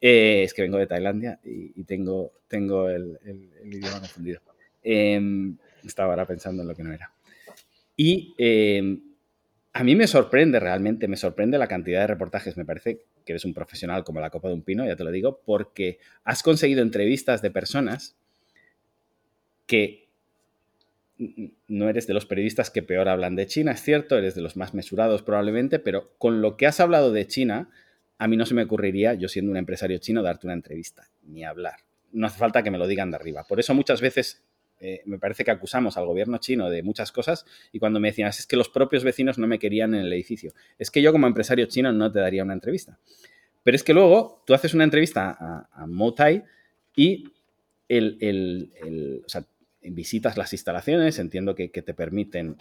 [0.00, 3.18] eh, es que vengo de Tailandia y, tengo, tengo el,
[3.66, 4.40] idioma confundido.
[4.82, 5.58] Em,
[5.88, 7.12] estaba ahora pensando en lo que no era.
[7.96, 9.00] Y em,
[9.72, 12.56] a mí me sorprende realmente, me sorprende la cantidad de reportajes.
[12.56, 15.10] Me parece que eres un profesional como la copa de un pino, ya te lo
[15.10, 18.16] digo, porque has conseguido entrevistas de personas
[19.66, 20.08] que
[21.68, 24.56] no eres de los periodistas que peor hablan de China, es cierto, eres de los
[24.56, 27.68] más mesurados probablemente, pero con lo que has hablado de China,
[28.18, 31.44] a mí no se me ocurriría, yo siendo un empresario chino, darte una entrevista, ni
[31.44, 31.76] hablar.
[32.12, 33.44] No hace falta que me lo digan de arriba.
[33.44, 34.42] Por eso muchas veces
[34.80, 38.28] eh, me parece que acusamos al gobierno chino de muchas cosas y cuando me decían,
[38.28, 40.52] es que los propios vecinos no me querían en el edificio.
[40.78, 42.98] Es que yo como empresario chino no te daría una entrevista.
[43.62, 46.44] Pero es que luego tú haces una entrevista a, a Motai
[46.96, 47.24] y
[49.82, 52.56] visitas las instalaciones, entiendo que, te permiten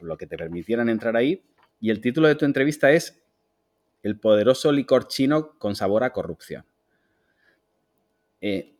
[0.00, 1.42] lo que te permitieran entrar ahí,
[1.80, 3.22] y el título de tu entrevista es
[4.02, 6.64] El poderoso licor chino con sabor a corrupción.
[8.40, 8.73] Eh,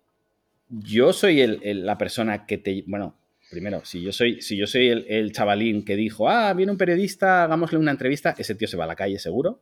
[0.69, 2.85] yo soy la persona que te...
[2.87, 3.17] Bueno,
[3.51, 7.45] primero, si yo soy, si yo soy el, chavalín que dijo, ah, viene un periodista,
[7.45, 9.61] hagámosle una entrevista, ese tío se va a la calle seguro.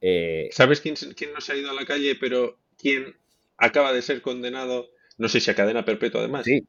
[0.00, 3.16] Eh, ¿Sabes quién, quién no se ha ido a la calle, pero quién
[3.56, 6.44] acaba de ser condenado, no sé si a cadena perpetua además?
[6.44, 6.66] Sí,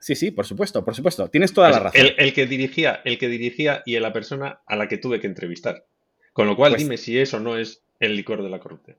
[0.00, 1.28] Sí, sí, por supuesto, por supuesto.
[1.28, 2.00] Tienes toda la razón.
[2.16, 5.86] El, que dirigía, el que dirigía y la persona a la que tuve que entrevistar.
[6.32, 8.96] Con lo cual, pues dime si eso no es el licor de la corrupción.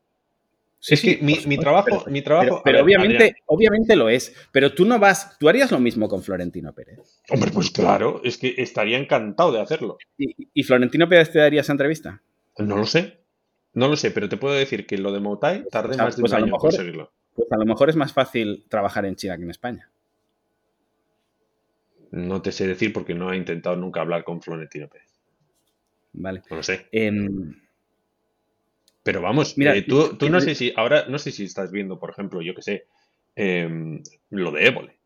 [0.88, 2.62] Es que mi, trabajo, mi trabajo.
[2.64, 4.34] Pero, obviamente, obviamente lo es.
[4.52, 7.22] Pero tú no vas, tú harías lo mismo con Florentino Pérez.
[7.30, 9.98] Hombre, pues claro, es que estaría encantado de hacerlo.
[10.18, 12.22] ¿Y, Florentino Pérez te daría esa entrevista?
[12.58, 13.20] No lo sé.
[13.74, 16.24] No lo sé, pero te puedo decir que lo de Moutai tardé más de un
[16.24, 17.12] pues año en conseguirlo.
[17.36, 19.90] Pues a lo mejor es más fácil trabajar en China que en España.
[22.12, 25.10] No te sé decir porque no he intentado nunca hablar con Florentino Pérez.
[26.14, 26.42] Vale.
[26.50, 26.88] No lo sé.
[26.92, 27.54] Em,
[29.04, 32.10] Pero vamos, mira, eh, tú, no sé si, ahora no sé si estás viendo, por
[32.10, 32.86] ejemplo, yo que sé,
[33.36, 35.00] em, lo de Évole.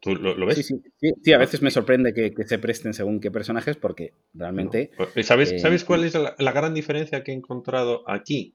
[0.00, 0.64] ¿Tú lo, ves?
[0.64, 4.92] Sí, sí, sí, a veces me sorprende que, se presten según qué personajes porque realmente...
[4.96, 8.54] Pues, ¿Sabes, eh, ¿Sabes cuál es la, la, gran diferencia que he encontrado aquí?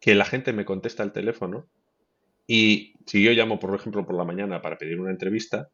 [0.00, 1.68] Que la gente me contesta el teléfono
[2.46, 5.70] y si yo llamo, por ejemplo, por la mañana para pedir una entrevista,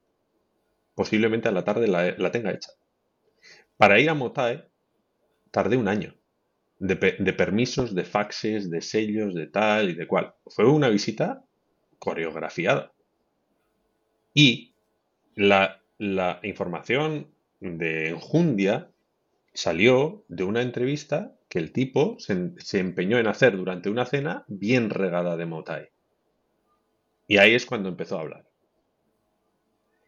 [0.94, 2.72] posiblemente a la tarde la, tenga hecha.
[3.76, 4.64] Para ir a Motae
[5.50, 6.14] tardé un año
[6.82, 10.34] de, permisos, de faxes, de sellos, de tal y de cual.
[10.46, 11.44] Fue una visita
[12.00, 12.92] coreografiada.
[14.34, 14.74] Y
[15.36, 15.78] la,
[16.42, 17.28] información
[17.60, 18.90] de Enjundia
[19.54, 24.44] salió de una entrevista que el tipo se, se, empeñó en hacer durante una cena
[24.48, 25.88] bien regada de Motai.
[27.28, 28.48] Y ahí es cuando empezó a hablar.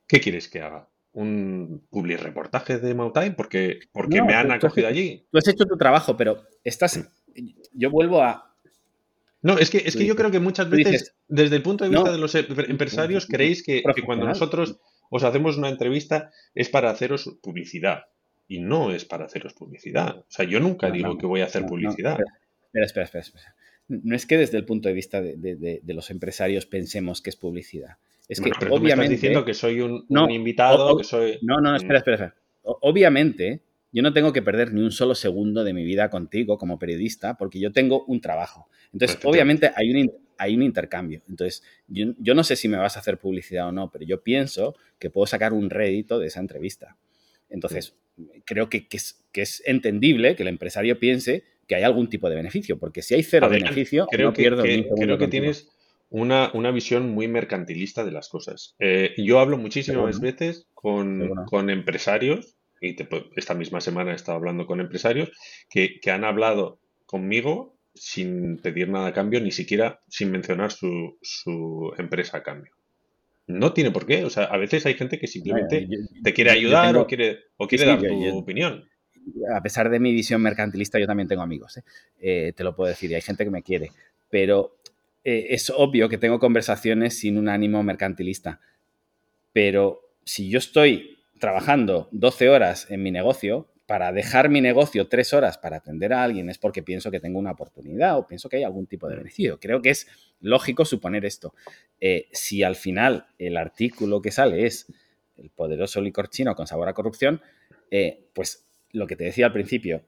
[0.08, 0.88] ¿Qué quieres que haga?
[1.12, 3.36] ¿Un public reportaje de Mautai?
[3.36, 5.24] Porque, porque me han acogido allí.
[5.30, 7.08] Tú has hecho tu trabajo, pero estás.
[7.72, 8.54] Yo vuelvo a.
[9.42, 12.10] No, es que, es que yo creo que muchas veces, desde el punto de vista
[12.10, 14.80] de los em-, empresarios, creéis que, cuando nosotros
[15.10, 18.04] os hacemos una entrevista es para haceros publicidad.
[18.46, 20.18] Y no es para haceros publicidad.
[20.18, 22.18] O sea, yo nunca digo que voy a hacer publicidad.
[22.72, 23.54] espera, espera, espera,
[23.88, 27.96] No es que desde el punto de vista de los empresarios pensemos que es publicidad.
[28.28, 28.90] Es que obviamente.
[28.90, 31.38] estás diciendo que soy un, invitado, que soy.
[31.42, 32.34] No, no, espera, espera, espera.
[32.62, 33.60] Obviamente,
[33.94, 37.36] yo no tengo que perder ni un solo segundo de mi vida contigo como periodista,
[37.36, 38.68] porque yo tengo un trabajo.
[38.92, 41.22] Entonces, obviamente, hay un, hay un intercambio.
[41.28, 44.74] Entonces, yo, no sé si me vas a hacer publicidad o no, pero yo pienso
[44.98, 46.96] que puedo sacar un rédito de esa entrevista.
[47.48, 47.96] Entonces,
[48.44, 52.34] creo que, es, que, es, entendible que el empresario piense que hay algún tipo de
[52.34, 55.70] beneficio, porque si hay cero beneficio, creo no pierdo que, Creo que tienes
[56.10, 58.74] una, visión muy mercantilista de las cosas.
[58.80, 62.56] Eh, yo hablo muchísimas veces con, empresarios,
[62.88, 62.96] y
[63.36, 65.30] esta misma semana he estado hablando con empresarios,
[65.70, 72.38] que, han hablado conmigo sin pedir nada a cambio, ni siquiera sin mencionar su, empresa
[72.38, 72.72] a cambio.
[73.46, 74.24] No tiene por qué.
[74.24, 75.86] O sea, a veces hay gente que simplemente
[76.22, 78.88] te quiere ayudar o quiere, o quiere dar tu opinión.
[79.54, 81.78] A pesar de mi visión mercantilista, yo también tengo amigos.
[82.20, 82.52] ¿eh?
[82.56, 83.10] te lo puedo decir.
[83.10, 83.90] Y hay gente que me quiere.
[84.30, 84.76] Pero
[85.24, 88.60] eh, es obvio que tengo conversaciones sin un ánimo mercantilista,
[89.54, 91.13] pero si yo estoy
[91.44, 96.22] trabajando 12 horas en mi negocio, para dejar mi negocio tres horas para atender a
[96.22, 99.16] alguien es porque pienso que tengo una oportunidad o pienso que hay algún tipo de
[99.16, 99.60] beneficio.
[99.60, 100.06] Creo que es
[100.40, 101.54] lógico suponer esto.
[102.00, 104.90] Eh, si al final el artículo que sale es
[105.36, 107.42] el poderoso licor chino con sabor a corrupción,
[107.90, 110.02] eh, pues lo que te decía al principio,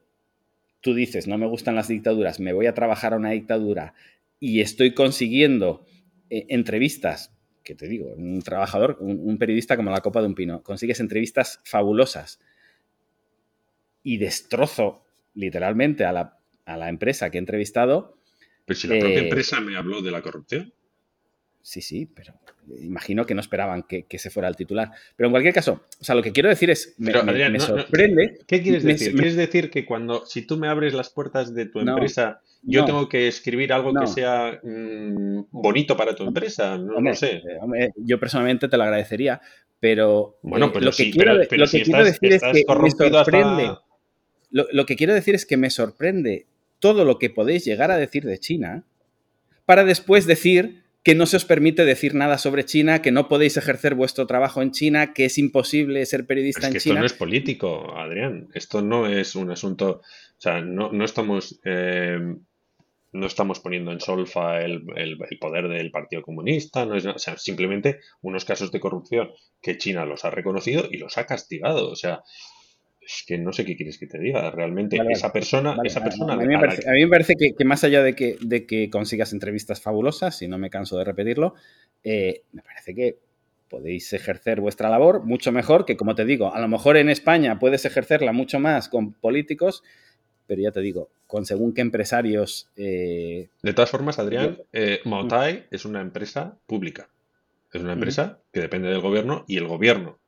[0.81, 3.93] tú dices, no me gustan las dictaduras, me voy a trabajar a una dictadura
[4.41, 5.85] y estoy consiguiendo
[6.31, 7.36] eh, entrevistas,
[7.67, 11.61] que te digo, un trabajador, un, periodista como la copa de un pino, consigues entrevistas
[11.65, 12.39] fabulosas
[14.05, 18.17] y destrozo literalmente a la, empresa que he entrevistado.
[18.65, 20.73] Pero si la propia eh, empresa me habló de la corrupción.
[21.61, 22.35] Sí, sí, pero
[22.81, 24.93] imagino que no esperaban que, se fuera el titular.
[25.17, 27.13] Pero en cualquier caso, o sea, lo que quiero decir es, me,
[27.59, 28.39] sorprende.
[28.47, 29.13] ¿Qué quieres decir?
[29.13, 33.09] ¿Quieres decir que cuando, si tú me abres las puertas de tu empresa, yo tengo
[33.09, 36.77] que escribir algo que sea mm, bonito para tu empresa?
[36.77, 37.43] No, sé.
[37.79, 39.41] Eh, yo personalmente te lo agradecería,
[39.81, 43.75] pero, bueno, lo que quiero, decir es que me sorprende.
[44.51, 46.47] lo que quiero decir es que me sorprende
[46.79, 48.85] todo lo que podéis llegar a decir de China
[49.65, 53.57] para después decir que no se os permite decir nada sobre China, que no podéis
[53.57, 56.95] ejercer vuestro trabajo en China, que es imposible ser periodista en China.
[56.95, 58.49] Esto no es político, Adrián.
[58.55, 60.01] Esto no es un asunto.
[60.01, 61.61] O sea, no, estamos.
[61.65, 62.19] Eh,
[63.17, 64.85] no estamos poniendo en solfa el,
[65.41, 69.31] poder del Partido Comunista, no es, o sea, simplemente unos casos de corrupción
[69.61, 71.91] que China los ha reconocido y los ha castigado.
[71.91, 72.23] O sea,
[73.01, 74.51] es que no sé qué quieres que te diga.
[74.51, 76.35] Realmente esa persona, esa persona.
[76.35, 80.49] A mí, me parece, que, más allá de que, de que consigas entrevistas fabulosas, y
[80.49, 81.55] no me canso de repetirlo,
[82.03, 83.19] eh, me parece que
[83.69, 87.59] podéis ejercer vuestra labor mucho mejor que, como te digo, a lo mejor en España
[87.59, 89.83] puedes ejercerla mucho más con políticos,
[90.47, 92.69] pero ya te digo, con según qué empresarios.
[92.77, 95.01] Eh, de todas formas, Adrián, eh,
[95.71, 97.09] es una empresa pública.
[97.73, 100.19] Es una empresa que depende del gobierno y el gobierno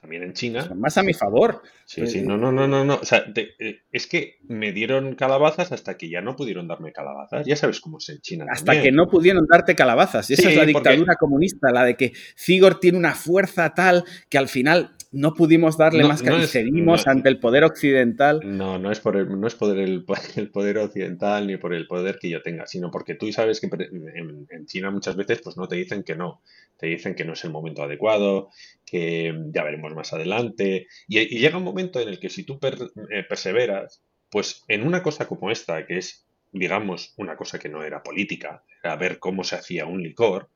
[0.00, 0.70] también en China.
[0.76, 1.62] más a mi favor.
[1.84, 2.96] Sí, sí, no, no, no, no, no.
[2.96, 7.46] O sea, eh, es que me dieron calabazas hasta que ya no pudieron darme calabazas.
[7.46, 8.46] Ya sabes cómo es en China.
[8.50, 10.30] Hasta que no pudieron darte calabazas.
[10.30, 14.38] Y esa es la dictadura comunista, la de que Zigor tiene una fuerza tal que
[14.38, 18.40] al final no pudimos darle más que cedimos ante el poder occidental.
[18.44, 19.78] No, no es por el, no es poder
[20.36, 23.68] el, poder occidental ni por el poder que yo tenga, sino porque tú sabes que
[23.68, 26.42] en, China muchas veces pues no te dicen que no,
[26.76, 28.50] te dicen que no es el momento adecuado,
[28.84, 33.24] que ya veremos más adelante, y, llega un momento en el que si tú eh,
[33.28, 38.02] perseveras, pues en una cosa como esta, que es digamos una cosa que no era
[38.02, 40.50] política, era ver cómo se hacía un licor,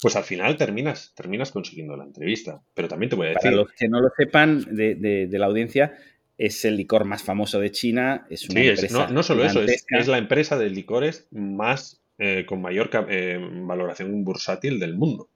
[0.00, 2.62] pues al final terminas, terminas consiguiendo la entrevista.
[2.74, 3.42] Pero también te voy a decir.
[3.42, 5.96] Para los que no lo sepan de, la audiencia,
[6.36, 8.26] es el licor más famoso de China.
[8.30, 12.90] Es una sí, no, solo eso, es, la empresa de licores más eh, con mayor
[13.08, 15.28] eh, valoración bursátil del mundo.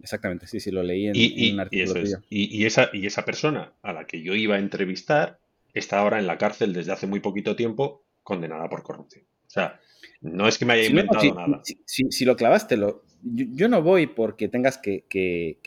[0.00, 2.02] Exactamente, sí, sí, lo leí en, un artículo.
[2.28, 5.38] Y, esa, y esa persona a la que yo iba a entrevistar
[5.72, 9.24] está ahora en la cárcel desde hace muy poquito tiempo, condenada por corrupción.
[9.46, 9.80] O sea,
[10.20, 11.62] no es que me haya inventado nada.
[11.84, 15.58] Si, lo clavaste, lo, yo, no voy porque tengas que, que,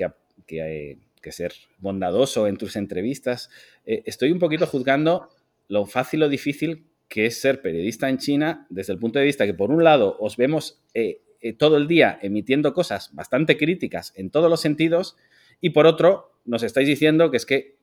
[0.48, 0.98] eh,
[1.30, 3.50] ser bondadoso en tus entrevistas.
[3.86, 5.30] Eh, estoy un poquito juzgando
[5.68, 9.46] lo fácil o difícil que es ser periodista en China desde el punto de vista
[9.46, 11.20] que, por un lado, os vemos eh,
[11.58, 15.18] todo el día emitiendo cosas bastante críticas en todos los sentidos
[15.60, 17.76] y, por otro, nos estáis diciendo que es que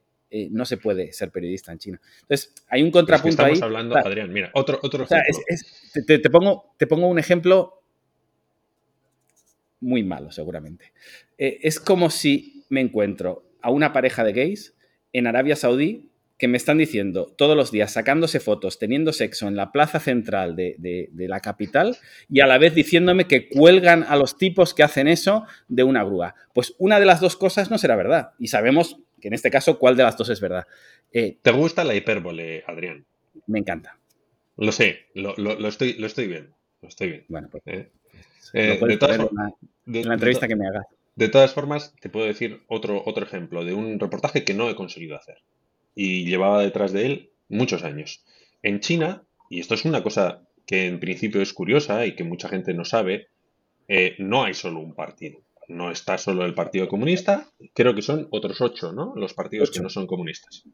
[0.50, 2.00] no se puede ser periodista en China.
[2.22, 5.44] Entonces, hay un contrapunto estamos hablando, Adrián, mira, otro, otro ejemplo.
[6.06, 7.83] te, pongo, te pongo un ejemplo
[9.84, 10.92] muy malo seguramente.
[11.38, 14.74] Eh, es como si me encuentro a una pareja de gays
[15.12, 19.54] en Arabia Saudí que me están diciendo todos los días, sacándose fotos, teniendo sexo en
[19.54, 21.96] la plaza central de, la capital
[22.28, 26.02] y a la vez diciéndome que cuelgan a los tipos que hacen eso de una
[26.02, 26.34] grúa.
[26.52, 28.32] Pues una de las dos cosas no será verdad.
[28.38, 30.66] Y sabemos que en este caso cuál de las dos es verdad.
[31.12, 33.06] Eh, ¿Te gusta la hipérbole, Adrián?
[33.46, 33.98] Me encanta.
[34.56, 35.34] Lo sé, lo,
[35.68, 36.56] estoy, lo estoy viendo.
[36.82, 37.26] Lo estoy viendo.
[37.28, 37.90] Bueno, pues, eh,
[38.52, 39.18] de todas
[39.86, 40.86] de, la entrevista que me hagas.
[41.16, 44.74] De todas formas, te puedo decir otro, otro ejemplo de un reportaje que no he
[44.74, 45.38] conseguido hacer.
[45.94, 48.24] Y llevaba detrás de él muchos años.
[48.62, 52.48] En China, y esto es una cosa que en principio es curiosa y que mucha
[52.48, 53.28] gente no sabe,
[53.88, 55.40] eh, no hay solo un partido.
[55.68, 59.14] No está solo el Partido Comunista, creo que son otros ocho, ¿no?
[59.16, 60.64] Los partidos que no son comunistas.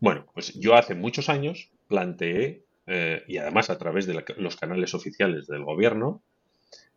[0.00, 4.94] Bueno, pues yo hace muchos años planteé, eh, y además a través de los canales
[4.94, 6.22] oficiales del gobierno,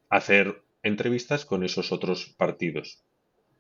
[0.09, 3.03] hacer entrevistas con esos otros partidos,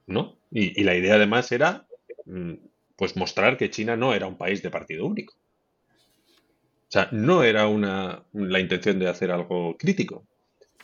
[0.07, 0.37] ¿no?
[0.51, 1.87] Y, la idea además era,
[2.25, 2.53] mm,
[2.95, 5.33] pues mostrar que China no era un país de partido único.
[5.33, 10.25] O sea, no era una, la intención de hacer algo crítico.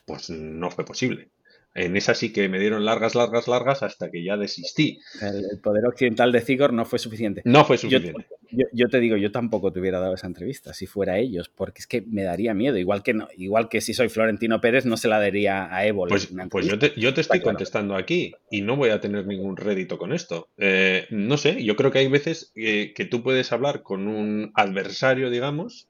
[0.05, 1.29] Pues no fue posible.
[1.77, 4.99] En esa sí que me dieron largas, largas, largas hasta que ya desistí.
[5.21, 7.43] El, poder occidental de Zigor no fue suficiente.
[7.45, 8.25] No fue suficiente.
[8.73, 11.85] Yo, te digo, yo tampoco te hubiera dado esa entrevista si fuera ellos, porque es
[11.85, 12.77] que me daría miedo.
[12.77, 16.07] Igual que, no, igual que si soy Florentino Pérez, no se la daría a Evo.
[16.07, 19.55] Pues, pues yo te, yo te estoy contestando aquí y no voy a tener ningún
[19.55, 20.49] rédito con esto.
[20.57, 25.29] Eh, no sé, yo creo que hay veces que tú puedes hablar con un adversario,
[25.29, 25.89] digamos,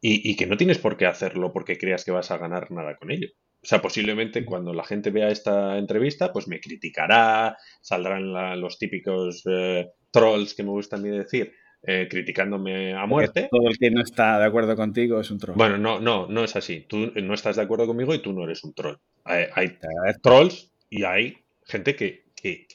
[0.00, 2.94] y, y que no tienes por qué hacerlo porque creas que vas a ganar nada
[2.94, 3.30] con ello.
[3.64, 9.42] O sea, posiblemente cuando la gente vea esta entrevista, pues me criticará, saldrán los típicos
[9.50, 11.50] eh, trolls que me gustan decir,
[11.82, 13.48] eh, criticándome a muerte.
[13.50, 15.56] todo el que no está de acuerdo contigo es un troll.
[15.56, 16.84] Bueno, no, no, no es así.
[16.86, 18.96] Tú no estás de acuerdo conmigo y tú no eres un troll.
[19.24, 19.78] Hay,
[20.22, 22.22] trolls y hay gente que,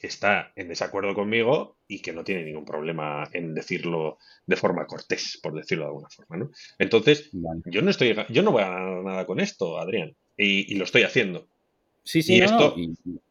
[0.02, 5.38] está en desacuerdo conmigo y que no tiene ningún problema en decirlo de forma cortés,
[5.40, 6.50] por decirlo de alguna forma, ¿no?
[6.76, 7.30] Entonces,
[7.66, 11.02] yo no estoy, yo no voy a ganar nada con esto, Adrián, y, lo estoy
[11.02, 11.46] haciendo.
[12.02, 12.74] Sí, sí, y esto,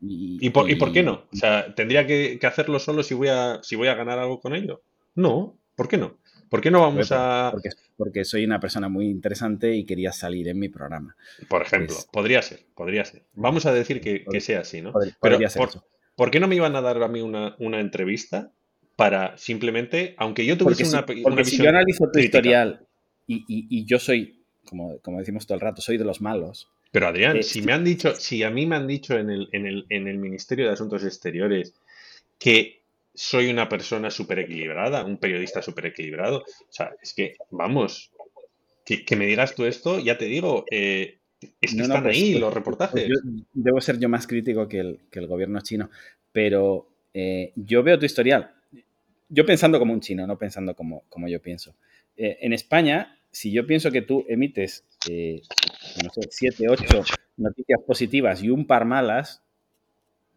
[0.01, 1.25] y, por, qué no?
[1.33, 4.39] O sea, ¿tendría que, que, hacerlo solo si voy, a, si voy a ganar algo
[4.39, 4.81] con ello?
[5.15, 6.17] No, ¿Por qué no?
[6.49, 7.53] ¿Por qué no vamos a...?
[7.95, 11.15] Porque, soy una persona muy interesante y quería salir en mi programa.
[11.47, 13.23] Por ejemplo, podría ser, podría ser.
[13.33, 14.91] Vamos a decir que, sea así, ¿no?
[15.21, 15.39] Pero
[16.17, 18.51] por, qué no me iban a dar a mí una, entrevista
[18.97, 22.85] para simplemente, aunque yo tuviese una, porque si yo analizo tu historial
[23.25, 26.67] y, yo soy, como, como decimos todo el rato, soy de los malos.
[26.91, 29.49] Pero Adrián, eh, si me han dicho, si a mí me han dicho en el,
[29.51, 31.73] en el, en el Ministerio de Asuntos Exteriores
[32.39, 32.79] que
[33.13, 36.39] soy una persona súper equilibrada, un periodista súper equilibrado.
[36.39, 38.11] O sea, es que, vamos,
[38.85, 41.17] que, me digas tú esto, ya te digo, eh,
[41.59, 43.07] están pues, ahí pues, los reportajes.
[43.07, 43.19] Pues
[43.53, 45.89] debo ser yo más crítico que el, gobierno chino,
[46.31, 48.51] pero eh, yo veo tu historial,
[49.27, 51.75] yo pensando como un chino, no pensando como, como yo pienso.
[52.15, 57.03] Eh, en España, si yo pienso que tú emites, no sé, siete, ocho
[57.39, 59.41] noticias positivas y un par malas,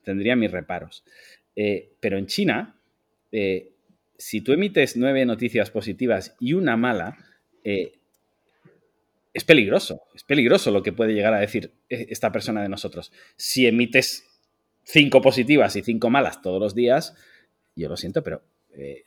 [0.02, 1.05] tendría mis reparos.
[1.56, 2.80] Eh, pero en China,
[3.30, 3.72] eh,
[4.16, 7.18] si tú emites nueve noticias positivas y una mala,
[7.64, 7.98] eh,
[9.34, 10.02] es peligroso.
[10.14, 13.12] Es peligroso lo que puede llegar a decir esta persona de nosotros.
[13.36, 14.28] Si emites
[14.84, 17.14] cinco positivas y cinco malas todos los días,
[17.74, 18.43] yo lo siento, pero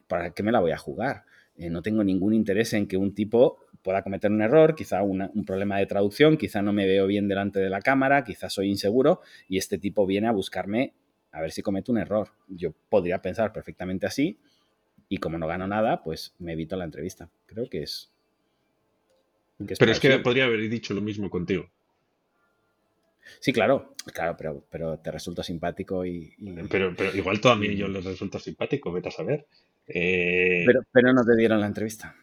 [0.08, 1.24] ¿para qué me la voy a jugar?
[1.58, 5.78] no tengo ningún interés en que un tipo pueda cometer un error, quizá un problema
[5.78, 9.60] de traducción, quizá no me veo bien delante de la cámara, quizá soy inseguro y
[9.60, 10.94] este tipo viene a buscarme
[11.32, 12.30] a ver si cometo un error.
[12.48, 14.40] Yo podría pensar perfectamente así
[15.08, 17.30] y como no gano nada, pues me evito la entrevista.
[17.46, 18.12] Creo que es...
[19.78, 21.70] pero es que podría haber dicho lo mismo contigo.
[23.40, 26.34] Sí, claro, claro, pero, pero te resulta simpático y...
[26.72, 29.46] Pero, pero igual todo a mí yo les resulta simpático, vete a saber.
[29.88, 32.16] Eh, pero, pero no te dieron la entrevista.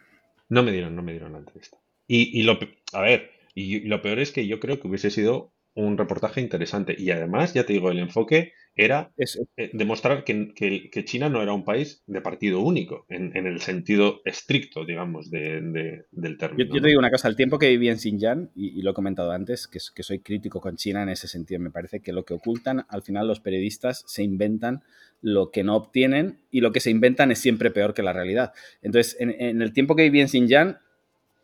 [0.55, 1.79] No me dieron, no me dieron la entrevista.
[2.07, 2.59] Y, y lo,
[2.93, 6.95] a ver, y lo peor es que yo creo que hubiese sido un reportaje interesante.
[6.99, 11.65] Y además, ya te digo, el enfoque era eh, demostrar que, China no era un
[11.65, 16.75] país de partido único, en, el sentido estricto, digamos, de, del término.
[16.75, 19.33] Yo, te digo una cosa, el tiempo que viví en Xinjiang, y, lo he comentado
[19.33, 22.35] antes, que, que, soy crítico con China en ese sentido, me parece que lo que
[22.35, 24.83] ocultan, al final los periodistas se inventan
[25.21, 28.53] lo que no obtienen y lo que se inventan es siempre peor que la realidad.
[28.81, 30.79] Entonces, en, el tiempo que viví en Xinjiang,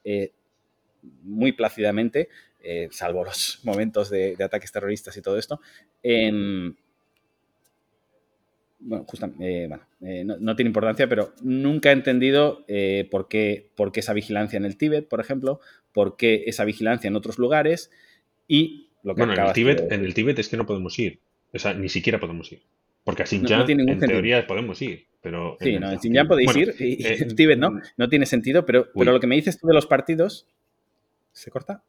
[0.05, 0.33] eh,
[1.23, 2.29] muy plácidamente,
[2.61, 5.61] eh, salvo los momentos de, ataques terroristas y todo esto.
[8.81, 9.05] Bueno,
[9.41, 9.69] eh,
[10.03, 12.65] eh, no, tiene importancia, pero nunca he entendido
[13.11, 15.61] por, qué, por, qué, esa vigilancia en el Tíbet, por ejemplo,
[15.93, 17.91] por qué esa vigilancia en otros lugares
[18.47, 21.21] y lo que Bueno, en el, Tíbet, en el Tíbet es que no podemos ir,
[21.53, 22.63] o sea, ni siquiera podemos ir.
[23.05, 25.07] Porque a Xinjiang, en teoría, podemos ir.
[25.23, 27.81] Pero sí, en no, en Xinjiang podéis ir y en Tíbet no.
[27.97, 30.47] No tiene sentido, pero, pero lo que me dices tú de los partidos.
[31.33, 31.83] ¿Se corta?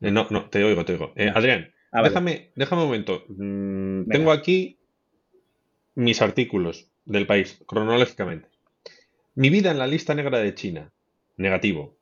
[0.00, 1.12] Eh, no, no, te oigo, te oigo.
[1.14, 3.24] Eh, Adrián, ah, déjame, déjame un momento.
[3.28, 4.79] Mm, tengo aquí
[5.94, 8.48] mis artículos del país, cronológicamente.
[9.34, 10.92] Mi vida en la lista negra de China.
[11.36, 11.96] Negativo.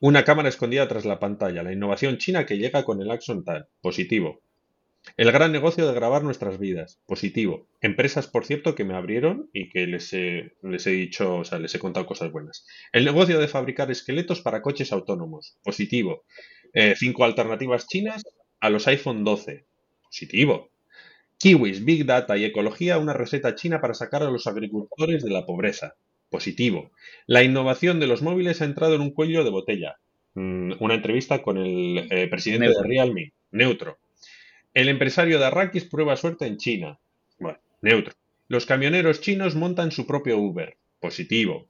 [0.00, 1.62] Una cámara escondida tras la pantalla.
[1.62, 3.68] La innovación china que llega con el Axon Tal.
[3.80, 4.40] Positivo.
[5.16, 7.00] El gran negocio de grabar nuestras vidas.
[7.06, 7.66] Positivo.
[7.80, 11.58] Empresas, por cierto, que me abrieron y que les he, les he dicho, o sea,
[11.58, 12.66] les he contado cosas buenas.
[12.92, 15.56] El negocio de fabricar esqueletos para coches autónomos.
[15.62, 16.24] Positivo.
[16.74, 18.24] Eh, cinco alternativas chinas
[18.60, 19.64] a los iPhone 12.
[20.02, 20.70] Positivo.
[21.38, 25.44] Kiwis, Big Data y ecología, una receta china para sacar a los agricultores de la
[25.44, 25.94] pobreza.
[26.30, 26.90] Positivo.
[27.26, 29.98] La innovación de los móviles ha entrado en un cuello de botella.
[30.34, 33.32] Mm, una entrevista con el eh, presidente de Realme.
[33.52, 33.98] Neutro.
[34.74, 36.98] El empresario de Arrakis prueba suerte en China.
[37.38, 38.14] Bueno, neutro.
[38.48, 40.76] Los camioneros chinos montan su propio Uber.
[41.00, 41.68] Positivo.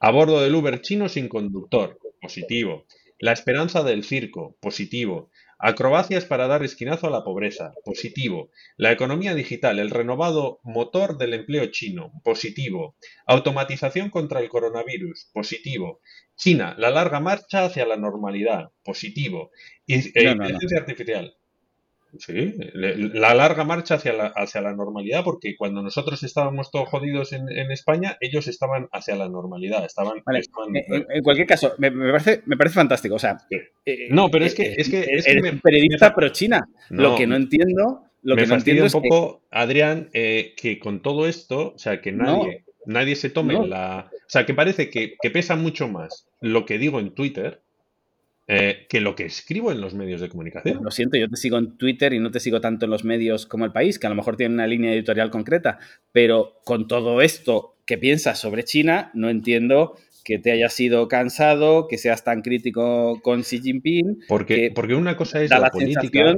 [0.00, 1.98] A bordo del Uber chino sin conductor.
[2.20, 2.86] Positivo.
[3.18, 5.30] La esperanza del circo, positivo.
[5.58, 8.50] Acrobacias para dar esquinazo a la pobreza, positivo.
[8.76, 12.96] La economía digital, el renovado motor del empleo chino, positivo.
[13.26, 16.00] Automatización contra el coronavirus, positivo.
[16.36, 19.50] China, la larga marcha hacia la normalidad, positivo.
[19.86, 21.34] inteligencia artificial,
[22.18, 27.32] Sí, la larga marcha hacia la, hacia la normalidad, porque cuando nosotros estábamos todos jodidos
[27.32, 29.84] en, España, ellos estaban hacia la normalidad.
[29.84, 33.16] Estaban, en, cualquier caso, me, parece, me parece fantástico.
[33.16, 34.74] O sea, eh, no, pero es que.
[34.76, 35.26] Es que, es
[35.62, 36.68] periodista pro China.
[36.90, 38.02] lo que no entiendo.
[38.22, 42.00] Lo me que no entiendo un poco, Adrián, eh, que con todo esto, o sea,
[42.00, 42.64] que nadie.
[42.84, 44.10] nadie se tome la...
[44.10, 47.62] O sea, que parece que, pesa mucho más lo que digo en Twitter
[48.48, 50.78] eh, que lo que escribo en los medios de comunicación.
[50.82, 53.44] Lo siento, yo te sigo en Twitter y no te sigo tanto en los medios
[53.44, 55.78] como el país, que a lo mejor tiene una línea editorial concreta,
[56.12, 61.86] pero con todo esto que piensas sobre China, no entiendo que te hayas sido cansado,
[61.88, 64.18] que seas tan crítico con Xi Jinping.
[64.26, 66.34] Porque, porque una cosa es la, política.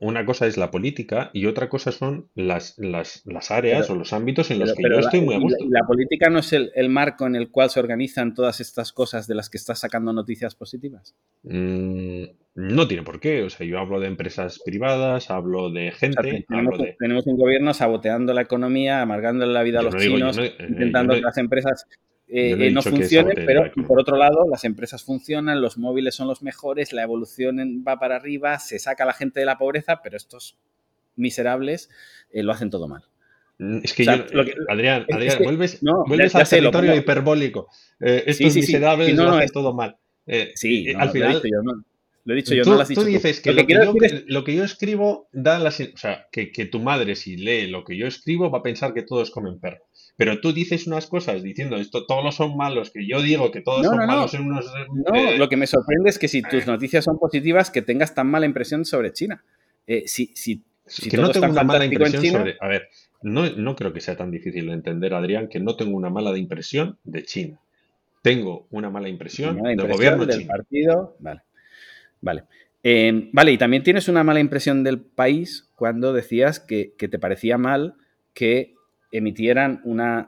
[0.00, 4.50] Una cosa es la política y otra cosa son las, las, áreas o los ámbitos
[4.50, 5.62] en los que yo estoy muy a gusto.
[5.68, 9.26] La, la política no es el, marco en el cual se organizan todas estas cosas
[9.26, 11.14] de las que estás sacando noticias positivas.
[11.42, 12.24] Mm,
[12.54, 13.42] no tiene por qué.
[13.42, 16.46] O sea, yo hablo de empresas privadas, hablo de gente.
[16.98, 21.20] tenemos, un gobierno saboteando la economía, amargándole la vida a los chinos, eh, intentando que
[21.20, 21.86] las empresas
[22.32, 26.42] eh, eh, no, funcionen, pero por otro lado, las empresas funcionan, los móviles son los
[26.42, 30.16] mejores, la evolución va para arriba, se saca a la gente de la pobreza, pero
[30.16, 30.56] estos
[31.16, 31.90] miserables
[32.32, 33.02] eh, lo hacen todo mal.
[33.58, 34.12] Mm, es que, yo,
[34.68, 37.68] Adrián, Adrián vuelves, vuelves al territorio hiperbólico.
[37.98, 39.96] estos miserables lo hacen todo mal.
[40.54, 41.42] sí, al final.
[42.24, 43.00] Lo he dicho yo, tú, no lo has dicho.
[43.00, 43.92] Tú dices que, lo, que, yo,
[44.26, 45.80] lo, que, yo, escribo da las.
[45.80, 48.92] O sea, que, que, tu madre, si lee lo que yo escribo, va a pensar
[48.92, 49.82] que todos comen perro.
[50.20, 53.86] Pero tú dices unas cosas diciendo esto, todos son malos, que yo digo que todos
[53.86, 54.70] son malos en unos.
[54.92, 58.14] No, eh, lo que me sorprende es que si tus noticias son positivas, que tengas
[58.14, 59.42] tan mala impresión sobre China.
[59.86, 60.62] Eh, si, si,
[61.08, 62.58] que no tengo una mala impresión sobre.
[62.60, 62.90] A ver,
[63.22, 66.36] no, no creo que sea tan difícil de entender, Adrián, que no tengo una mala
[66.36, 67.58] impresión de China.
[68.20, 71.16] Tengo una mala impresión, del gobierno del partido.
[71.20, 71.40] Vale.
[72.20, 72.44] Vale.
[72.82, 77.18] Eh, vale, y también tienes una mala impresión del país cuando decías que, que te
[77.18, 77.94] parecía mal
[78.34, 78.74] que
[79.10, 80.26] emitieran una,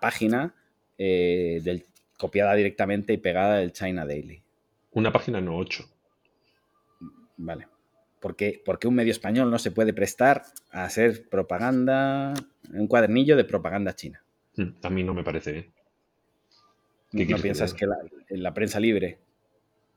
[0.00, 0.54] página
[0.98, 4.42] eh, del, copiada directamente y pegada del China Daily.
[4.92, 5.88] Una página, no ocho.
[7.36, 7.66] Vale.
[8.20, 12.34] ¿Por qué, un medio español no se puede prestar a hacer propaganda,
[12.70, 14.22] un cuadernillo de propaganda china?
[14.56, 15.72] Hmm, a mí no me parece bien.
[17.12, 17.86] ¿No piensas que
[18.28, 19.18] la, prensa libre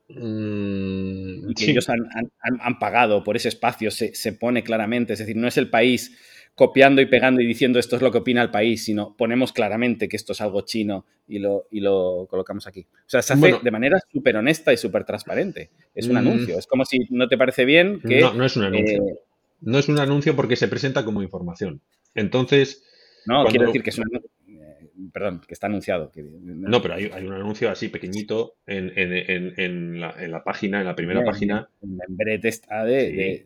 [0.07, 5.13] mm, que ellos han, pagado por ese espacio se, se, pone claramente.
[5.13, 6.17] Es decir, no es el país
[6.55, 10.07] copiando y pegando y diciendo esto es lo que opina el país, sino ponemos claramente
[10.07, 12.81] que esto es algo chino y lo, y lo colocamos aquí.
[12.91, 15.71] O sea, se hace de manera súper honesta y súper transparente.
[15.95, 16.17] Es un mm.
[16.17, 16.59] anuncio.
[16.59, 18.21] Es como si no te parece bien que...
[18.21, 19.03] No, no es un anuncio.
[19.03, 19.19] Eh,
[19.61, 21.81] no es un anuncio porque se presenta como información.
[22.13, 22.83] Entonces...
[23.25, 26.11] No, quiero decir que es un anuncio eh, perdón, que está anunciado.
[26.15, 31.67] no, pero hay, un anuncio así pequeñito en, la, página, en la primera página.
[31.81, 33.45] En la membrete está de, de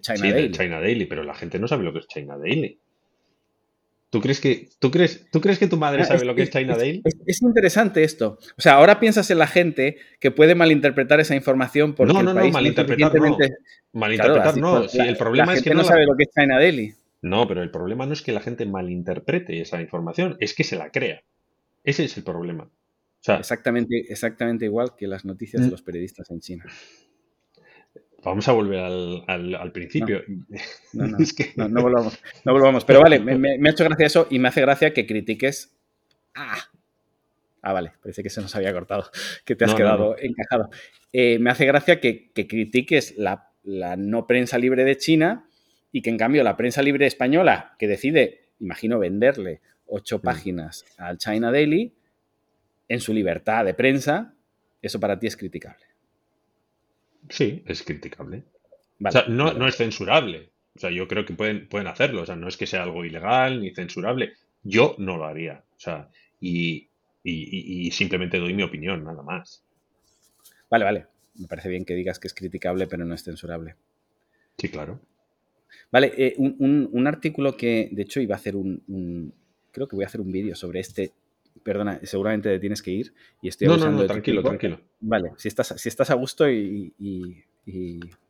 [0.00, 0.50] China Daily.
[0.50, 2.78] China Daily, pero la gente no sabe lo que es China Daily.
[4.12, 6.76] ¿Tú crees que, tú crees, ¿tú crees que tu madre sabe lo que es China
[6.76, 7.02] Daily?
[7.24, 8.38] Es, interesante esto.
[8.58, 12.34] O sea, ahora piensas en la gente que puede malinterpretar esa información porque no, no,
[12.34, 13.38] no, malinterpretar no.
[13.94, 14.84] Malinterpretar no.
[14.84, 16.94] el problema es que no, sabe lo que es China Daily.
[17.22, 20.76] No, pero el problema no es que la gente malinterprete esa información, es que se
[20.76, 21.22] la crea.
[21.82, 22.68] Ese es el problema.
[23.26, 26.64] exactamente, exactamente igual que las noticias de los periodistas en China.
[28.24, 30.22] Vamos a volver al, principio.
[30.92, 32.84] No, no, no, no, volvamos, no volvamos.
[32.84, 35.76] Pero vale, me, ha hecho gracia eso y me hace gracia que critiques.
[36.34, 36.58] Ah,
[37.62, 39.10] ah vale, parece que se nos había cortado,
[39.44, 40.70] que te has quedado encajado.
[41.12, 45.48] Eh, me hace gracia que, critiques la, no prensa libre de China
[45.90, 50.22] y que en cambio la prensa libre española, que decide, imagino, venderle ocho mm.
[50.22, 51.92] páginas al China Daily,
[52.88, 54.34] en su libertad de prensa,
[54.80, 55.91] eso para ti es criticable.
[57.28, 58.44] Sí, es criticable.
[59.04, 60.50] o sea, no, es censurable.
[60.74, 62.22] O sea, yo creo que pueden, pueden hacerlo.
[62.22, 64.32] O sea, no es que sea algo ilegal ni censurable.
[64.62, 65.64] Yo no lo haría.
[65.76, 66.08] O sea,
[66.40, 66.88] y,
[67.92, 69.62] simplemente doy mi opinión, nada más.
[70.70, 71.06] Vale, vale.
[71.36, 73.76] Me parece bien que digas que es criticable, pero no es censurable.
[74.58, 75.00] Sí, claro.
[75.90, 79.32] Vale, eh, un, artículo que, de hecho, iba a hacer un,
[79.70, 81.12] creo que voy a hacer un vídeo sobre este
[81.62, 84.80] perdona, seguramente te tienes que ir y estoy no, no, no, tranquilo, tranquilo.
[85.02, 86.94] Vale, si estás, si estás a gusto y,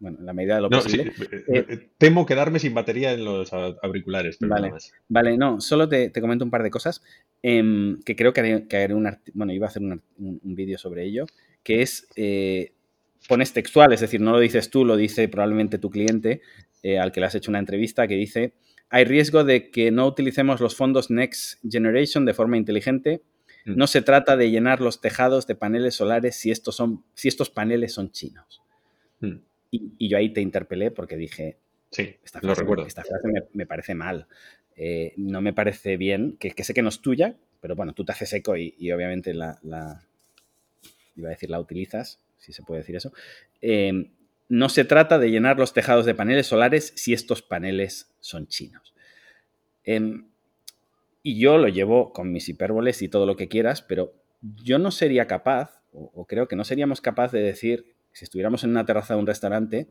[0.01, 1.13] bueno, en la medida de lo posible.
[1.49, 4.73] Eh, eh, temo quedarme sin batería en los auriculares, pero vale,
[5.09, 7.03] vale, no, solo te, comento un par de cosas
[7.43, 10.03] em, que creo que haré, un, bueno, iba a hacer un,
[10.43, 11.27] vídeo sobre ello,
[11.63, 12.73] que es, eh,
[13.29, 16.41] pones textual, es decir, no lo dices tú, lo dice probablemente tu cliente
[17.01, 18.55] al que le has hecho una entrevista, que dice
[18.93, 23.23] hay riesgo de que no utilicemos los fondos Next Generation de forma inteligente.
[23.65, 23.77] Mm.
[23.77, 27.51] No se trata de llenar los tejados de paneles solares si estos, son, si estos
[27.51, 28.63] paneles son chinos.
[29.21, 29.37] Mm.
[29.71, 31.57] Y, yo ahí te interpelé porque dije,
[31.91, 32.87] sí, esta frase, lo recuerdo.
[32.87, 34.27] Esta frase me, parece mal.
[34.77, 38.13] Eh, no me parece bien, que, sé que no es tuya, pero bueno, tú te
[38.13, 39.59] haces eco y, obviamente la,
[41.17, 43.13] iba a decir, la utilizas, si se puede decir eso.
[43.61, 44.11] Eh,
[44.49, 48.93] no se trata de llenar los tejados de paneles solares si estos paneles son chinos.
[49.85, 50.27] Em,
[51.23, 54.91] y yo lo llevo con mis hipérboles y todo lo que quieras, pero yo no
[54.91, 59.15] sería capaz, o, creo que no seríamos capaz de decir, si estuviéramos en una terraza
[59.15, 59.89] de un restaurante,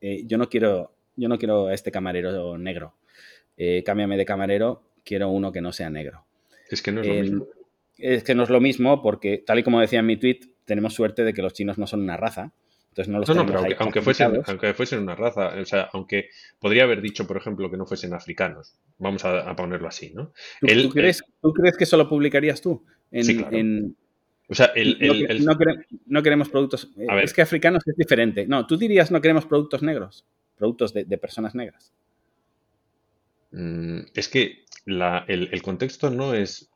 [0.00, 2.94] eh, yo no quiero, yo no quiero a este camarero negro.
[3.56, 6.24] Eh, cámbiame de camarero, quiero uno que no sea negro.
[6.70, 7.46] Es que no es lo mismo.
[7.96, 10.94] Es que no es lo mismo porque, tal y como decía en mi tweet, tenemos
[10.94, 12.52] suerte de que los chinos no son una raza.
[12.90, 16.84] Entonces no los no, pero aunque, fuesen, aunque fuesen una raza, o sea, aunque podría
[16.84, 20.32] haber dicho, por ejemplo, que no fuesen africanos, vamos a, ponerlo así, ¿no?
[20.60, 22.84] ¿Tú, crees, ¿Tú, crees, que eso lo publicarías tú?
[23.12, 23.56] En, sí, claro.
[24.50, 25.44] O sea, el,
[26.06, 26.90] no, queremos productos.
[27.22, 28.46] Es que africanos es diferente.
[28.46, 31.92] No, tú dirías no queremos productos negros, productos de, personas negras.
[33.50, 36.70] Mm, es que el, contexto no es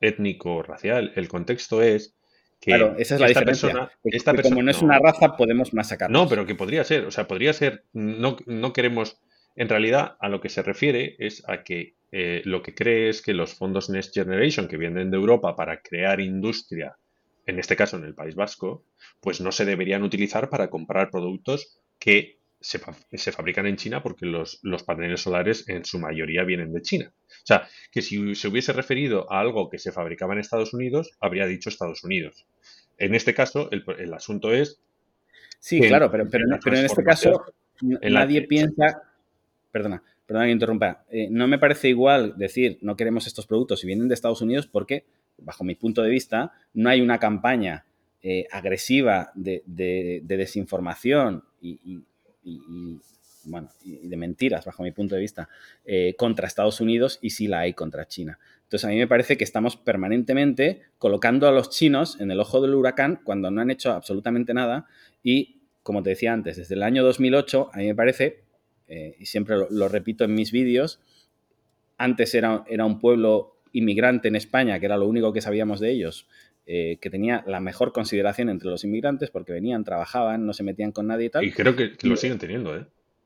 [0.00, 2.14] étnico racial, el contexto es
[2.60, 5.72] que claro, esa es la esta Persona, esta persona, como no es una raza, podemos
[5.72, 6.10] masacrar.
[6.10, 9.20] No, pero que podría ser, o sea, podría ser, no, no queremos,
[9.54, 13.22] en realidad a lo que se refiere es a que eh, lo que cree es
[13.22, 16.96] que los fondos Next Generation que vienen de Europa para crear industria,
[17.46, 18.84] en este caso en el País Vasco,
[19.20, 24.60] pues no se deberían utilizar para comprar productos que se, fabrican en China porque los,
[24.86, 27.12] paneles solares en su mayoría vienen de China.
[27.12, 31.12] O sea, que si se hubiese referido a algo que se fabricaba en Estados Unidos,
[31.20, 32.46] habría dicho Estados Unidos.
[32.96, 34.80] En este caso, el, asunto es...
[35.60, 37.44] Sí, claro, pero, pero, en este caso
[37.80, 39.02] nadie piensa...
[39.70, 41.04] Perdona, perdona que interrumpa.
[41.10, 44.66] Eh, no me parece igual decir no queremos estos productos si vienen de Estados Unidos
[44.66, 45.04] porque,
[45.36, 47.84] bajo mi punto de vista, no hay una campaña
[48.20, 49.62] eh, agresiva de,
[50.24, 52.02] desinformación y, y,
[53.44, 55.48] bueno, y de mentiras, bajo mi punto de vista,
[55.84, 58.38] eh, contra Estados Unidos y sí la hay contra China.
[58.64, 62.60] Entonces, a mí me parece que estamos permanentemente colocando a los chinos en el ojo
[62.60, 64.86] del huracán cuando no han hecho absolutamente nada
[65.22, 68.44] y, como te decía antes, desde el año 2008, a mí me parece,
[68.88, 71.00] eh, y siempre lo, repito en mis vídeos,
[71.96, 75.90] antes era, era un pueblo inmigrante en España, que era lo único que sabíamos de
[75.90, 76.26] ellos,
[76.70, 80.92] eh, que tenía la mejor consideración entre los inmigrantes porque venían, trabajaban, no se metían
[80.92, 81.44] con nadie y tal.
[81.44, 82.84] Y creo que, lo siguen teniendo, ¿eh?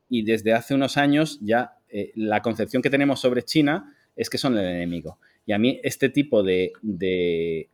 [0.09, 4.39] Y desde hace unos años ya eh, la concepción que tenemos sobre China es que
[4.39, 5.19] son el enemigo.
[5.45, 7.69] Y a mí este tipo de, de,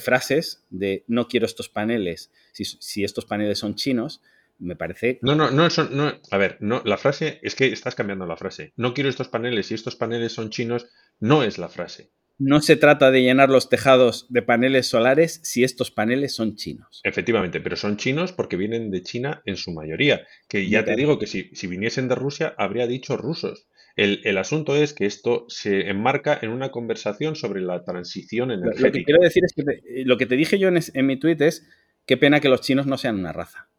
[0.00, 4.20] frases de no quiero estos paneles si, estos paneles son chinos,
[4.58, 5.18] me parece...
[5.22, 8.74] No, no, no, no, a ver, no, la frase es que estás cambiando la frase.
[8.76, 10.88] No quiero estos paneles si estos paneles son chinos,
[11.20, 15.64] no es la frase no se trata de llenar los tejados de paneles solares si
[15.64, 17.00] estos paneles son chinos.
[17.02, 20.26] Efectivamente, pero son chinos porque vienen de China en su mayoría.
[20.48, 23.66] Que ya te digo que si, viniesen de Rusia habría dicho rusos.
[23.96, 28.88] El, asunto es que esto se enmarca en una conversación sobre la transición energética.
[28.88, 31.40] Lo que quiero decir es que eh, lo que te dije yo en, mi tuit
[31.40, 31.66] es
[32.04, 33.70] qué pena que los chinos no sean una raza.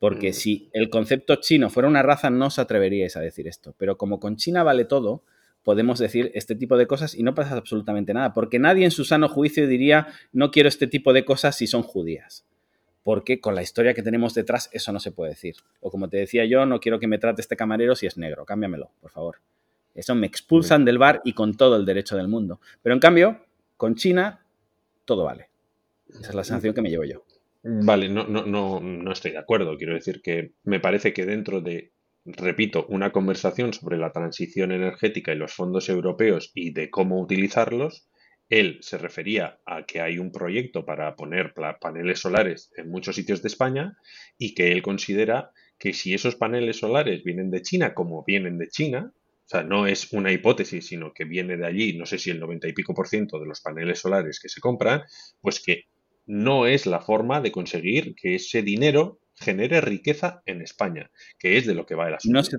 [0.00, 0.32] Porque mm.
[0.32, 3.76] si el concepto chino fuera una raza, no os atreveríais a decir esto.
[3.78, 5.22] Pero como con China vale todo,
[5.66, 9.04] podemos decir este tipo de cosas y no pasa absolutamente nada, porque nadie en su
[9.04, 12.46] sano juicio diría no quiero este tipo de cosas si son judías,
[13.02, 15.56] porque con la historia que tenemos detrás eso no se puede decir.
[15.80, 18.44] O como te decía yo, no quiero que me trate este camarero si es negro,
[18.44, 19.38] cámbiamelo, por favor.
[19.92, 22.60] Eso me expulsan del bar y con todo el derecho del mundo.
[22.80, 23.40] Pero en cambio,
[23.76, 24.46] con China,
[25.04, 25.48] todo vale.
[26.08, 27.24] Esa es la sensación que me llevo yo.
[27.64, 29.76] Vale, no, no, no, no estoy de acuerdo.
[29.76, 31.90] Quiero decir que me parece que dentro de
[32.26, 38.08] repito, una conversación sobre la transición energética y los fondos europeos y de cómo utilizarlos,
[38.48, 43.42] él se refería a que hay un proyecto para poner paneles solares en muchos sitios
[43.42, 43.96] de España
[44.38, 48.68] y que él considera que si esos paneles solares vienen de China como vienen de
[48.68, 52.30] China, o sea, no es una hipótesis, sino que viene de allí, no sé si
[52.30, 55.02] el 90 y pico por ciento de los paneles solares que se compran,
[55.40, 55.84] pues que
[56.26, 61.66] no es la forma de conseguir que ese dinero genere riqueza en España, que es
[61.66, 62.36] de lo que va el asunto.
[62.36, 62.58] No se,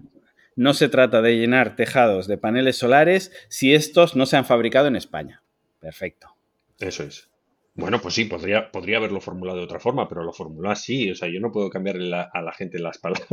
[0.55, 4.87] no se trata de llenar tejados de paneles solares si estos no se han fabricado
[4.87, 5.43] en España.
[5.79, 6.35] Perfecto.
[6.79, 7.29] Eso es.
[7.77, 11.11] Bueno, pues sí, podría, podría haberlo formulado de otra forma, pero lo formuló así.
[11.11, 13.29] O sea, yo no puedo cambiarle a la gente las palabras.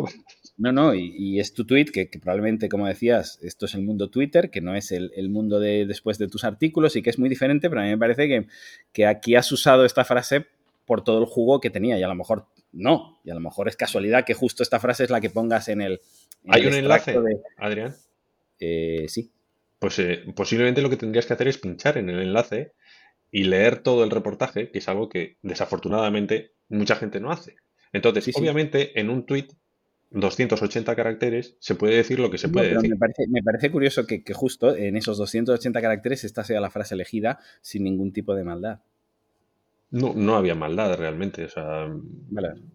[0.59, 4.51] No, no, y, es tu tweet, que, probablemente, como decías, esto es el mundo Twitter,
[4.51, 7.71] que no es el, mundo de después de tus artículos y que es muy diferente,
[7.71, 8.47] pero a mí me parece que,
[8.93, 10.47] que aquí has usado esta frase
[10.85, 13.69] por todo el jugo que tenía y a lo mejor no, y a lo mejor
[13.69, 16.01] es casualidad que justo esta frase es la que pongas en el...
[16.49, 17.17] ¿Hay un enlace,
[17.57, 17.95] Adrián?
[18.61, 19.31] Eh, sí.
[19.79, 22.73] Pues eh, posiblemente lo que tendrías que hacer es pinchar en el enlace
[23.31, 27.57] y leer todo el reportaje, que es algo que desafortunadamente mucha gente no hace.
[27.93, 29.49] Entonces, obviamente, en un tweet
[30.11, 32.91] 280 caracteres se puede decir lo que se puede decir.
[33.29, 37.41] Me parece, curioso que, que, justo en esos 280 caracteres esta sea la frase elegida
[37.61, 38.81] sin ningún tipo de maldad.
[39.95, 41.45] No, no había maldad realmente.
[41.45, 41.87] O sea,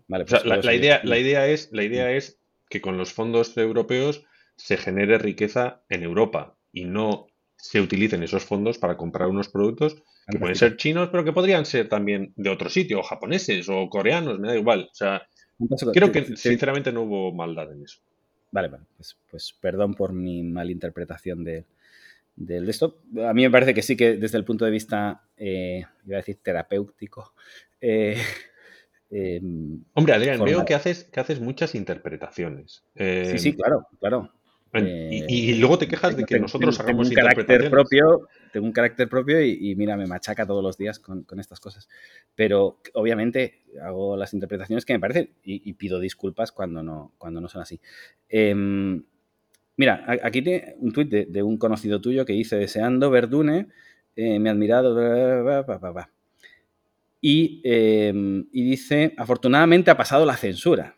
[0.08, 2.40] pues la, idea, la, idea es, la idea es
[2.70, 4.24] que con los fondos europeos
[4.56, 7.28] se genere riqueza en Europa y no
[7.58, 11.66] se utilicen esos fondos para comprar unos productos que pueden ser chinos, pero que podrían
[11.66, 14.88] ser también de otro sitio, o japoneses, o coreanos, me da igual.
[14.90, 15.28] O sea,
[15.92, 18.00] creo que sinceramente no hubo maldad en eso.
[18.52, 21.66] Vale, vale, pues, pues perdón por mi malinterpretación de,
[22.40, 23.02] del esto.
[23.28, 26.22] A mí me parece que sí que desde el punto de vista, eh, iba a
[26.22, 27.34] decir terapéutico.
[27.82, 28.18] Eh,
[29.10, 32.84] em, Hombre, Adrián, veo que haces, que haces muchas interpretaciones.
[32.94, 34.34] sí, sí, claro, claro.
[34.74, 39.10] Eh, y, luego te quejas de que nosotros hagamos un carácter propio Tengo un carácter
[39.10, 41.88] propio y, mira, me machaca todos los días con, estas cosas.
[42.36, 47.48] Pero obviamente hago las interpretaciones que me parecen y, pido disculpas cuando no, cuando no
[47.48, 47.80] son así.
[49.80, 53.68] Mira, aquí tiene un tuit de, un conocido tuyo que dice, deseando Verdune,
[54.14, 54.94] eh, me ha admirado,
[57.22, 60.98] y, em, y dice, afortunadamente ha pasado la censura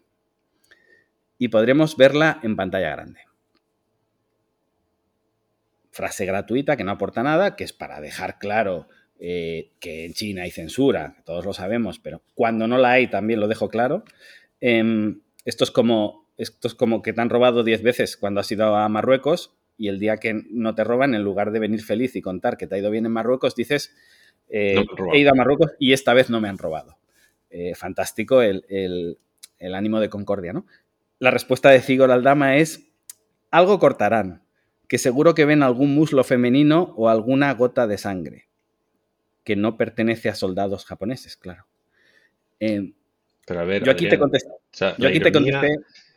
[1.38, 3.22] y podremos verla en pantalla grande
[5.92, 8.88] frase gratuita que no aporta nada, que es para dejar claro
[9.20, 13.40] eh, que en China hay censura, todos lo sabemos, pero cuando no la hay también
[13.40, 14.04] lo dejo claro.
[14.60, 18.52] Em, esto, es como, esto es como que te han robado 10 veces cuando has
[18.52, 22.16] ido a Marruecos y el día que no te roban, en lugar de venir feliz
[22.16, 23.96] y contar que te ha ido bien en Marruecos, dices,
[24.50, 26.98] eh, he ido a Marruecos y esta vez no me han robado.
[27.50, 30.66] Eh, fantástico el, el, ánimo de concordia, ¿no?
[31.20, 32.92] La respuesta de Zigo Aldama es,
[33.50, 34.44] algo cortarán,
[34.88, 38.48] que seguro que ven algún muslo femenino o alguna gota de sangre,
[39.44, 41.66] que no pertenece a soldados japoneses, claro.
[42.60, 42.94] Em,
[43.46, 44.50] pero a ver, yo aquí te contesté.
[44.98, 45.76] yo aquí te contesté.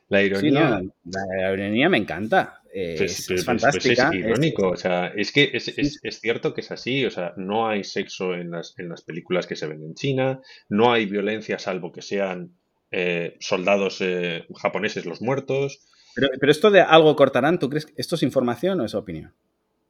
[0.08, 0.82] La ironía.
[1.04, 2.60] la, ironía me encanta.
[2.72, 4.08] Es, pues, fantástica.
[4.08, 4.68] es irónico.
[4.68, 7.04] o sea, es que es, cierto que es así.
[7.04, 10.40] O sea, no hay sexo en las, en las películas que se ven en China.
[10.68, 12.52] No hay violencia salvo que sean
[12.90, 15.80] eh, soldados eh, japoneses los muertos.
[16.14, 19.34] Pero, esto de algo cortarán, ¿tú crees que esto es información o es opinión?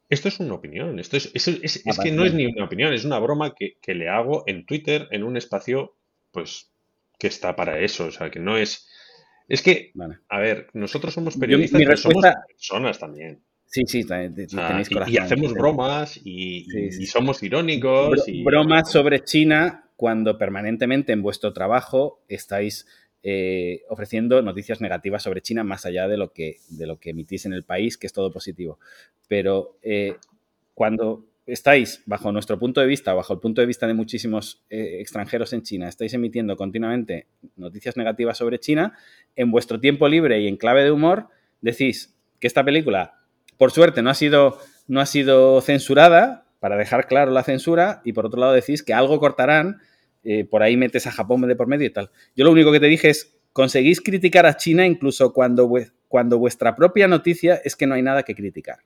[0.08, 0.98] Esto es una opinión.
[0.98, 4.08] Esto es, es, ah, que no es ni una opinión, es una broma que, le
[4.08, 5.96] hago en Twitter en un espacio,
[6.32, 6.70] pues,
[7.18, 8.06] que está para eso.
[8.06, 8.88] O sea, que no es.
[9.48, 9.92] Es que,
[10.28, 13.42] a ver, nosotros somos periodistas, pero somos personas también.
[13.66, 15.12] Sí, sí, tenéis corazón.
[15.12, 16.66] Y, hacemos bromas y,
[17.06, 18.24] somos irónicos.
[18.44, 22.86] Bromas sobre China cuando permanentemente en vuestro trabajo estáis
[23.22, 27.46] eh, ofreciendo noticias negativas sobre China más allá de lo que, de lo que emitís
[27.46, 28.78] en el país, que es todo positivo.
[29.28, 30.16] Pero eh,
[30.74, 34.98] cuando estáis, bajo nuestro punto de vista, bajo el punto de vista de muchísimos eh,
[35.00, 37.26] extranjeros en China, estáis emitiendo continuamente
[37.56, 38.94] noticias negativas sobre China,
[39.36, 41.28] en vuestro tiempo libre y en clave de humor,
[41.60, 43.20] decís que esta película,
[43.58, 48.14] por suerte, no ha sido, no ha sido censurada, para dejar claro la censura, y
[48.14, 49.82] por otro lado decís que algo cortarán
[50.22, 52.10] eh, por ahí metes a Japón de por medio y tal.
[52.34, 55.70] Yo lo único que te dije es, conseguís criticar a China incluso cuando,
[56.08, 58.78] cuando vuestra propia noticia es que no hay nada que criticar.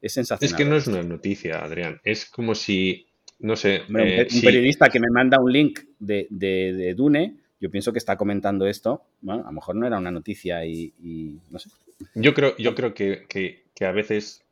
[0.00, 0.52] Es sensacional.
[0.52, 2.00] Es que no es una noticia, Adrián.
[2.04, 3.06] Es como si,
[3.38, 3.82] no sé...
[3.88, 8.66] un, eh, periodista que me manda un link de, Dune, yo pienso que está comentando
[8.66, 9.04] esto.
[9.20, 10.92] Bueno, a lo mejor no era una noticia y,
[11.50, 11.70] no sé.
[12.14, 14.46] Yo creo, yo creo que, que a veces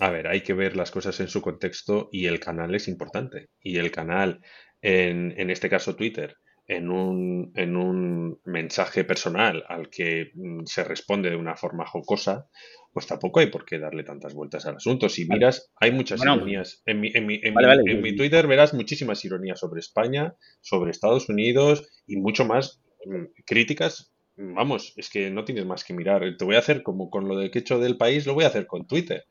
[0.00, 3.50] a ver, hay que ver las cosas en su contexto y el canal es importante.
[3.62, 4.40] Y el canal
[4.80, 6.36] en, en este caso Twitter,
[6.70, 12.48] en un, en un mensaje personal al que mm, se responde de una forma jocosa,
[12.92, 15.08] pues tampoco hay por qué darle tantas vueltas al asunto.
[15.08, 16.80] Si miras, hay muchas ironías.
[16.86, 21.90] En mi, en, mi, en, mi, Twitter verás muchísimas ironías sobre España, sobre Estados Unidos
[22.06, 24.14] y mucho más mm, críticas.
[24.36, 26.22] Vamos, es que no tienes más que mirar.
[26.38, 28.44] Te voy a hacer como con lo de que he hecho del país, lo voy
[28.44, 29.24] a hacer con Twitter.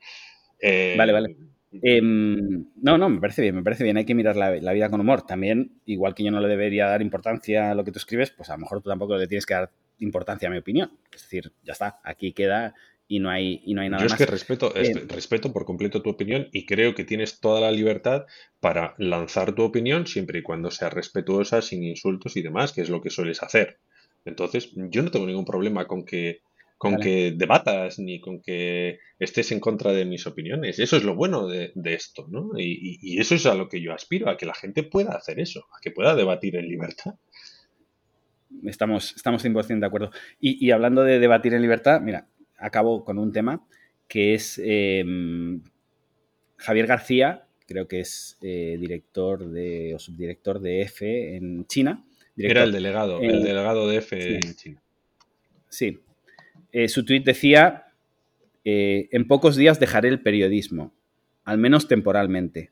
[0.61, 1.37] vale, vale.
[1.71, 3.97] Em, no, no, me parece bien, me parece bien.
[3.97, 5.21] Hay que mirar la, vida con humor.
[5.21, 8.49] También, igual que yo no le debería dar importancia a lo que tú escribes, pues
[8.49, 10.91] a lo mejor tú tampoco le tienes que dar importancia a mi opinión.
[11.13, 12.73] Es decir, ya está, aquí queda
[13.07, 14.11] y no hay, y no hay nada más.
[14.11, 17.61] Yo es que respeto, eh, respeto por completo tu opinión y creo que tienes toda
[17.61, 18.25] la libertad
[18.59, 22.89] para lanzar tu opinión siempre y cuando sea respetuosa, sin insultos y demás, que es
[22.89, 23.79] lo que sueles hacer.
[24.25, 26.41] Entonces, yo no tengo ningún problema con que
[26.79, 30.79] con que debatas ni con que estés en contra de mis opiniones.
[30.79, 32.51] Eso es lo bueno de, esto, ¿no?
[32.57, 35.65] Y, eso es a lo que yo aspiro, a que la gente pueda hacer eso,
[35.75, 37.15] a que pueda debatir en libertad.
[38.63, 40.11] Estamos, estamos 100% de acuerdo.
[40.39, 43.67] Y, hablando de debatir en libertad, mira, acabo con un tema
[44.07, 45.61] que es em,
[46.55, 52.05] Javier García, creo que es eh, director de, o subdirector de EFE en China.
[52.37, 54.81] Era el delegado, el delegado de EFE en China.
[55.67, 55.99] Sí,
[56.71, 57.93] eh, su tuit decía,
[58.63, 60.93] eh, en pocos días dejaré el periodismo,
[61.43, 62.69] al menos temporalmente,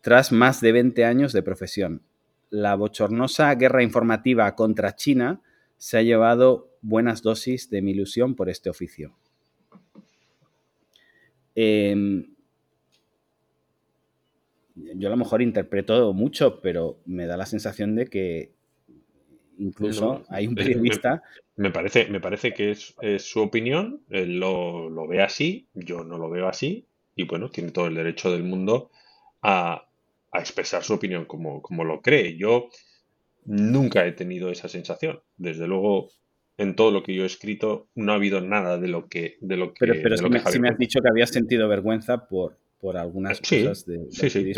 [0.00, 2.02] tras más de 20 años de profesión.
[2.50, 5.40] La bochornosa guerra informativa contra China
[5.76, 9.16] se ha llevado buenas dosis de mi ilusión por este oficio.
[11.54, 12.26] Em,
[14.74, 18.55] yo a lo mejor interpreto mucho, pero me da la sensación de que
[19.58, 21.22] incluso hay un periodista...
[21.56, 26.28] Me, parece, me parece que es, su opinión, él lo, ve así, yo no lo
[26.28, 26.84] veo así,
[27.14, 28.90] y bueno, tiene todo el derecho del mundo
[29.42, 29.82] a,
[30.34, 32.36] expresar su opinión como, como lo cree.
[32.36, 32.68] Yo
[33.46, 35.20] nunca he tenido esa sensación.
[35.38, 36.10] Desde luego,
[36.58, 39.38] en todo lo que yo he escrito, no ha habido nada de lo que.
[39.40, 42.96] De lo que pero pero si, me, has dicho que habías sentido vergüenza por, por
[42.96, 44.52] algunas cosas de, sí, sí,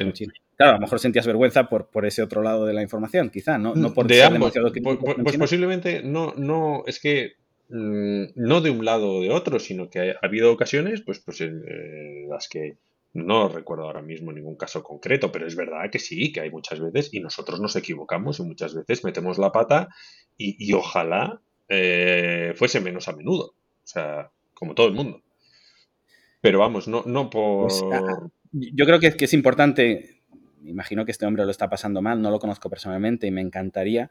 [0.57, 3.59] Claro, a lo mejor sentías vergüenza por, por ese otro lado de la información, quizá,
[3.59, 3.77] ¿no?
[3.77, 4.53] no por de ambos.
[4.83, 7.35] Pues, pues posiblemente no, no, es que
[7.69, 11.43] mm, no de un lado o de otro, sino que ha, habido ocasiones, pues, pues
[11.43, 12.79] en eh, las que
[13.13, 16.81] no recuerdo ahora mismo ningún caso concreto, pero es verdad que sí, que hay muchas
[16.81, 19.89] veces y nosotros nos equivocamos y muchas veces metemos la pata
[20.37, 25.23] y, ojalá eh, fuese menos a menudo, o sea, como todo el mundo.
[26.41, 27.69] Pero vamos, no, no por...
[27.69, 27.85] Pues,
[28.51, 30.19] yo creo que, que es importante
[30.65, 34.11] imagino que este hombre lo está pasando mal, no lo conozco personalmente y me encantaría,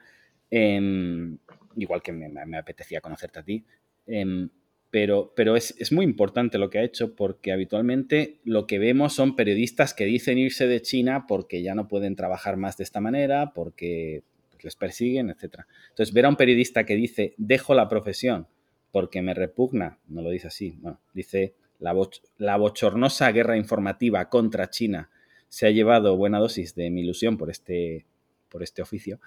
[0.49, 1.37] em,
[1.75, 3.65] igual que me, apetecía conocerte a ti,
[4.05, 4.49] em,
[4.89, 9.35] pero, pero es, muy importante lo que ha hecho porque habitualmente lo que vemos son
[9.35, 13.51] periodistas que dicen irse de China porque ya no pueden trabajar más de esta manera,
[13.53, 15.65] porque pues, les persiguen, etc.
[15.89, 18.47] Entonces, ver a un periodista que dice, dejo la profesión
[18.91, 20.79] porque me repugna, no lo dice así,
[21.13, 21.95] dice la,
[22.37, 25.09] la bochornosa guerra informativa contra China
[25.49, 28.05] se ha llevado buena dosis de mi ilusión por este,
[28.49, 29.19] por este oficio,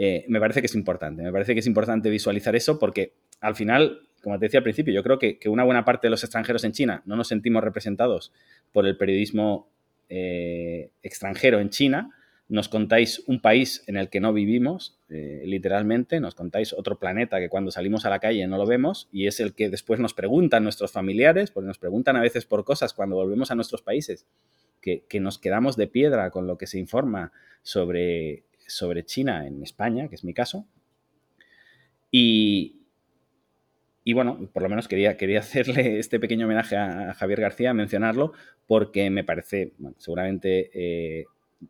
[0.00, 1.22] eh, me parece que es importante.
[1.22, 4.94] Me parece que es importante visualizar eso porque al final, como te decía al principio,
[4.94, 8.32] yo creo que, una buena parte de los extranjeros en China no nos sentimos representados
[8.72, 9.68] por el periodismo
[10.08, 12.10] eh, extranjero en China.
[12.48, 17.38] Nos contáis un país en el que no vivimos, eh, literalmente, nos contáis otro planeta
[17.40, 20.14] que cuando salimos a la calle no lo vemos y es el que después nos
[20.14, 24.26] preguntan nuestros familiares, porque nos preguntan a veces por cosas cuando volvemos a nuestros países
[24.80, 30.08] que, nos quedamos de piedra con lo que se informa sobre, sobre China en España,
[30.08, 30.66] que es mi caso.
[32.10, 32.86] Y,
[34.04, 38.32] y bueno, por lo menos quería, quería hacerle este pequeño homenaje a, Javier García, mencionarlo,
[38.66, 41.26] porque me parece seguramente eh,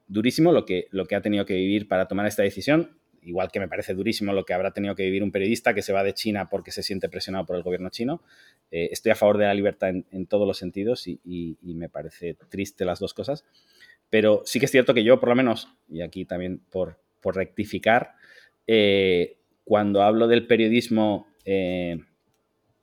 [0.07, 3.61] durísimo lo que, lo que ha tenido que vivir para tomar esta decisión igual que
[3.61, 6.15] me parece durísimo lo que habrá tenido que vivir un periodista que se va de
[6.15, 8.23] China porque se siente presionado por el gobierno chino.
[8.71, 11.19] Eh, estoy a favor de la libertad en, todos los sentidos y,
[11.63, 13.45] me parece triste las dos cosas.
[14.11, 18.15] Pero sí que es cierto que yo, por lo menos, y aquí también por, rectificar,
[18.67, 21.99] eh, cuando hablo del periodismo eh,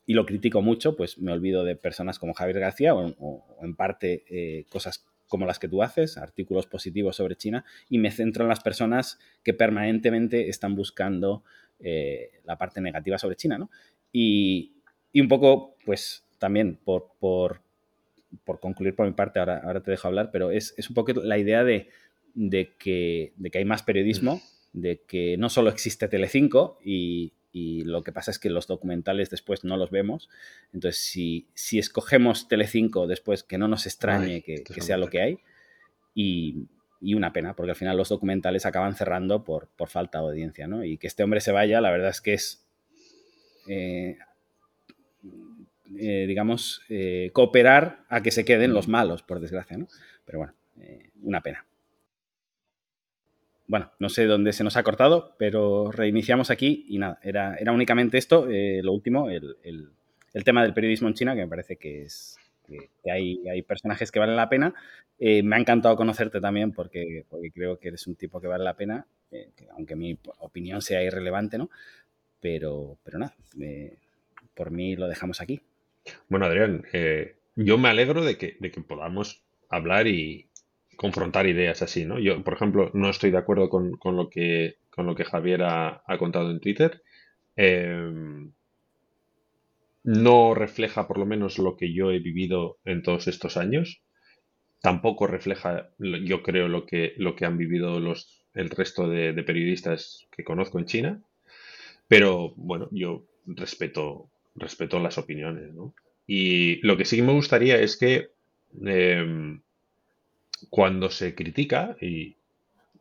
[0.06, 4.68] y lo critico mucho, pues me olvido de personas como Javier García o, en parte
[4.70, 8.62] cosas como las que tú haces, artículos positivos sobre China, y me centro en las
[8.62, 11.44] personas que permanentemente están buscando
[11.80, 13.70] eh, la parte negativa sobre China, ¿no?
[14.12, 14.72] Y,
[15.14, 17.62] un poco, pues también por, por,
[18.60, 21.64] concluir por mi parte, ahora, ahora te dejo hablar, pero es, un poco la idea
[21.64, 21.88] de,
[22.78, 24.42] que, de que hay más periodismo,
[24.74, 29.30] de que no solo existe Telecinco y, y lo que pasa es que los documentales
[29.30, 30.28] después no los vemos.
[30.74, 35.40] Entonces, si, si escogemos Telecinco después, que no nos extrañe que, sea lo que hay.
[36.14, 36.68] Y,
[37.02, 40.84] una pena, porque al final los documentales acaban cerrando por, por falta de audiencia, ¿no?
[40.84, 42.68] Y que este hombre se vaya, la verdad es que es,
[43.70, 44.18] eh,
[45.98, 49.88] eh, digamos, eh, cooperar a que se queden los malos, por desgracia, ¿no?
[50.26, 50.54] Pero bueno,
[51.22, 51.66] una pena
[53.68, 57.72] bueno, no sé dónde se nos ha cortado, pero reiniciamos aquí y nada, era, era
[57.72, 59.58] únicamente esto, eh, lo último, el,
[60.44, 62.38] tema del periodismo en China, que me parece que es
[62.68, 64.74] que, hay, hay, personajes que valen la pena.
[65.20, 68.64] Eh, me ha encantado conocerte también porque, porque creo que eres un tipo que vale
[68.64, 71.70] la pena, eh, aunque mi opinión sea irrelevante, ¿no?
[72.42, 73.36] Pero, pero nada,
[74.54, 75.62] por mí lo dejamos aquí.
[76.28, 76.84] Bueno, Adrián,
[77.56, 80.48] yo me alegro de que, de que podamos hablar y,
[80.96, 82.20] confrontar ideas así, ¿no?
[82.20, 86.04] Yo, por ejemplo, no estoy de acuerdo con, lo, que, con lo que Javier ha,
[86.18, 87.02] contado en Twitter.
[87.56, 88.52] Em,
[90.04, 94.02] no refleja por lo menos lo que yo he vivido en todos estos años.
[94.82, 100.28] Tampoco refleja, yo creo, lo que, lo que han vivido los, el resto de, periodistas
[100.32, 101.22] que conozco en China.
[102.08, 105.96] Pero bueno, yo respeto, respeto las opiniones, ¿no?
[106.28, 108.30] Y lo que sí me gustaría es que
[108.84, 109.62] em,
[110.70, 112.38] cuando se critica, y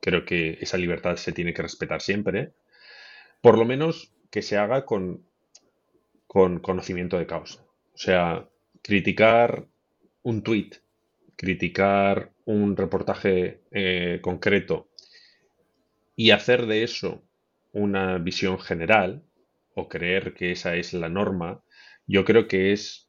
[0.00, 2.52] creo que esa libertad se tiene que respetar siempre,
[3.40, 5.24] por lo menos que se haga con,
[6.26, 7.62] con conocimiento de causa.
[7.94, 8.48] O sea,
[8.82, 9.66] criticar
[10.22, 10.76] un tuit,
[11.36, 14.88] criticar un reportaje eh, concreto
[16.16, 17.22] y hacer de eso
[17.72, 19.22] una visión general
[19.74, 21.62] o creer que esa es la norma,
[22.06, 23.08] yo creo que es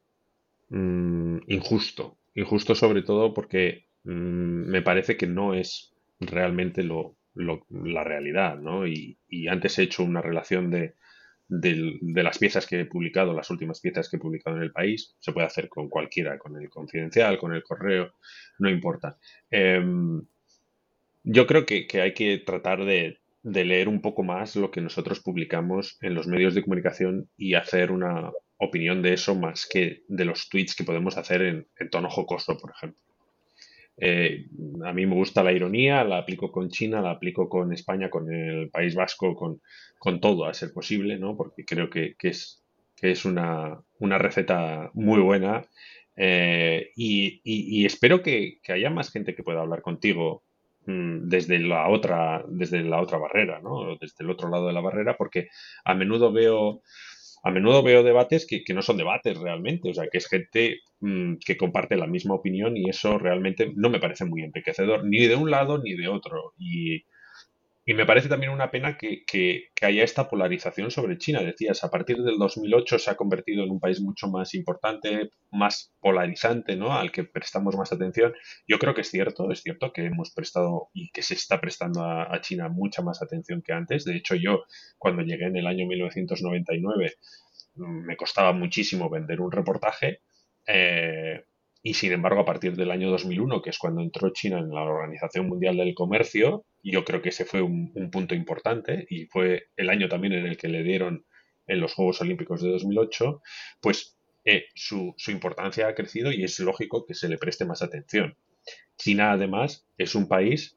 [0.68, 2.18] mm, injusto.
[2.34, 8.86] Injusto sobre todo porque mm, me parece que no es realmente lo, la realidad, ¿no?
[8.86, 9.18] Y,
[9.48, 10.94] antes he hecho una relación de,
[11.48, 15.14] de, las piezas que he publicado, las últimas piezas que he publicado en el país,
[15.20, 18.14] se puede hacer con cualquiera, con el confidencial, con el correo,
[18.58, 19.18] no importa.
[19.50, 20.22] Em,
[21.24, 25.98] yo creo que, hay que tratar de, leer un poco más lo que nosotros publicamos
[26.00, 30.48] en los medios de comunicación y hacer una opinión de eso más que de los
[30.48, 33.05] tweets que podemos hacer en, en tono jocoso, por ejemplo.
[33.98, 34.46] Eh,
[34.84, 38.32] a mí me gusta la ironía, la aplico con China, la aplico con España, con
[38.32, 39.60] el País Vasco, con,
[39.98, 41.36] con todo a ser posible, ¿no?
[41.36, 42.62] Porque creo que, es,
[42.94, 45.66] que es una, una, receta muy buena
[46.16, 50.44] eh, y, espero que, haya más gente que pueda hablar contigo
[50.86, 53.96] mm, desde la otra desde la otra barrera, ¿no?
[54.00, 55.48] Desde el otro lado de la barrera, porque
[55.84, 56.82] a menudo veo
[57.42, 61.36] a menudo veo debates que, no son debates realmente, o sea, que es gente mm,
[61.44, 65.36] que comparte la misma opinión y eso realmente no me parece muy enriquecedor, ni de
[65.36, 66.54] un lado ni de otro.
[66.58, 67.04] Y,
[67.88, 71.40] y me parece también una pena que, haya esta polarización sobre China.
[71.42, 75.94] Decías, a partir del 2008 se ha convertido en un país mucho más importante, más
[76.00, 76.92] polarizante, ¿no?
[76.92, 78.34] Al que prestamos más atención.
[78.66, 82.02] Yo creo que es cierto, es cierto que hemos prestado y que se está prestando
[82.04, 84.04] a, China mucha más atención que antes.
[84.04, 84.64] De hecho, yo
[84.98, 87.12] cuando llegué en el año 1999
[87.76, 90.22] me costaba muchísimo vender un reportaje.
[90.66, 91.44] Eh,
[91.86, 94.82] y sin embargo, a partir del año 2001, que es cuando entró China en la
[94.82, 99.88] Organización Mundial del Comercio, yo creo que ese fue un, punto importante y fue el
[99.88, 101.24] año también en el que le dieron
[101.68, 103.40] en los Juegos Olímpicos de 2008,
[103.80, 108.36] pues eh, su, importancia ha crecido y es lógico que se le preste más atención.
[108.98, 110.76] China, además, es un país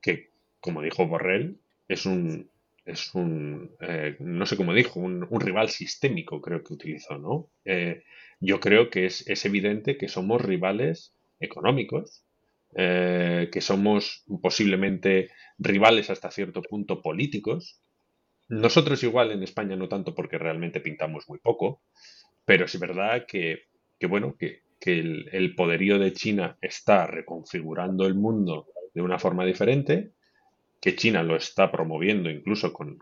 [0.00, 0.30] que,
[0.60, 1.58] como dijo Borrell,
[1.88, 2.48] es un,
[2.84, 7.50] es un, eh, no sé cómo dijo, un, rival sistémico, creo que utilizó, ¿no?
[8.44, 12.24] Yo creo que es, evidente que somos rivales económicos,
[12.76, 17.80] eh, que somos posiblemente rivales hasta cierto punto políticos.
[18.48, 21.82] Nosotros igual en España no tanto porque realmente pintamos muy poco,
[22.44, 23.62] pero es verdad que,
[24.08, 30.12] bueno, que, el, poderío de China está reconfigurando el mundo de una forma diferente,
[30.82, 32.98] que China lo está promoviendo incluso con,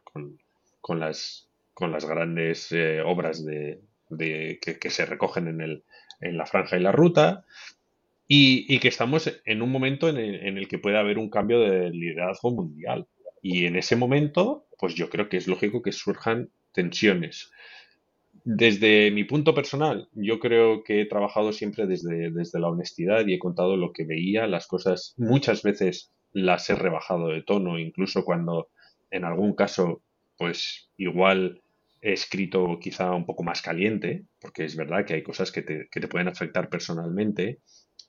[1.00, 3.80] las, con las grandes eh, obras de,
[4.18, 5.84] que, se recogen en, el,
[6.20, 7.44] en la franja y la ruta,
[8.28, 12.50] y, que estamos en un momento en el, que puede haber un cambio de liderazgo
[12.50, 13.06] mundial.
[13.42, 17.50] Y en ese momento, pues yo creo que es lógico que surjan tensiones.
[18.44, 23.34] Desde mi punto personal, yo creo que he trabajado siempre desde, desde la honestidad y
[23.34, 28.24] he contado lo que veía, las cosas muchas veces las he rebajado de tono, incluso
[28.24, 28.70] cuando
[29.10, 30.02] en algún caso,
[30.38, 31.61] pues igual
[32.02, 36.00] escrito quizá un poco más caliente, porque es verdad que hay cosas que te, que
[36.00, 37.60] te pueden afectar personalmente,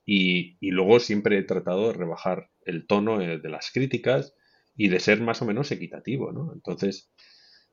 [0.06, 4.34] y, y, luego siempre he tratado de rebajar el tono eh, de las críticas
[4.76, 6.52] y de ser más o menos equitativo, ¿no?
[6.53, 7.10] Entonces,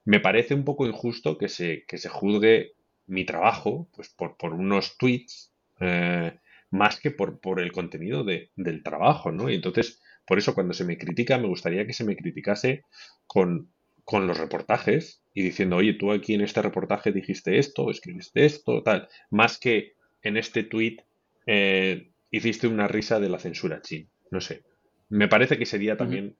[0.04, 2.74] me parece un poco injusto que se, que se juzgue
[3.06, 6.38] mi trabajo pues, por, por unos tweets eh,
[6.70, 9.50] más que por, por el contenido de, del trabajo, ¿no?
[9.50, 12.84] Y entonces, por eso cuando se me critica, me gustaría que se me criticase
[13.26, 13.72] con,
[14.04, 18.82] con los reportajes y diciendo, oye, tú aquí en este reportaje dijiste esto, escribiste esto,
[18.82, 20.98] tal, más que en este tweet
[21.46, 24.06] eh, hiciste una risa de la censura china.
[24.30, 24.62] No sé.
[25.08, 26.36] Me parece que sería también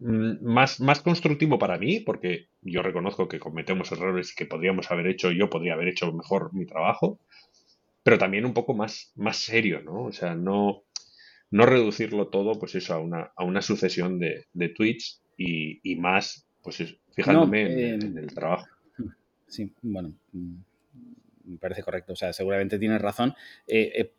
[0.00, 4.90] mm, más, más constructivo para mí, porque yo reconozco que cometemos errores y que podríamos
[4.90, 7.18] haber hecho, yo podría haber hecho mejor mi trabajo,
[8.02, 10.04] pero también un poco más, más serio, ¿no?
[10.04, 10.82] O sea, no,
[11.50, 15.96] no reducirlo todo, pues eso, a una, a una sucesión de, de tweets y, y
[15.96, 16.80] más pues
[17.14, 18.66] fijándome eh, en, el trabajo.
[19.46, 20.54] Sí, bueno, mm,
[21.44, 22.14] me parece correcto.
[22.14, 23.34] O sea, seguramente tienes razón.
[23.66, 24.12] he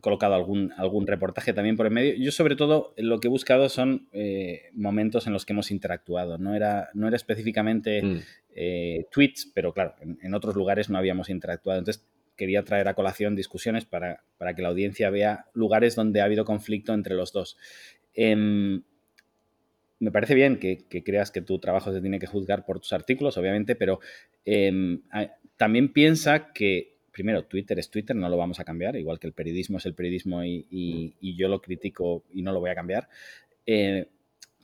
[0.00, 2.14] colocado algún, algún reportaje también por el medio.
[2.16, 6.38] Yo, sobre todo, lo que he buscado son eh, momentos en los que hemos interactuado.
[6.38, 8.18] No era, no era específicamente mm.
[8.54, 11.78] eh, tweets, pero claro, en, otros lugares no habíamos interactuado.
[11.78, 12.04] Entonces,
[12.36, 16.44] quería traer a colación discusiones para, para que la audiencia vea lugares donde ha habido
[16.44, 17.56] conflicto entre los dos.
[18.12, 18.82] Em,
[19.98, 23.36] me parece bien que, creas que tu trabajo se tiene que juzgar por tus artículos,
[23.38, 24.00] obviamente, pero
[24.44, 25.02] em,
[25.56, 29.32] también piensa que, primero, Twitter es Twitter, no lo vamos a cambiar, igual que el
[29.32, 33.08] periodismo es el periodismo y, yo lo critico y no lo voy a cambiar.
[33.64, 34.08] Eh,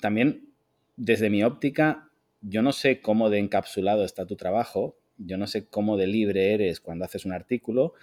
[0.00, 0.48] también,
[0.96, 2.10] desde mi óptica,
[2.42, 6.52] yo no sé cómo de encapsulado está tu trabajo, yo no sé cómo de libre
[6.52, 7.94] eres cuando haces un artículo,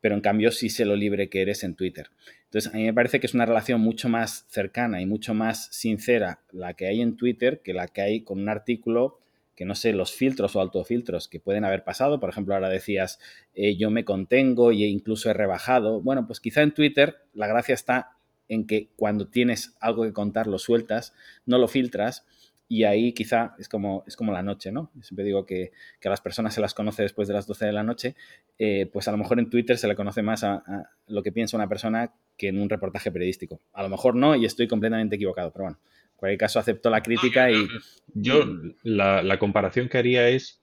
[0.00, 2.10] pero en cambio sí sé lo libre que eres en Twitter.
[2.44, 5.68] Entonces, a mí me parece que es una relación mucho más cercana y mucho más
[5.70, 9.18] sincera la que hay en Twitter que la que hay con un artículo
[9.58, 12.20] que no sé, los filtros o autofiltros que pueden haber pasado.
[12.20, 13.18] Por ejemplo, ahora decías,
[13.54, 16.00] eh, yo me contengo y incluso he rebajado.
[16.00, 18.12] Bueno, pues quizá en Twitter la gracia está
[18.46, 21.12] en que cuando tienes algo que contar lo sueltas,
[21.44, 22.24] no lo filtras
[22.68, 24.92] y ahí quizá es como, es como la noche, ¿no?
[25.00, 25.72] siempre digo que,
[26.04, 28.14] a las personas se las conoce después de las 12 de la noche,
[28.58, 30.62] eh, pues a lo mejor en Twitter se le conoce más a,
[31.06, 33.60] lo que piensa una persona que en un reportaje periodístico.
[33.72, 37.02] A lo mejor no y estoy completamente equivocado, pero bueno, en cualquier caso acepto la
[37.02, 37.66] crítica y...
[38.14, 38.44] Yo
[38.82, 40.62] la, comparación que haría es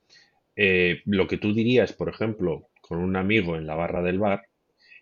[0.55, 4.47] eh, lo que tú dirías, por ejemplo, con un amigo en la barra del bar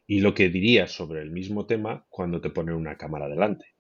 [0.08, 3.73] y lo que dirías sobre el mismo tema cuando te ponen una cámara delante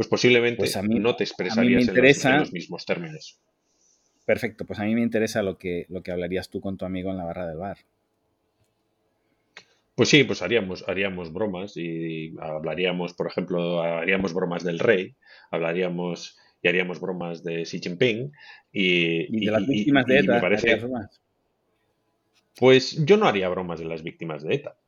[0.00, 3.38] pues posiblemente pues a mí, no te expresarías en, los, mismos términos.
[4.24, 7.10] Perfecto, pues a mí me interesa lo que, lo que hablarías tú con tu amigo
[7.10, 7.76] en la barra del bar.
[9.94, 15.16] Pues sí, pues haríamos, haríamos bromas y hablaríamos, por ejemplo, haríamos bromas del rey,
[15.50, 18.32] hablaríamos y haríamos bromas de Xi Jinping
[18.72, 21.10] y, de las víctimas de ETA.
[22.56, 24.78] Pues yo no haría bromas de las víctimas de ETA,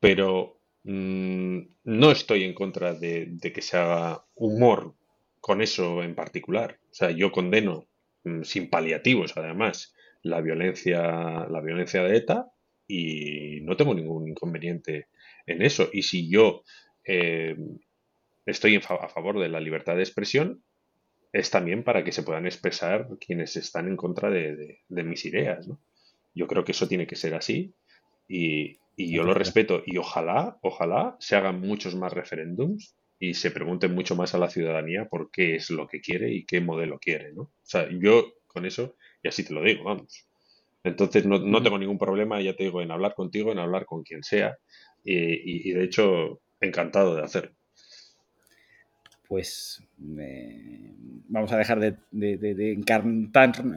[0.00, 0.53] pero
[0.84, 4.94] Mm, no estoy en contra de, que se haga humor
[5.40, 6.78] con eso en particular.
[6.90, 7.86] O sea, yo condeno
[8.24, 12.50] mm, sin paliativos, además, la violencia, la violencia de ETA
[12.86, 15.08] y no tengo ningún inconveniente
[15.46, 15.88] en eso.
[15.92, 16.62] Y si yo
[17.04, 17.56] eh,
[18.46, 20.62] estoy a favor de la libertad de expresión,
[21.32, 25.68] es también para que se puedan expresar quienes están en contra de, mis ideas.
[26.34, 27.74] Yo creo que eso tiene que ser así
[28.28, 33.50] y, y yo lo respeto y ojalá, ojalá se hagan muchos más referéndums y se
[33.50, 36.98] pregunte mucho más a la ciudadanía por qué es lo que quiere y qué modelo
[36.98, 37.42] quiere, ¿no?
[37.42, 40.28] O sea, yo con eso, y así te lo digo, vamos.
[40.84, 44.02] Entonces no, no tengo ningún problema, ya te digo, en hablar contigo, en hablar con
[44.02, 44.56] quien sea,
[45.02, 47.56] y, y de hecho, encantado de hacerlo
[49.34, 51.96] pues vamos a dejar de,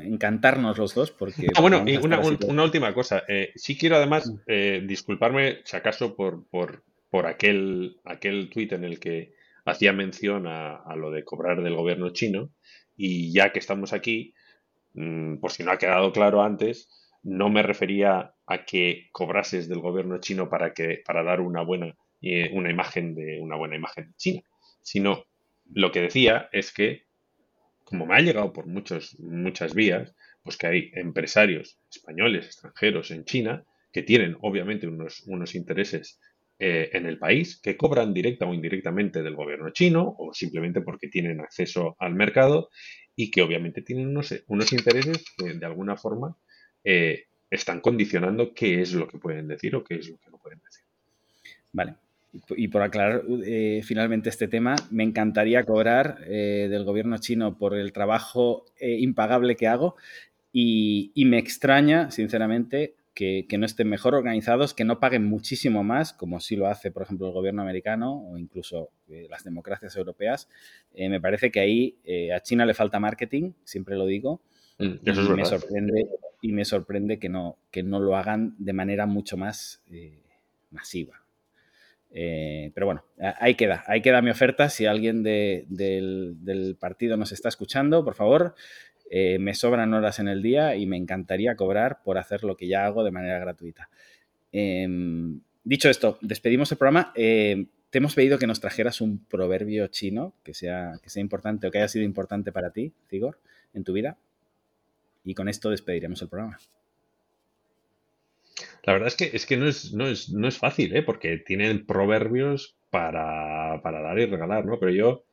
[0.04, 1.48] encantarnos los dos porque...
[1.56, 2.20] Ah, bueno, y una,
[2.64, 3.24] última cosa.
[3.28, 4.40] Eh, sí quiero además mm.
[4.46, 9.34] eh, disculparme, si acaso, por, por, por aquel, aquel tuit en el que
[9.66, 12.52] hacía mención a, lo de cobrar del gobierno chino
[12.96, 14.36] y ya que estamos aquí,
[14.94, 16.88] mm, por si no ha quedado claro antes,
[17.24, 21.98] no me refería a que cobrases del gobierno chino para, que, para dar una buena,
[22.22, 24.42] eh, una imagen de una buena imagen de China,
[24.84, 25.26] sino
[25.74, 27.06] lo que decía es que,
[27.84, 30.14] como me ha llegado por muchos, muchas vías,
[30.44, 36.20] pues que hay empresarios españoles, extranjeros en China, que tienen obviamente unos, unos intereses
[36.60, 41.08] eh, en el país, que cobran directa o indirectamente del gobierno chino, o simplemente porque
[41.08, 42.70] tienen acceso al mercado,
[43.16, 46.38] y que obviamente tienen unos, unos intereses que de alguna forma
[46.84, 50.38] eh, están condicionando qué es lo que pueden decir o qué es lo que no
[50.38, 50.84] pueden decir.
[51.72, 51.96] Vale,
[52.56, 57.76] y por aclarar eh, finalmente este tema, me encantaría cobrar eh, del gobierno chino por
[57.76, 59.96] el trabajo eh, impagable que hago
[60.52, 66.40] y, me extraña, sinceramente, que, no estén mejor organizados, que no paguen muchísimo más, como
[66.40, 68.90] sí lo hace, por ejemplo, el gobierno americano o incluso
[69.30, 70.50] las democracias europeas.
[70.96, 71.98] me parece que ahí
[72.34, 74.42] a China le falta marketing, siempre lo digo.
[74.80, 76.08] Mm, y, me sorprende,
[76.42, 79.84] y me sorprende que no, que no lo hagan de manera mucho más
[80.72, 81.27] masiva.
[82.12, 83.04] Eh, pero bueno,
[83.40, 84.70] ahí queda, ahí queda mi oferta.
[84.70, 88.56] Si alguien del, partido nos está escuchando, por favor,
[89.10, 92.68] eh, me sobran horas en el día y me encantaría cobrar por hacer lo que
[92.68, 93.90] ya hago de manera gratuita.
[94.52, 97.12] Em, dicho esto, despedimos el programa.
[97.16, 101.68] Em, te hemos pedido que nos trajeras un proverbio chino que sea, que sea importante
[101.68, 103.40] o que haya sido importante para ti, Tigor,
[103.74, 104.18] en tu vida.
[105.24, 106.58] Y con esto despediremos el programa.
[108.88, 111.04] La verdad es que, es que no, es, no, es, no es fácil, ¿eh?
[111.04, 114.80] porque tienen proverbios para, dar y regalar, ¿no?
[114.80, 115.26] Pero yo,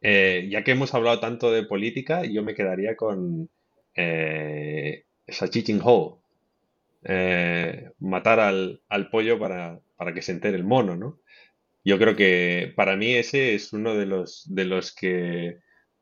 [0.00, 3.48] eh, ya que hemos hablado tanto de política, yo me quedaría con
[3.94, 6.20] eh, Ching Ho.
[7.04, 8.80] Eh, matar al,
[9.12, 9.80] pollo para,
[10.12, 11.20] que se entere el mono, ¿no?
[11.84, 15.58] Yo creo que para mí ese es uno de los, de los que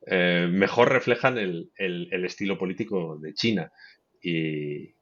[0.07, 3.71] eh, mejor reflejan el, el, estilo político de China.
[4.23, 4.95] Y,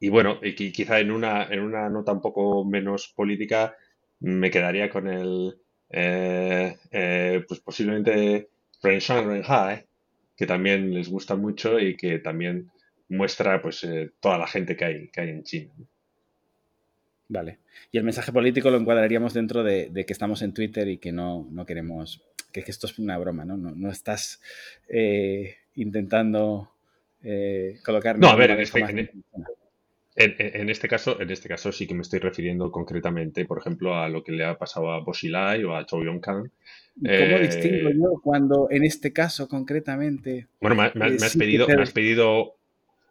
[0.00, 3.74] y bueno, y quizá en una, en una nota un poco menos política
[4.20, 5.56] me quedaría con el,
[5.90, 8.48] eh, eh, pues posiblemente
[8.82, 9.86] Renshan Renhai,
[10.36, 12.70] que también les gusta mucho y que también
[13.08, 15.72] muestra pues eh, toda la gente que hay, que hay en China.
[17.28, 17.58] Vale.
[17.90, 21.46] Y el mensaje político lo encuadraríamos dentro de, que estamos en Twitter y que no,
[21.50, 23.56] no queremos, que, esto es una broma, ¿no?
[23.56, 24.40] No, no estás
[25.74, 26.70] intentando
[27.84, 28.18] colocar...
[28.18, 29.10] No, a ver, en,
[30.16, 34.24] este caso, en este caso sí que me estoy refiriendo concretamente, por ejemplo, a lo
[34.24, 36.50] que le ha pasado a Bosilai o a Chou Yong-kang.
[36.98, 40.46] ¿Cómo eh, distingo yo cuando en este caso concretamente?
[40.60, 42.56] Bueno, me, has, pedido, me has pedido,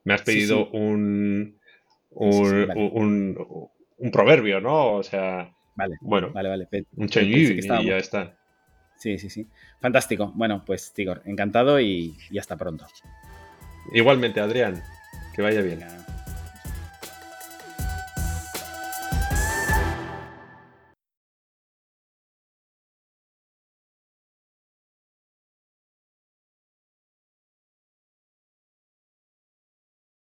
[0.04, 1.60] me has pedido un,
[2.10, 4.94] un, un, proverbio, ¿no?
[4.94, 6.68] O sea, vale, bueno, vale, vale.
[6.96, 8.36] un y ya está.
[8.98, 9.48] Sí, sí, sí.
[9.80, 10.32] Fantástico.
[10.36, 12.88] Bueno, pues Tigor, encantado y, hasta pronto.
[13.94, 14.82] Igualmente, Adrián,
[15.36, 15.84] que vaya bien.